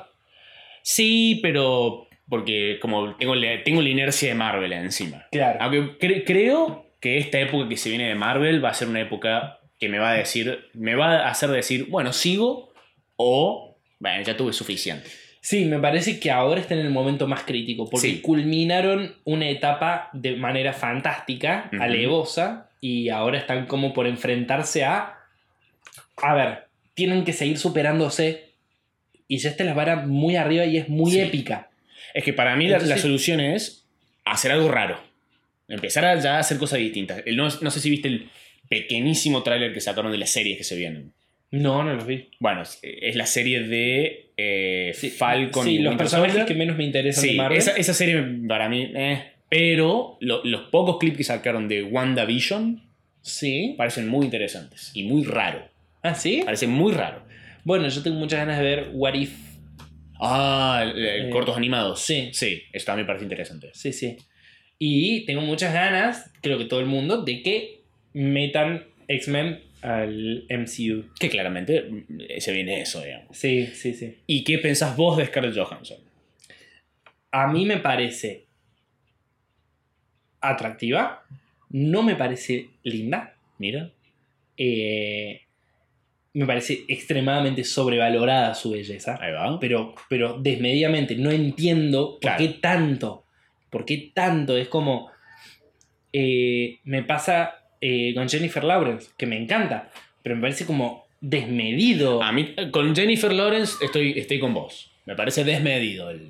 [0.83, 5.27] Sí, pero porque como tengo la, tengo la inercia de Marvel encima.
[5.31, 5.59] Claro.
[5.63, 9.01] Aunque cre- creo que esta época que se viene de Marvel va a ser una
[9.01, 12.73] época que me va a decir, me va a hacer decir, bueno, sigo
[13.17, 13.72] o,
[14.03, 15.09] bueno, ya tuve suficiente.
[15.41, 18.21] Sí, me parece que ahora está en el momento más crítico, porque Sí.
[18.21, 21.83] culminaron una etapa de manera fantástica, Ujú.
[21.83, 25.19] alevosa, y ahora están como por enfrentarse a...
[26.17, 26.65] A ver,
[26.95, 28.51] tienen que seguir superándose,
[29.29, 31.21] y ya está la vara muy arriba y es muy Sí.
[31.21, 31.71] épica.
[32.13, 33.85] Es que para mí la- la, Entonces- solución es
[34.25, 35.01] hacer algo raro.
[35.69, 37.23] Empezar a ya hacer cosas distintas.
[37.27, 38.29] No, no sé si viste el
[38.69, 41.13] pequeñísimo tráiler que sacaron de las series que se vienen.
[41.53, 42.29] No, no los vi.
[42.41, 46.47] Bueno, es, la serie de eh, Sí, Falcon sí, y los Winter personajes Soldier.
[46.49, 47.59] que menos me interesan de Sí, Marvel.
[47.59, 52.83] esa, esa serie para mí, eh, pero lo- los pocos clips que sacaron de WandaVision
[53.21, 53.75] Sí.
[53.79, 55.69] parecen muy interesantes y muy raro.
[56.03, 56.43] ¿Ah, sí?
[56.45, 57.23] Parece muy raro.
[57.65, 59.33] Bueno, yo tengo muchas ganas de ver What If.
[60.19, 62.01] Ah, Eh, cortos animados.
[62.01, 62.31] sí.
[62.33, 63.71] Sí, eso también parece interesante.
[63.75, 64.17] Sí, sí.
[64.79, 67.81] Y tengo muchas ganas, creo que todo el mundo, de que
[68.15, 71.13] metan X-Men al MCU.
[71.19, 73.37] Que claramente mm, se viene eso, digamos.
[73.37, 74.17] Sí, sí, sí.
[74.27, 75.99] ¿Y qué pensás vos de Scarlett Johansson?
[77.33, 78.47] A mí me parece
[80.41, 81.23] atractiva,
[81.71, 83.91] no me parece linda, Mira.
[84.57, 85.41] eh,
[86.35, 89.19] me parece extremadamente sobrevalorada su belleza.
[89.21, 89.59] Ahí va.
[89.61, 91.15] pero, pero desmedidamente.
[91.15, 92.39] No entiendo Claro.
[92.39, 93.25] por qué tanto.
[93.69, 94.57] ¿Por qué tanto?
[94.57, 95.11] Es como.
[96.13, 99.91] eh, me pasa eh, con Jennifer Lawrence, que me encanta,
[100.23, 102.23] pero me parece como desmedido.
[102.23, 104.91] A mí, con Jennifer Lawrence estoy, estoy con vos.
[105.05, 106.29] Me parece desmedido el,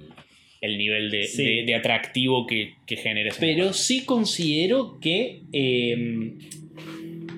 [0.60, 1.44] el nivel de, Sí.
[1.44, 5.42] de- de atractivo que, que genera Pero sí considero que.
[5.52, 6.32] eh,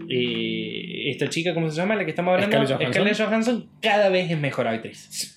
[0.09, 1.97] eh, esta chica, ¿cómo se llama?
[1.97, 2.51] La que estamos hablando.
[2.57, 2.93] Scarlett Johansson.
[2.93, 5.35] Scarlett Johansson cada vez es mejor actriz.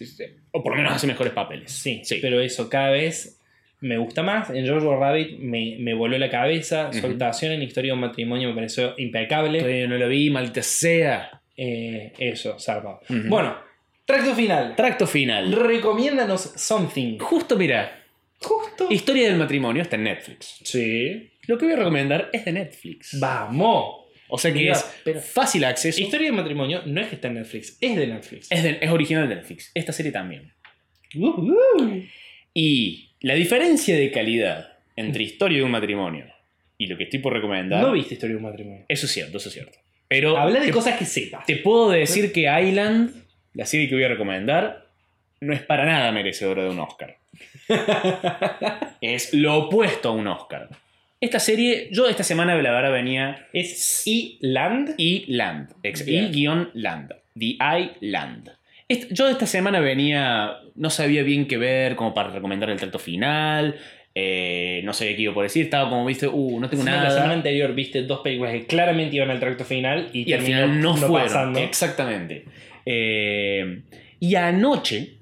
[0.51, 1.71] O por lo menos hace mejores papeles.
[1.71, 2.19] Sí, sí.
[2.21, 3.36] pero eso cada vez
[3.81, 4.49] me gusta más.
[4.49, 6.91] En George Rabbit me, me voló la cabeza.
[6.91, 7.07] Su Ujú.
[7.07, 9.59] actuación en Historia de un matrimonio me pareció impecable.
[9.59, 11.41] Todavía no lo vi, maldita sea.
[11.55, 13.01] Eh, eso, zarpado.
[13.09, 13.27] Ujú.
[13.27, 13.57] Bueno,
[14.05, 14.75] tracto final.
[14.75, 15.51] Tracto final.
[15.51, 17.17] Recomiéndanos something.
[17.19, 18.03] Justo, mira,
[18.39, 18.87] Justo.
[18.91, 20.59] Historia del matrimonio está en Netflix.
[20.63, 21.31] Sí.
[21.47, 23.19] Lo que voy a recomendar es de Netflix.
[23.19, 24.05] Vamos.
[24.29, 25.99] O sea que Mira, es pero- fácil acceso.
[26.01, 28.51] Historia de matrimonio no es que está en Netflix, es de Netflix.
[28.51, 29.71] Es, de- es original de Netflix.
[29.73, 30.51] Esta serie también.
[31.15, 32.03] Uh-huh.
[32.53, 36.25] Y la diferencia de calidad entre Historia de un matrimonio
[36.77, 37.81] y lo que estoy por recomendar.
[37.81, 38.85] No viste Historia de un matrimonio.
[38.87, 39.77] Eso es cierto, eso es cierto.
[40.07, 41.45] Pero Habla de te, cosas que sepas.
[41.45, 43.11] te puedo decir que Island,
[43.53, 44.85] la serie que voy a recomendar,
[45.41, 47.17] no es para nada merecedora de un Oscar.
[49.01, 50.69] es lo opuesto a un Oscar.
[51.19, 54.93] Esta serie, yo esta semana la verdad venía Es E-Land.
[54.97, 55.71] y Land.
[55.83, 56.31] ex- Bien.
[56.33, 57.13] Y-Land.
[57.37, 58.51] The Island.
[59.11, 63.75] Yo esta semana venía, no sabía bien qué ver, como para recomendar el trato final.
[64.19, 65.65] eh, no sabía qué iba por decir.
[65.65, 67.03] Estaba como, viste, uh, no tengo nada.
[67.03, 70.41] La semana anterior viste dos películas que claramente iban al tracto final y, y al
[70.41, 71.27] final no, fueron.
[71.27, 71.59] pasando.
[71.59, 72.45] Exactamente.
[72.85, 73.81] Eh,
[74.19, 75.17] y anoche,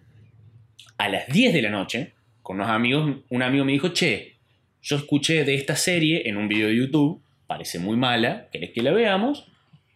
[0.98, 4.36] a las 10 de la noche, con unos amigos, un amigo me dijo, che,
[4.82, 8.82] yo escuché de esta serie en un video de YouTube, parece muy mala, ¿querés que
[8.84, 9.48] la veamos?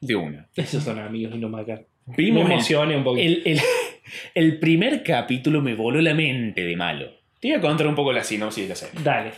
[0.02, 0.50] De una.
[0.56, 1.86] Esos son amigos y no macar.
[2.10, 3.26] Me Vimos el- emocioné un poquito.
[3.28, 3.62] el, el-
[4.36, 7.12] el primer capítulo me voló la mente de malo.
[7.40, 9.00] Te voy a contar un poco la sinopsis de la serie.
[9.04, 9.32] Dale.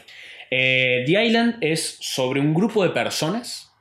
[0.49, 3.71] Eh, The Island es sobre un grupo de personas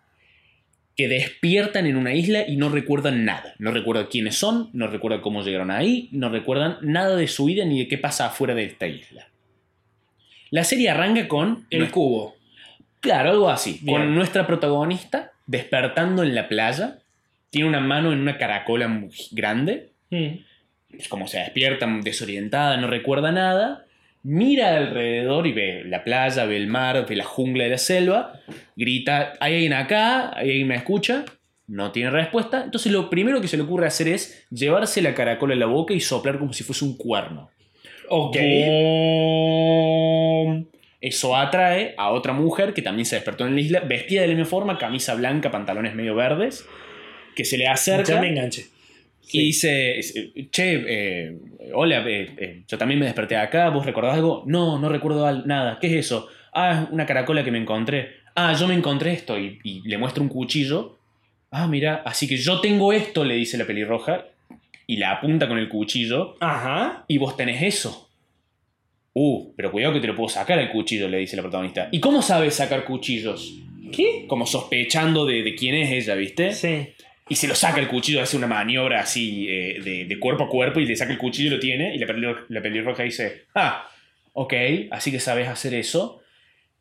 [0.96, 3.54] que despiertan en una isla y no recuerdan nada.
[3.58, 7.64] No recuerdan quiénes son, no recuerdan cómo llegaron ahí, no recuerdan nada de su vida
[7.64, 9.28] ni de qué pasa afuera de esta isla.
[10.50, 12.36] La serie arranca con El cubo.
[13.00, 13.78] Claro, algo así.
[13.82, 13.96] Bien.
[13.98, 16.98] Con nuestra protagonista despertando en la playa.
[17.50, 19.90] Tiene una mano en una caracola muy grande.
[20.10, 20.38] Mm.
[20.96, 23.86] Es como se despierta desorientada, no recuerda nada.
[24.22, 28.34] Mira alrededor y ve la playa, ve el mar, ve la jungla de la selva.
[28.76, 30.36] Grita, ¿hay alguien acá?
[30.36, 31.24] ¿Hay alguien me escucha?
[31.66, 32.64] No tiene respuesta.
[32.64, 35.94] Entonces lo primero que se le ocurre hacer es llevarse la caracola en la boca
[35.94, 37.50] y soplar como si fuese un cuerno.
[38.08, 38.36] Ok.
[41.00, 44.34] Eso atrae a otra mujer que también se despertó en la isla, vestida de la
[44.34, 46.66] misma forma, camisa blanca, pantalones medio verdes,
[47.34, 48.66] que se le acerca Ya me enganché.
[49.32, 50.00] y dice,
[50.50, 51.36] che, eh,
[51.74, 54.42] hola, eh, eh, yo también me desperté acá, ¿vos recordás algo?
[54.46, 56.28] No, no recuerdo nada, ¿qué es eso?
[56.52, 58.08] Ah, es una caracola que me encontré.
[58.34, 60.98] Ah, yo me encontré esto y, y le muestra un cuchillo.
[61.52, 64.24] Ah, mira, así que yo tengo esto, le dice la pelirroja,
[64.86, 66.36] y la apunta con el cuchillo.
[66.40, 67.04] Ajá.
[67.06, 68.08] Y vos tenés eso.
[69.12, 71.88] Uh, pero cuidado que te lo puedo sacar el cuchillo, le dice la protagonista.
[71.92, 73.54] ¿Y cómo sabes sacar cuchillos?
[73.92, 74.24] ¿Qué?
[74.28, 76.52] Como sospechando de, de quién es ella, ¿viste?
[76.52, 76.88] Sí.
[77.30, 80.48] Y se lo saca el cuchillo, hace una maniobra así eh, de, de cuerpo a
[80.48, 81.94] cuerpo y le saca el cuchillo y lo tiene.
[81.94, 83.88] Y la, pelirro- la pelirroja dice, ah,
[84.34, 84.52] ok,
[84.90, 86.20] así que sabes hacer eso.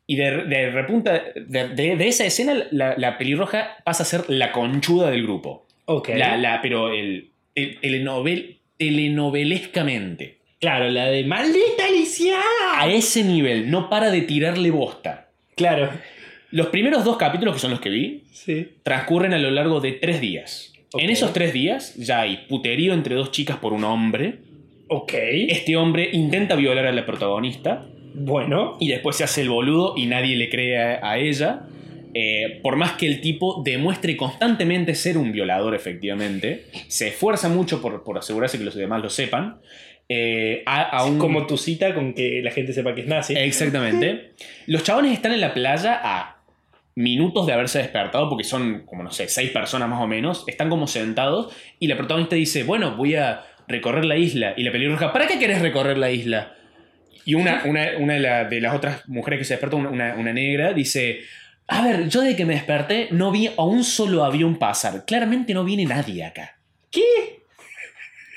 [0.06, 4.50] Y de, de repunta, de, de- esa escena, la, la pelirroja pasa a ser la
[4.52, 5.66] conchuda del grupo.
[5.84, 6.10] Ok.
[6.16, 10.38] La, la, pero el, el, telenovel- telenovelescamente.
[10.60, 12.38] Claro, la de maldita Alicia.
[12.76, 15.28] A ese nivel, no para de tirarle bosta.
[15.56, 15.90] Claro.
[16.52, 18.68] Los primeros dos capítulos, que son los que vi, Sí.
[18.82, 20.72] transcurren a lo largo de tres días.
[20.98, 24.38] En esos tres días ya hay puterío entre dos chicas por un hombre.
[24.88, 25.12] Ok.
[25.14, 28.76] Este hombre intenta violar a la protagonista Bueno.
[28.80, 31.62] y después se hace el boludo y nadie le cree a, a ella.
[32.12, 37.80] Eh, por más que el tipo demuestre constantemente ser un violador, efectivamente, se esfuerza mucho
[37.80, 39.60] por, por asegurarse que los demás lo sepan.
[40.12, 43.34] eh, a, a un- Como tu cita con que la gente sepa que es nazi.
[43.36, 44.32] Exactamente.
[44.66, 46.39] Los chabones están en la playa a
[46.94, 50.44] minutos de haberse despertado, porque son como, no sé, seis personas más o menos.
[50.46, 54.54] Están como sentados y la protagonista dice, bueno, voy a recorrer la isla.
[54.56, 56.54] Y la pelirroja, ¿para qué querés recorrer la isla?
[57.24, 60.14] Y una, una, una de, la- de las otras mujeres que se despertó, una, una-
[60.16, 61.20] una negra, dice:
[61.68, 65.04] A ver, yo desde que me desperté no vi a un solo avión pasar.
[65.06, 66.56] Claramente no viene nadie acá.
[66.90, 67.02] ¿Qué?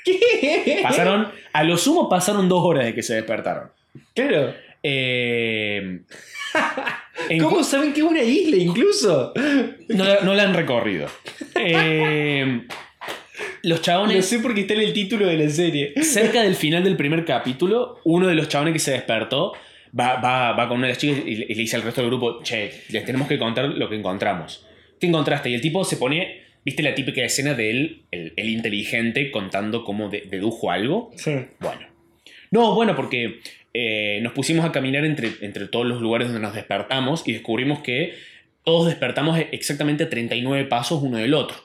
[0.04, 0.80] ¿Qué?
[0.82, 3.70] Pasaron, a lo sumo pasaron dos horas de que se despertaron.
[4.14, 4.54] Claro.
[4.86, 6.00] Eh,
[7.40, 9.32] ¿Cómo saben que es una isla incluso?
[9.88, 11.08] no, la- no la han recorrido.
[11.58, 12.60] Eh,
[13.62, 14.26] los Lo chabones.
[14.26, 15.94] sé porque está en el título de la serie.
[16.02, 19.54] Cerca del final del primer capítulo, uno de los chabones que se despertó
[19.98, 22.02] va, va, va con una de las chicas y le, y le dice al resto
[22.02, 24.66] del grupo, che, les tenemos que contar lo que encontramos.
[25.00, 25.48] ¿Qué encontraste?
[25.50, 29.82] Y el tipo se pone, ¿viste la típica escena de él, el, el inteligente, contando
[29.82, 31.10] cómo de- dedujo algo?
[31.16, 31.32] Sí.
[31.58, 31.86] Bueno.
[32.50, 33.40] No, bueno, porque
[33.74, 37.80] eh, nos pusimos a caminar entre, entre todos los lugares donde nos despertamos y descubrimos
[37.80, 38.14] que
[38.62, 41.56] todos despertamos exactamente a 39 pasos uno del otro,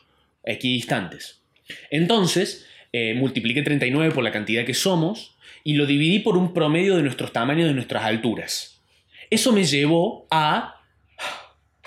[0.43, 1.41] equidistantes.
[1.89, 6.97] Entonces, eh, multipliqué 39 por la cantidad que somos y lo dividí por un promedio
[6.97, 8.81] de nuestros tamaños, de nuestras alturas.
[9.29, 10.81] Eso me llevó a...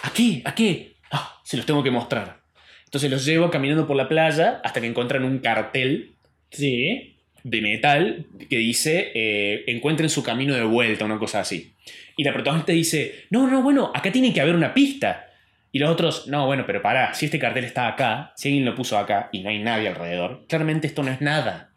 [0.02, 0.42] ¿A qué?
[0.44, 0.94] ¿A qué?
[1.10, 2.40] Ah, se los tengo que mostrar.
[2.86, 6.12] Entonces los llevo caminando por la playa hasta que encuentran un cartel
[6.52, 7.11] Sí.
[7.44, 11.74] De metal que dice eh, encuentren su camino de vuelta, una cosa así.
[12.16, 15.28] Y la protagonista dice, no, no, bueno, acá tiene que haber una pista.
[15.72, 18.74] Y los otros, no, bueno, pero pará, si este cartel está acá, si alguien lo
[18.74, 21.72] puso acá y no hay nadie alrededor, claramente esto no es nada.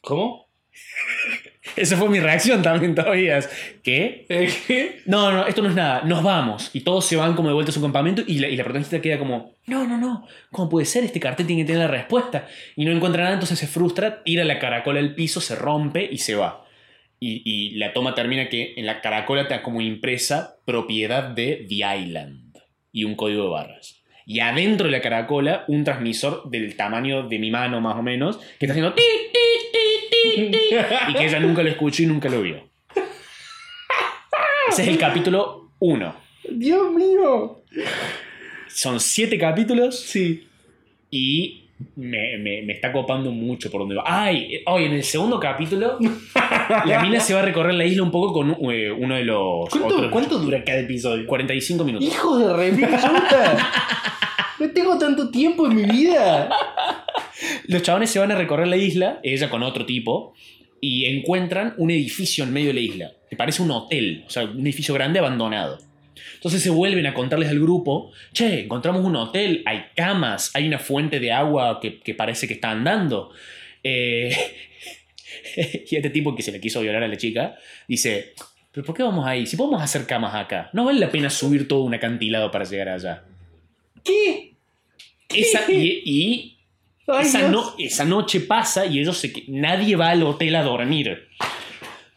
[0.00, 0.48] ¿Cómo?
[1.80, 3.40] Esa fue mi reacción también todavía.
[3.82, 4.26] ¿Qué?
[4.66, 5.00] ¿Qué?
[5.06, 6.70] No, no, esto no es nada, nos vamos.
[6.72, 9.00] Y todos se van como de vuelta a su campamento y la, y la protagonista
[9.00, 11.04] queda como, no, no, no, ¿cómo puede ser?
[11.04, 12.46] Este cartel tiene que tener la respuesta.
[12.76, 16.18] Y no encuentra nada, entonces se frustra, tira la caracola al piso, se rompe y
[16.18, 16.64] se va.
[17.20, 21.96] Y, y la toma termina que en la caracola está como impresa propiedad de The
[21.98, 22.58] Island
[22.92, 23.97] y un código de barras.
[24.30, 28.38] Y adentro de la caracola, un transmisor del tamaño de mi mano más o menos,
[28.58, 29.02] que está haciendo ti,
[29.32, 29.38] ti,
[29.72, 30.76] ti, ti, ti,
[31.08, 32.68] y que ella nunca lo escuchó y nunca lo vio.
[34.68, 36.14] Ese es el capítulo 1.
[36.50, 37.62] Dios mío.
[38.68, 40.46] Son siete capítulos Sí.
[41.10, 44.04] y me, me- me está copando mucho por donde va.
[44.06, 44.62] ¡Ay!
[44.66, 45.98] Hoy en el segundo capítulo,
[46.84, 49.68] la mina se va a recorrer la isla un poco con eh, uno de los.
[49.70, 51.26] ¿Cuánto, otros- cuánto dura cada episodio?
[51.26, 52.08] 45 minutos.
[52.08, 53.70] ¡Hijo de repichuta!
[54.60, 56.50] No tengo tanto tiempo en mi vida.
[57.68, 60.34] Los chabones se van a recorrer la isla, ella con otro tipo,
[60.80, 63.10] y encuentran un edificio en medio de la isla.
[63.30, 65.78] Que parece un hotel, o sea, un edificio grande abandonado.
[66.38, 70.78] Entonces se vuelven a contarles al grupo, che, encontramos un hotel, hay camas, hay una
[70.78, 73.30] fuente de agua que, que parece que está andando.
[73.82, 74.30] Eh,
[75.90, 77.56] y este tipo que se le quiso violar a la chica
[77.86, 78.34] dice,
[78.72, 79.46] pero ¿por qué vamos ahí?
[79.46, 82.88] Si podemos hacer camas acá, no vale la pena subir todo un acantilado para llegar
[82.88, 83.24] allá.
[84.04, 84.54] ¿Qué?
[85.34, 86.58] Esa, y, y
[87.06, 91.26] Ay, esa, no- esa noche pasa y ellos se nadie va al hotel a dormir.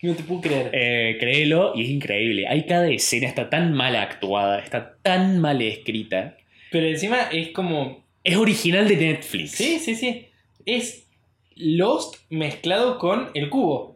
[0.01, 0.71] No te puedo creer.
[0.73, 2.47] Eh, créelo, y es increíble.
[2.47, 6.37] Hay cada escena, está tan mal actuada, está tan mal escrita.
[6.71, 8.03] Pero encima es como.
[8.23, 9.51] Es original de Netflix.
[9.51, 10.27] Sí, sí, sí.
[10.65, 11.07] Es
[11.55, 13.95] Lost mezclado con el cubo.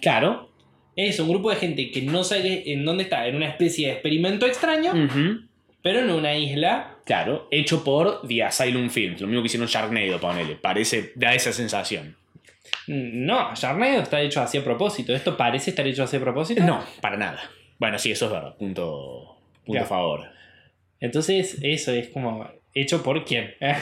[0.00, 0.50] Claro.
[0.96, 3.92] Es un grupo de gente que no sabe en dónde está, en una especie de
[3.94, 5.40] experimento extraño, Ujú.
[5.82, 6.96] pero en una isla.
[7.06, 7.48] Claro.
[7.50, 9.20] Hecho por The Asylum Films.
[9.20, 10.56] Lo mismo que hicieron Sharknado, ponele.
[10.56, 12.16] Parece, da esa sensación.
[12.86, 15.14] No, Sharknado está hecho así a propósito.
[15.14, 16.62] ¿Esto parece estar hecho así a propósito?
[16.64, 17.40] No, para nada.
[17.78, 18.56] Bueno, sí, eso es verdad.
[18.56, 20.28] Punto, punto a favor.
[21.00, 22.48] Entonces, eso es como.
[22.74, 23.54] ¿Hecho por quién?
[23.60, 23.76] Eh,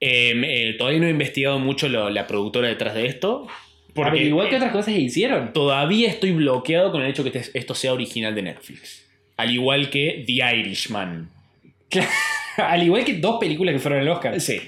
[0.00, 3.46] eh, todavía no he investigado mucho lo- la productora detrás de esto.
[3.94, 5.52] Porque igual que otras cosas que hicieron.
[5.52, 9.06] Todavía estoy bloqueado con el hecho que este- esto sea original de Netflix.
[9.38, 11.30] Al igual que The Irishman.
[12.58, 14.38] Al igual que dos películas que fueron al Oscar.
[14.40, 14.60] Sí.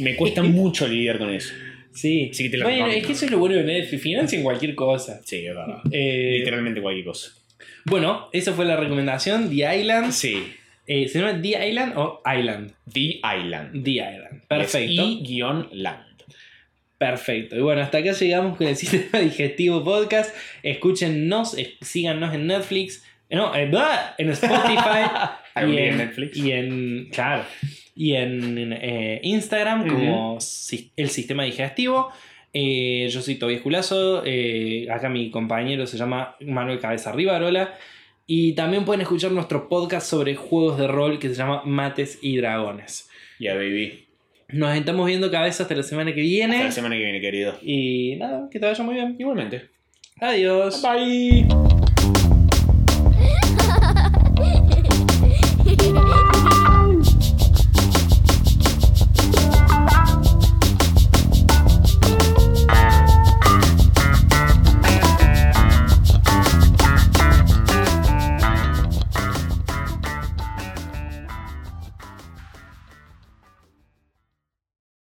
[0.00, 1.54] Me cuesta mucho lidiar con eso.
[1.98, 2.30] Sí.
[2.32, 3.00] Sí que te la bueno, recomiendo.
[3.00, 4.02] es que eso es lo bueno de Netflix.
[4.02, 5.20] Financian cualquier cosa.
[5.24, 5.80] Sí, es verdad.
[5.90, 7.32] Eh, Literalmente cualquier cosa.
[7.84, 9.50] bueno, esa fue la recomendación.
[9.50, 10.12] The Island.
[10.12, 10.52] Sí.
[10.86, 12.72] Eh, ¿Se llama The Island o Island?
[12.92, 13.84] The Island.
[13.84, 14.42] The Island.
[14.48, 15.02] Perfecto.
[15.02, 16.04] Y-land.
[16.96, 17.56] Perfecto.
[17.56, 20.34] Y bueno, hasta acá llegamos con el Sistema Digestivo Podcast.
[20.62, 23.04] Escúchennos, síganos en Netflix.
[23.30, 23.70] No, eh,
[24.18, 25.04] en Spotify.
[25.58, 26.36] Y, en Netflix.
[26.36, 27.08] y en.
[27.10, 27.44] Claro.
[28.00, 32.10] Y en eh, Instagram como si- el Sistema Digestivo.
[32.52, 34.22] Eh, yo soy Tobias Culazo.
[34.24, 37.74] eh, acá mi compañero se llama Manuel Cabeza Rivarola.
[38.26, 42.36] Y también pueden escuchar nuestro podcast sobre juegos de rol que se llama Mates y
[42.36, 43.10] Dragones.
[43.40, 44.04] Ya, baby.
[44.50, 46.64] Nos estamos viendo cabeza hasta la semana que Hasta viene.
[46.64, 47.58] la semana que viene, querido.
[47.62, 49.16] Y nada, que te vaya muy bien.
[49.18, 49.62] Igualmente.
[50.20, 50.82] Adiós.
[50.82, 51.87] Bye.